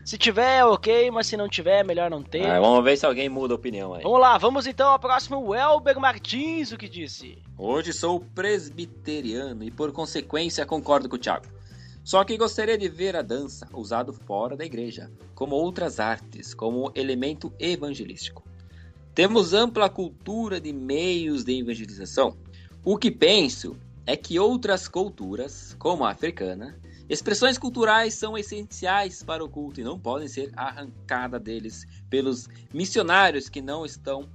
se 0.07 0.17
tiver, 0.17 0.63
ok, 0.63 1.11
mas 1.11 1.27
se 1.27 1.35
não 1.35 1.49
tiver, 1.49 1.83
melhor 1.83 2.09
não 2.09 2.23
ter. 2.23 2.45
Ah, 2.45 2.61
vamos 2.61 2.81
ver 2.81 2.95
se 2.95 3.05
alguém 3.05 3.27
muda 3.27 3.53
a 3.53 3.57
opinião 3.57 3.93
aí. 3.93 4.03
Vamos 4.03 4.21
lá, 4.21 4.37
vamos 4.37 4.65
então 4.65 4.87
ao 4.87 4.97
próximo 4.97 5.37
o 5.45 5.53
Elber 5.53 5.99
Martins, 5.99 6.71
o 6.71 6.77
que 6.77 6.87
disse? 6.87 7.37
Hoje 7.57 7.91
sou 7.91 8.21
presbiteriano 8.33 9.65
e 9.65 9.69
por 9.69 9.91
consequência 9.91 10.65
concordo 10.65 11.09
com 11.09 11.17
o 11.17 11.19
Thiago. 11.19 11.47
Só 12.05 12.23
que 12.23 12.37
gostaria 12.37 12.77
de 12.77 12.87
ver 12.87 13.17
a 13.17 13.21
dança 13.21 13.67
usado 13.73 14.13
fora 14.13 14.55
da 14.55 14.63
igreja, 14.63 15.11
como 15.35 15.57
outras 15.57 15.99
artes, 15.99 16.53
como 16.53 16.89
elemento 16.95 17.51
evangelístico. 17.59 18.45
Temos 19.13 19.51
ampla 19.51 19.89
cultura 19.89 20.57
de 20.61 20.71
meios 20.71 21.43
de 21.43 21.59
evangelização. 21.59 22.37
O 22.81 22.97
que 22.97 23.11
penso 23.11 23.75
é 24.05 24.15
que 24.15 24.39
outras 24.39 24.87
culturas, 24.87 25.75
como 25.77 26.05
a 26.05 26.11
africana, 26.11 26.79
expressões 27.09 27.57
culturais 27.57 28.13
são 28.13 28.37
essenciais 28.37 29.23
para 29.23 29.43
o 29.43 29.49
culto 29.49 29.79
e 29.79 29.83
não 29.83 29.99
podem 29.99 30.27
ser 30.27 30.51
arrancadas 30.55 31.41
deles 31.41 31.85
pelos 32.09 32.47
missionários 32.73 33.49
que 33.49 33.61
não 33.61 33.85
estão 33.85 34.29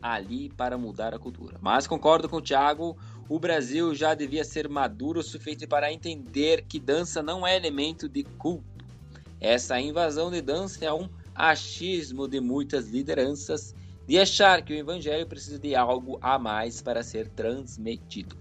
ali 0.00 0.50
para 0.50 0.76
mudar 0.76 1.14
a 1.14 1.18
cultura. 1.18 1.56
Mas 1.60 1.86
concordo 1.86 2.28
com 2.28 2.36
o 2.36 2.42
Thiago, 2.42 2.96
o 3.28 3.38
Brasil 3.38 3.94
já 3.94 4.14
devia 4.14 4.44
ser 4.44 4.68
maduro 4.68 5.20
o 5.20 5.22
suficiente 5.22 5.66
para 5.66 5.92
entender 5.92 6.64
que 6.68 6.80
dança 6.80 7.22
não 7.22 7.46
é 7.46 7.56
elemento 7.56 8.08
de 8.08 8.24
culto. 8.24 8.84
Essa 9.40 9.80
invasão 9.80 10.30
de 10.30 10.42
dança 10.42 10.84
é 10.84 10.92
um 10.92 11.08
achismo 11.34 12.28
de 12.28 12.40
muitas 12.40 12.88
lideranças 12.88 13.74
de 14.06 14.18
achar 14.18 14.62
que 14.62 14.72
o 14.72 14.76
evangelho 14.76 15.26
precisa 15.26 15.58
de 15.58 15.74
algo 15.74 16.18
a 16.20 16.38
mais 16.38 16.82
para 16.82 17.02
ser 17.02 17.28
transmitido. 17.28 18.36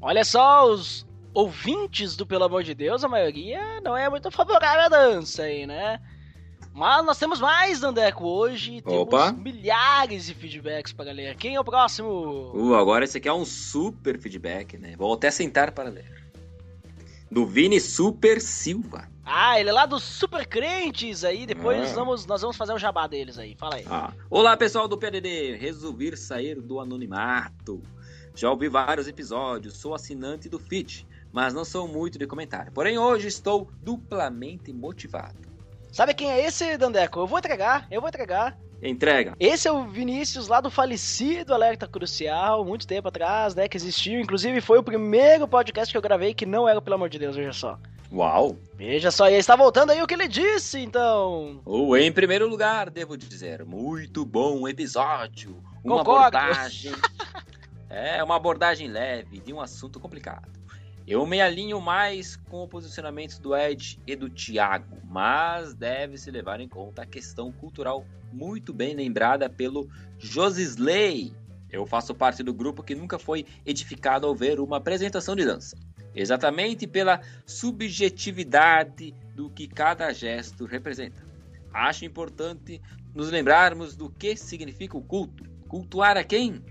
Olha 0.00 0.24
só, 0.24 0.72
os 0.72 1.06
ouvintes 1.34 2.16
do 2.16 2.26
Pelo 2.26 2.44
Amor 2.44 2.62
de 2.62 2.74
Deus, 2.74 3.04
a 3.04 3.08
maioria 3.08 3.80
não 3.82 3.96
é 3.96 4.08
muito 4.08 4.30
favorável 4.30 4.82
à 4.84 4.88
dança 4.88 5.42
aí, 5.42 5.66
né? 5.66 6.00
Mas 6.72 7.04
nós 7.04 7.18
temos 7.18 7.40
mais, 7.40 7.80
Dandeco, 7.80 8.24
hoje. 8.24 8.80
Temos 8.80 9.00
Opa. 9.00 9.32
milhares 9.32 10.26
de 10.26 10.34
feedbacks 10.34 10.92
para 10.92 11.10
ler. 11.12 11.36
Quem 11.36 11.56
é 11.56 11.60
o 11.60 11.64
próximo? 11.64 12.52
Uh, 12.54 12.74
agora 12.74 13.04
esse 13.04 13.18
aqui 13.18 13.28
é 13.28 13.32
um 13.32 13.44
super 13.44 14.18
feedback, 14.18 14.78
né? 14.78 14.94
Vou 14.96 15.12
até 15.12 15.30
sentar 15.30 15.72
para 15.72 15.88
ler. 15.90 16.20
Do 17.30 17.44
Vini 17.44 17.80
Super 17.80 18.40
Silva. 18.40 19.08
Ah, 19.24 19.58
ele 19.60 19.68
é 19.68 19.72
lá 19.72 19.86
dos 19.86 20.02
Super 20.02 20.46
Crentes 20.46 21.24
aí. 21.24 21.44
Depois 21.44 21.90
Ah. 21.90 21.94
vamos, 21.94 22.24
nós 22.26 22.40
vamos 22.40 22.56
fazer 22.56 22.72
o 22.72 22.78
jabá 22.78 23.06
deles 23.06 23.36
aí. 23.38 23.56
Fala 23.56 23.76
aí. 23.76 23.84
Ah, 23.88 24.12
Olá, 24.28 24.56
pessoal 24.56 24.86
do 24.88 24.96
PDD. 24.98 25.56
Resolvi 25.56 26.16
sair 26.16 26.60
do 26.60 26.78
anonimato. 26.80 27.82
Já 28.34 28.48
ouvi 28.50 28.68
vários 28.68 29.06
episódios, 29.08 29.76
sou 29.76 29.92
assinante 29.94 30.48
do 30.48 30.58
feed, 30.58 31.06
mas 31.32 31.54
não 31.54 31.64
sou 31.64 31.86
muito 31.86 32.18
de 32.18 32.26
comentário. 32.26 32.72
Porém, 32.72 32.98
hoje 32.98 33.28
estou 33.28 33.70
duplamente 33.82 34.72
motivado. 34.72 35.38
Sabe 35.92 36.14
quem 36.14 36.30
é 36.30 36.44
esse, 36.44 36.76
Dandeco? 36.76 37.20
Eu 37.20 37.26
vou 37.26 37.38
entregar, 37.38 37.86
eu 37.90 38.00
vou 38.00 38.08
entregar. 38.08 38.56
Entrega. 38.82 39.34
Esse 39.38 39.68
é 39.68 39.72
o 39.72 39.86
Vinícius 39.86 40.48
lá 40.48 40.60
do 40.60 40.70
falecido 40.70 41.52
Alerta 41.52 41.86
Crucial, 41.86 42.64
muito 42.64 42.86
tempo 42.86 43.08
atrás, 43.08 43.54
né? 43.54 43.68
Que 43.68 43.76
existiu. 43.76 44.20
Inclusive, 44.20 44.60
foi 44.62 44.78
o 44.78 44.82
primeiro 44.82 45.46
podcast 45.46 45.92
que 45.92 45.98
eu 45.98 46.02
gravei 46.02 46.32
que 46.32 46.46
não 46.46 46.66
era, 46.66 46.80
pelo 46.80 46.94
amor 46.94 47.10
de 47.10 47.18
Deus, 47.18 47.36
veja 47.36 47.52
só. 47.52 47.78
Uau! 48.10 48.56
Veja 48.76 49.10
só, 49.10 49.28
e 49.28 49.34
aí 49.34 49.38
está 49.38 49.54
voltando 49.54 49.90
aí 49.90 50.02
o 50.02 50.06
que 50.06 50.14
ele 50.14 50.26
disse, 50.26 50.80
então. 50.80 51.60
Ou 51.64 51.96
em 51.96 52.10
primeiro 52.10 52.48
lugar, 52.48 52.88
devo 52.90 53.16
dizer, 53.16 53.64
muito 53.64 54.24
bom 54.24 54.66
episódio. 54.66 55.62
Uma 55.84 55.98
Concordo. 55.98 56.38
abordagem. 56.38 56.92
é, 57.88 58.24
uma 58.24 58.36
abordagem 58.36 58.88
leve 58.88 59.40
de 59.40 59.52
um 59.52 59.60
assunto 59.60 60.00
complicado. 60.00 60.59
Eu 61.06 61.26
me 61.26 61.40
alinho 61.40 61.80
mais 61.80 62.36
com 62.36 62.62
o 62.62 62.68
posicionamento 62.68 63.40
do 63.40 63.56
Ed 63.56 63.98
e 64.06 64.14
do 64.14 64.28
Thiago, 64.28 64.98
mas 65.04 65.74
deve-se 65.74 66.30
levar 66.30 66.60
em 66.60 66.68
conta 66.68 67.02
a 67.02 67.06
questão 67.06 67.50
cultural 67.50 68.04
muito 68.32 68.72
bem 68.72 68.94
lembrada 68.94 69.48
pelo 69.48 69.88
Josisley. 70.18 71.34
Eu 71.70 71.86
faço 71.86 72.14
parte 72.14 72.42
do 72.42 72.52
grupo 72.52 72.82
que 72.82 72.94
nunca 72.94 73.18
foi 73.18 73.46
edificado 73.64 74.26
ao 74.26 74.34
ver 74.34 74.60
uma 74.60 74.76
apresentação 74.76 75.34
de 75.34 75.44
dança. 75.44 75.76
Exatamente 76.14 76.86
pela 76.86 77.20
subjetividade 77.46 79.14
do 79.34 79.48
que 79.48 79.66
cada 79.66 80.12
gesto 80.12 80.64
representa. 80.64 81.24
Acho 81.72 82.04
importante 82.04 82.80
nos 83.14 83.30
lembrarmos 83.30 83.96
do 83.96 84.10
que 84.10 84.36
significa 84.36 84.96
o 84.96 85.02
culto. 85.02 85.44
Cultuar 85.68 86.16
a 86.16 86.24
quem? 86.24 86.64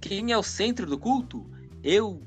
Quem 0.00 0.32
é 0.32 0.38
o 0.38 0.42
centro 0.42 0.86
do 0.86 0.98
culto? 0.98 1.48
Eu 1.82 2.20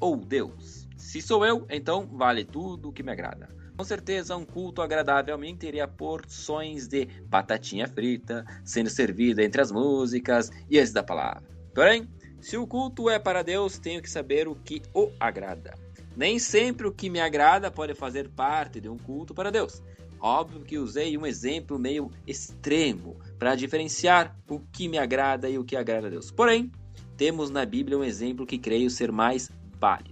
ou 0.00 0.16
Deus? 0.16 0.77
Se 0.98 1.22
sou 1.22 1.46
eu, 1.46 1.64
então 1.70 2.06
vale 2.06 2.44
tudo 2.44 2.88
o 2.88 2.92
que 2.92 3.04
me 3.04 3.12
agrada. 3.12 3.48
Com 3.76 3.84
certeza, 3.84 4.36
um 4.36 4.44
culto 4.44 4.82
agradável 4.82 5.32
a 5.32 5.38
mim 5.38 5.56
teria 5.56 5.86
porções 5.86 6.88
de 6.88 7.06
batatinha 7.28 7.86
frita 7.86 8.44
sendo 8.64 8.90
servida 8.90 9.42
entre 9.42 9.62
as 9.62 9.70
músicas 9.70 10.50
e 10.68 10.78
antes 10.80 10.92
da 10.92 11.02
palavra. 11.02 11.44
Porém, 11.72 12.08
se 12.40 12.56
o 12.56 12.66
culto 12.66 13.08
é 13.08 13.20
para 13.20 13.44
Deus, 13.44 13.78
tenho 13.78 14.02
que 14.02 14.10
saber 14.10 14.48
o 14.48 14.56
que 14.56 14.82
o 14.92 15.12
agrada. 15.20 15.72
Nem 16.16 16.40
sempre 16.40 16.88
o 16.88 16.92
que 16.92 17.08
me 17.08 17.20
agrada 17.20 17.70
pode 17.70 17.94
fazer 17.94 18.28
parte 18.30 18.80
de 18.80 18.88
um 18.88 18.98
culto 18.98 19.32
para 19.32 19.52
Deus. 19.52 19.80
Óbvio 20.20 20.62
que 20.62 20.78
usei 20.78 21.16
um 21.16 21.24
exemplo 21.24 21.78
meio 21.78 22.10
extremo 22.26 23.16
para 23.38 23.54
diferenciar 23.54 24.36
o 24.48 24.58
que 24.58 24.88
me 24.88 24.98
agrada 24.98 25.48
e 25.48 25.56
o 25.56 25.64
que 25.64 25.76
agrada 25.76 26.08
a 26.08 26.10
Deus. 26.10 26.32
Porém, 26.32 26.72
temos 27.16 27.50
na 27.50 27.64
Bíblia 27.64 27.96
um 27.96 28.02
exemplo 28.02 28.44
que 28.44 28.58
creio 28.58 28.90
ser 28.90 29.12
mais 29.12 29.52
válido. 29.78 30.07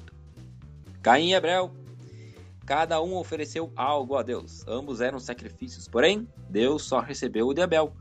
Caim 1.07 1.29
e 1.29 1.35
Abel. 1.37 1.71
cada 2.67 3.01
um 3.01 3.15
ofereceu 3.15 3.73
algo 3.77 4.17
a 4.17 4.25
Deus. 4.25 4.67
Ambos 4.67 5.01
eram 5.01 5.21
sacrifícios, 5.21 5.87
porém, 5.87 6.27
Deus 6.51 6.83
só 6.83 6.99
recebeu 6.99 7.47
o 7.47 7.55
de 7.55 7.63
Abel. 7.63 7.93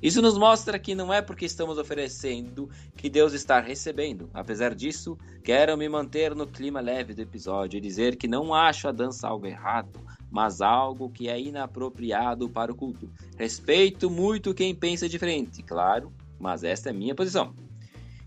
Isso 0.00 0.22
nos 0.22 0.38
mostra 0.38 0.78
que 0.78 0.94
não 0.94 1.12
é 1.12 1.20
porque 1.20 1.44
estamos 1.44 1.76
oferecendo 1.76 2.70
que 2.96 3.10
Deus 3.10 3.34
está 3.34 3.60
recebendo. 3.60 4.30
Apesar 4.32 4.74
disso, 4.74 5.18
quero 5.42 5.76
me 5.76 5.86
manter 5.90 6.34
no 6.34 6.46
clima 6.46 6.80
leve 6.80 7.12
do 7.12 7.20
episódio 7.20 7.76
e 7.76 7.82
dizer 7.82 8.16
que 8.16 8.26
não 8.26 8.54
acho 8.54 8.88
a 8.88 8.92
dança 8.92 9.28
algo 9.28 9.46
errado, 9.46 10.00
mas 10.30 10.62
algo 10.62 11.10
que 11.10 11.28
é 11.28 11.38
inapropriado 11.38 12.48
para 12.48 12.72
o 12.72 12.74
culto. 12.74 13.12
Respeito 13.36 14.08
muito 14.08 14.54
quem 14.54 14.74
pensa 14.74 15.06
diferente, 15.06 15.62
claro, 15.62 16.10
mas 16.40 16.64
esta 16.64 16.88
é 16.88 16.94
minha 16.94 17.14
posição. 17.14 17.54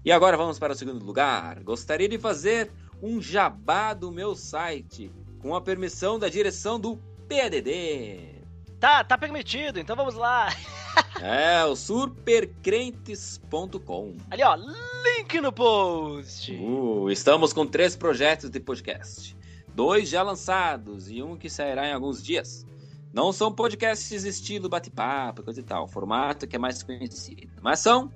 E 0.06 0.12
agora 0.12 0.38
vamos 0.38 0.60
para 0.60 0.74
o 0.74 0.76
segundo 0.76 1.04
lugar. 1.04 1.64
Gostaria 1.64 2.08
de 2.08 2.20
fazer 2.20 2.72
um 3.02 3.22
jabá 3.22 3.94
do 3.94 4.12
meu 4.12 4.36
site, 4.36 5.12
com 5.40 5.56
a 5.56 5.62
permissão 5.62 6.20
da 6.20 6.28
direção 6.30 6.80
do 6.80 6.98
PDD. 7.28 8.38
Tá, 8.80 9.04
tá 9.04 9.18
permitido, 9.18 9.80
então 9.80 9.96
vamos 9.96 10.14
lá. 10.16 10.50
É, 11.22 11.64
o 11.66 11.76
supercrentes.com. 11.76 14.18
Ali, 14.32 14.42
ó, 14.44 14.56
link 14.56 15.40
no 15.42 15.52
post. 15.52 16.54
Uh, 16.54 17.12
estamos 17.12 17.52
com 17.54 17.68
três 17.68 17.96
projetos 17.96 18.50
de 18.50 18.60
podcast. 18.60 19.38
Dois 19.74 20.10
já 20.10 20.24
lançados 20.24 21.10
e 21.10 21.22
um 21.22 21.38
que 21.38 21.50
sairá 21.50 21.88
em 21.88 21.94
alguns 21.94 22.24
dias. 22.24 22.66
Não 23.14 23.32
são 23.32 23.52
podcasts 23.52 24.26
estilo 24.26 24.70
bate-papo, 24.70 25.44
coisa 25.44 25.60
e 25.60 25.64
tal, 25.64 25.88
formato 25.88 26.48
que 26.48 26.56
é 26.56 26.60
mais 26.60 26.84
conhecido. 26.84 27.50
Mas 27.62 27.80
são 27.80 28.12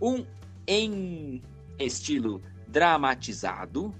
um 0.00 0.24
em 0.66 1.42
estilo 1.78 2.42
dramatizado, 2.66 3.94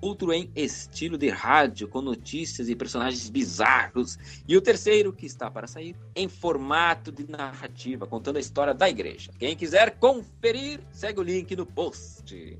outro 0.00 0.32
em 0.32 0.50
estilo 0.54 1.18
de 1.18 1.28
rádio, 1.28 1.88
com 1.88 2.00
notícias 2.00 2.68
e 2.68 2.76
personagens 2.76 3.28
bizarros, 3.28 4.18
e 4.46 4.56
o 4.56 4.60
terceiro, 4.60 5.12
que 5.12 5.26
está 5.26 5.50
para 5.50 5.66
sair, 5.66 5.96
em 6.14 6.28
formato 6.28 7.10
de 7.10 7.28
narrativa, 7.30 8.06
contando 8.06 8.36
a 8.36 8.40
história 8.40 8.74
da 8.74 8.88
igreja. 8.88 9.30
Quem 9.38 9.56
quiser 9.56 9.98
conferir, 9.98 10.80
segue 10.92 11.20
o 11.20 11.22
link 11.22 11.54
no 11.56 11.66
post. 11.66 12.58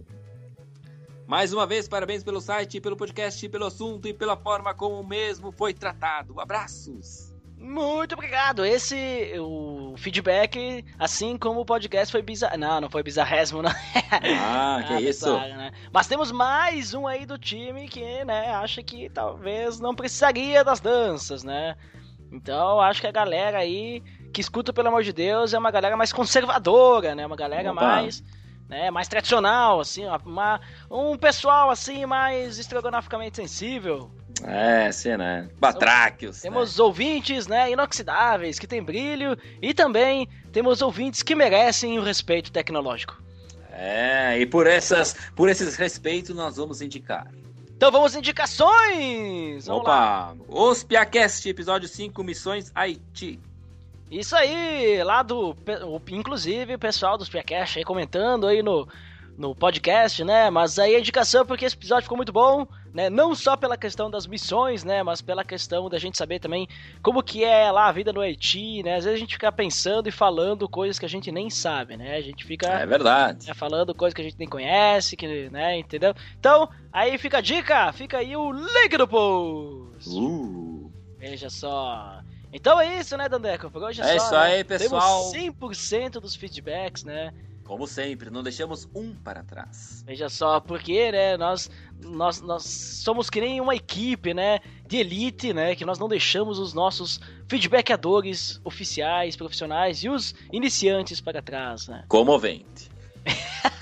Mais 1.27 1.53
uma 1.53 1.67
vez, 1.67 1.87
parabéns 1.87 2.25
pelo 2.25 2.41
site, 2.41 2.81
pelo 2.81 2.97
podcast, 2.97 3.47
pelo 3.49 3.67
assunto 3.67 4.09
e 4.09 4.15
pela 4.15 4.37
forma 4.37 4.73
como 4.73 4.99
o 4.99 5.07
mesmo 5.07 5.53
foi 5.53 5.75
tratado. 5.75 6.41
Abraços! 6.41 7.28
Muito 7.61 8.15
obrigado. 8.15 8.65
Esse, 8.65 9.33
o 9.39 9.95
feedback, 9.97 10.85
assim 10.99 11.37
como 11.37 11.61
o 11.61 11.65
podcast 11.65 12.13
foi 12.13 12.23
bizarro. 12.23 12.57
Não, 12.57 12.81
não 12.83 12.89
foi 12.91 13.03
bizarrésimo, 13.03 13.63
não. 13.63 13.71
Ah, 13.71 14.83
que 14.87 14.93
Ah, 14.95 15.01
isso? 15.01 15.25
bizarro, 15.27 15.57
né? 15.57 15.73
Mas 15.93 16.07
temos 16.07 16.31
mais 16.31 16.95
um 16.95 17.07
aí 17.07 17.27
do 17.27 17.37
time 17.37 17.89
que, 17.89 18.25
né, 18.25 18.53
acha 18.55 18.83
que 18.83 19.11
talvez 19.11 19.81
não 19.81 19.95
precisaria 19.95 20.63
das 20.63 20.79
danças, 20.81 21.43
né? 21.43 21.77
Então, 22.31 22.81
acho 22.81 23.01
que 23.01 23.07
a 23.07 23.13
galera 23.13 23.59
aí 23.59 24.03
que 24.33 24.41
escuta, 24.41 24.73
pelo 24.73 24.89
amor 24.89 25.03
de 25.03 25.13
Deus, 25.13 25.53
é 25.53 25.59
uma 25.59 25.71
galera 25.71 25.97
mais 25.97 26.13
conservadora, 26.13 27.15
né? 27.15 27.27
Uma 27.27 27.37
galera 27.37 27.73
Opa. 27.73 27.81
mais, 27.81 28.23
né, 28.69 28.91
mais 28.91 29.09
tradicional, 29.09 29.81
assim, 29.81 30.05
uma, 30.25 30.61
um 30.91 31.17
pessoal 31.17 31.71
assim 31.71 32.07
mais 32.07 32.59
estrogonoficamente 32.59 33.37
sensível. 33.37 34.11
É, 34.45 34.91
sim, 34.93 35.17
né? 35.17 35.49
Batráquios. 35.59 36.41
Temos 36.41 36.79
ouvintes, 36.79 37.47
né, 37.47 37.71
inoxidáveis, 37.73 38.59
que 38.59 38.67
tem 38.67 38.83
brilho, 38.83 39.37
e 39.61 39.75
também 39.75 40.29
temos 40.53 40.81
ouvintes 40.83 41.23
que 41.23 41.35
merecem 41.35 41.99
o 41.99 42.03
respeito 42.03 42.53
tecnológico. 42.53 43.17
né? 43.71 44.35
É, 44.35 44.41
e 44.41 44.47
por, 44.47 44.67
essas, 44.67 45.17
por 45.35 45.49
esses 45.49 45.77
respeitos 45.77 46.35
nós 46.35 46.57
vamos 46.57 46.81
indicar. 46.81 47.27
Então 47.77 47.93
vamos 47.93 48.17
indicações! 48.17 49.67
Vamos 49.67 49.85
lá. 49.85 50.33
Opa! 50.33 50.37
Os 50.49 50.83
Piacast, 50.83 51.49
episódio 51.49 51.89
5, 51.89 52.25
Missões 52.25 52.73
Haiti. 52.75 53.39
Isso 54.11 54.35
aí, 54.35 55.03
lá 55.05 55.23
do. 55.23 55.55
Inclusive, 56.11 56.75
o 56.75 56.79
pessoal 56.79 57.19
dos 57.19 57.29
Piacast 57.29 57.79
aí 57.79 57.85
comentando 57.85 58.47
aí 58.47 58.63
no, 58.63 58.89
no 59.39 59.55
podcast, 59.55 60.25
né? 60.25 60.51
Mas 60.51 60.81
aí 60.81 60.97
a 60.97 60.99
indicação 60.99 61.43
é 61.43 61.45
porque 61.45 61.65
esse 61.65 61.77
episódio 61.77 62.03
ficou 62.03 62.17
muito 62.17 62.33
bom, 62.33 62.67
né? 62.93 63.09
Não 63.09 63.37
só 63.37 63.57
pela 63.57 63.77
questão 63.77 64.11
das 64.11 64.27
missões, 64.27 64.83
né? 64.83 65.01
Mas 65.05 65.23
pela 65.23 65.45
questão 65.45 65.89
da 65.89 65.97
gente 65.97 66.19
saber 66.19 66.41
também 66.41 66.67
como 67.01 67.23
que 67.23 67.45
é 67.45 67.71
lá 67.71 67.87
a 67.87 67.93
vida 67.93 68.13
no 68.13 68.21
Haiti, 68.21 68.83
né? 68.83 68.97
Às 68.97 69.05
vezes 69.05 69.17
a 69.17 69.21
gente 69.21 69.35
fica 69.35 69.53
pensando 69.53 70.09
e 70.09 70.13
falando 70.13 70.69
coisas 70.69 70.99
que 70.99 71.07
a 71.07 71.09
gente 71.09 71.31
nem 71.31 71.49
sabe, 71.49 71.97
né? 71.97 72.17
A 72.17 72.21
gente 72.21 72.45
fica. 72.45 72.67
É 72.67 72.85
verdade. 72.85 73.47
né, 73.47 73.55
falando 73.55 73.95
coisas 73.95 74.13
que 74.13 74.21
a 74.21 74.25
gente 74.25 74.39
nem 74.39 74.49
conhece, 74.49 75.17
que, 75.17 75.49
né, 75.51 75.79
entendeu? 75.79 76.13
Então, 76.39 76.69
aí 76.93 77.17
fica 77.17 77.39
a 77.39 77.41
dica, 77.41 77.93
fica 77.93 78.19
aí 78.19 78.37
o 78.37 78.51
link 78.51 78.97
do 78.97 79.07
post. 79.07 80.11
Uh. 80.11 80.91
Veja 81.17 81.49
só. 81.49 82.21
Então 82.53 82.81
é 82.81 82.99
isso, 82.99 83.17
né, 83.17 83.29
Dandeco? 83.29 83.71
Por 83.71 83.83
hoje 83.83 84.01
é, 84.01 84.05
É 84.05 84.19
só, 84.19 84.25
isso 84.25 84.33
né? 84.33 84.41
aí, 84.41 84.65
pessoal. 84.65 85.31
Temos 85.31 85.79
100% 85.79 86.13
dos 86.21 86.35
feedbacks, 86.35 87.05
né? 87.05 87.33
Como 87.69 87.87
sempre, 87.87 88.31
não 88.31 88.43
deixamos 88.43 88.89
um 88.95 89.15
para 89.15 89.45
trás. 89.45 90.03
Veja 90.07 90.31
só, 90.31 90.59
porque, 90.59 91.13
né, 91.13 91.37
nós, 91.37 91.71
nós, 92.03 92.41
nós 92.41 92.65
somos 92.65 93.29
que 93.29 93.43
nem 93.43 93.61
uma 93.61 93.77
equipe, 93.77 94.33
né, 94.33 94.59
de 94.87 94.97
elite, 94.97 95.53
né, 95.53 95.77
que 95.77 95.85
nós 95.85 95.99
não 95.99 96.09
deixamos 96.09 96.59
os 96.59 96.73
nossos 96.73 97.21
feedbackadores 97.47 98.59
oficiais, 98.65 99.37
profissionais 99.37 100.03
e 100.03 100.09
os 100.09 100.35
iniciantes 100.51 101.21
para 101.21 101.43
trás, 101.43 101.89
né? 101.89 102.05
Comovente. 102.09 102.89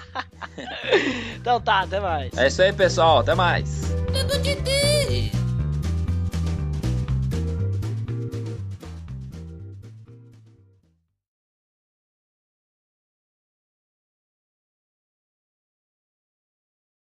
Então 1.35 1.61
tá, 1.61 1.81
até 1.81 2.01
mais. 2.01 2.37
É 2.37 2.47
isso 2.47 2.63
aí, 2.63 2.73
pessoal. 2.73 3.19
Até 3.19 3.35
mais. 3.35 3.83
Tudo 4.07 4.39
de 4.43 4.55
Deus. 4.55 5.36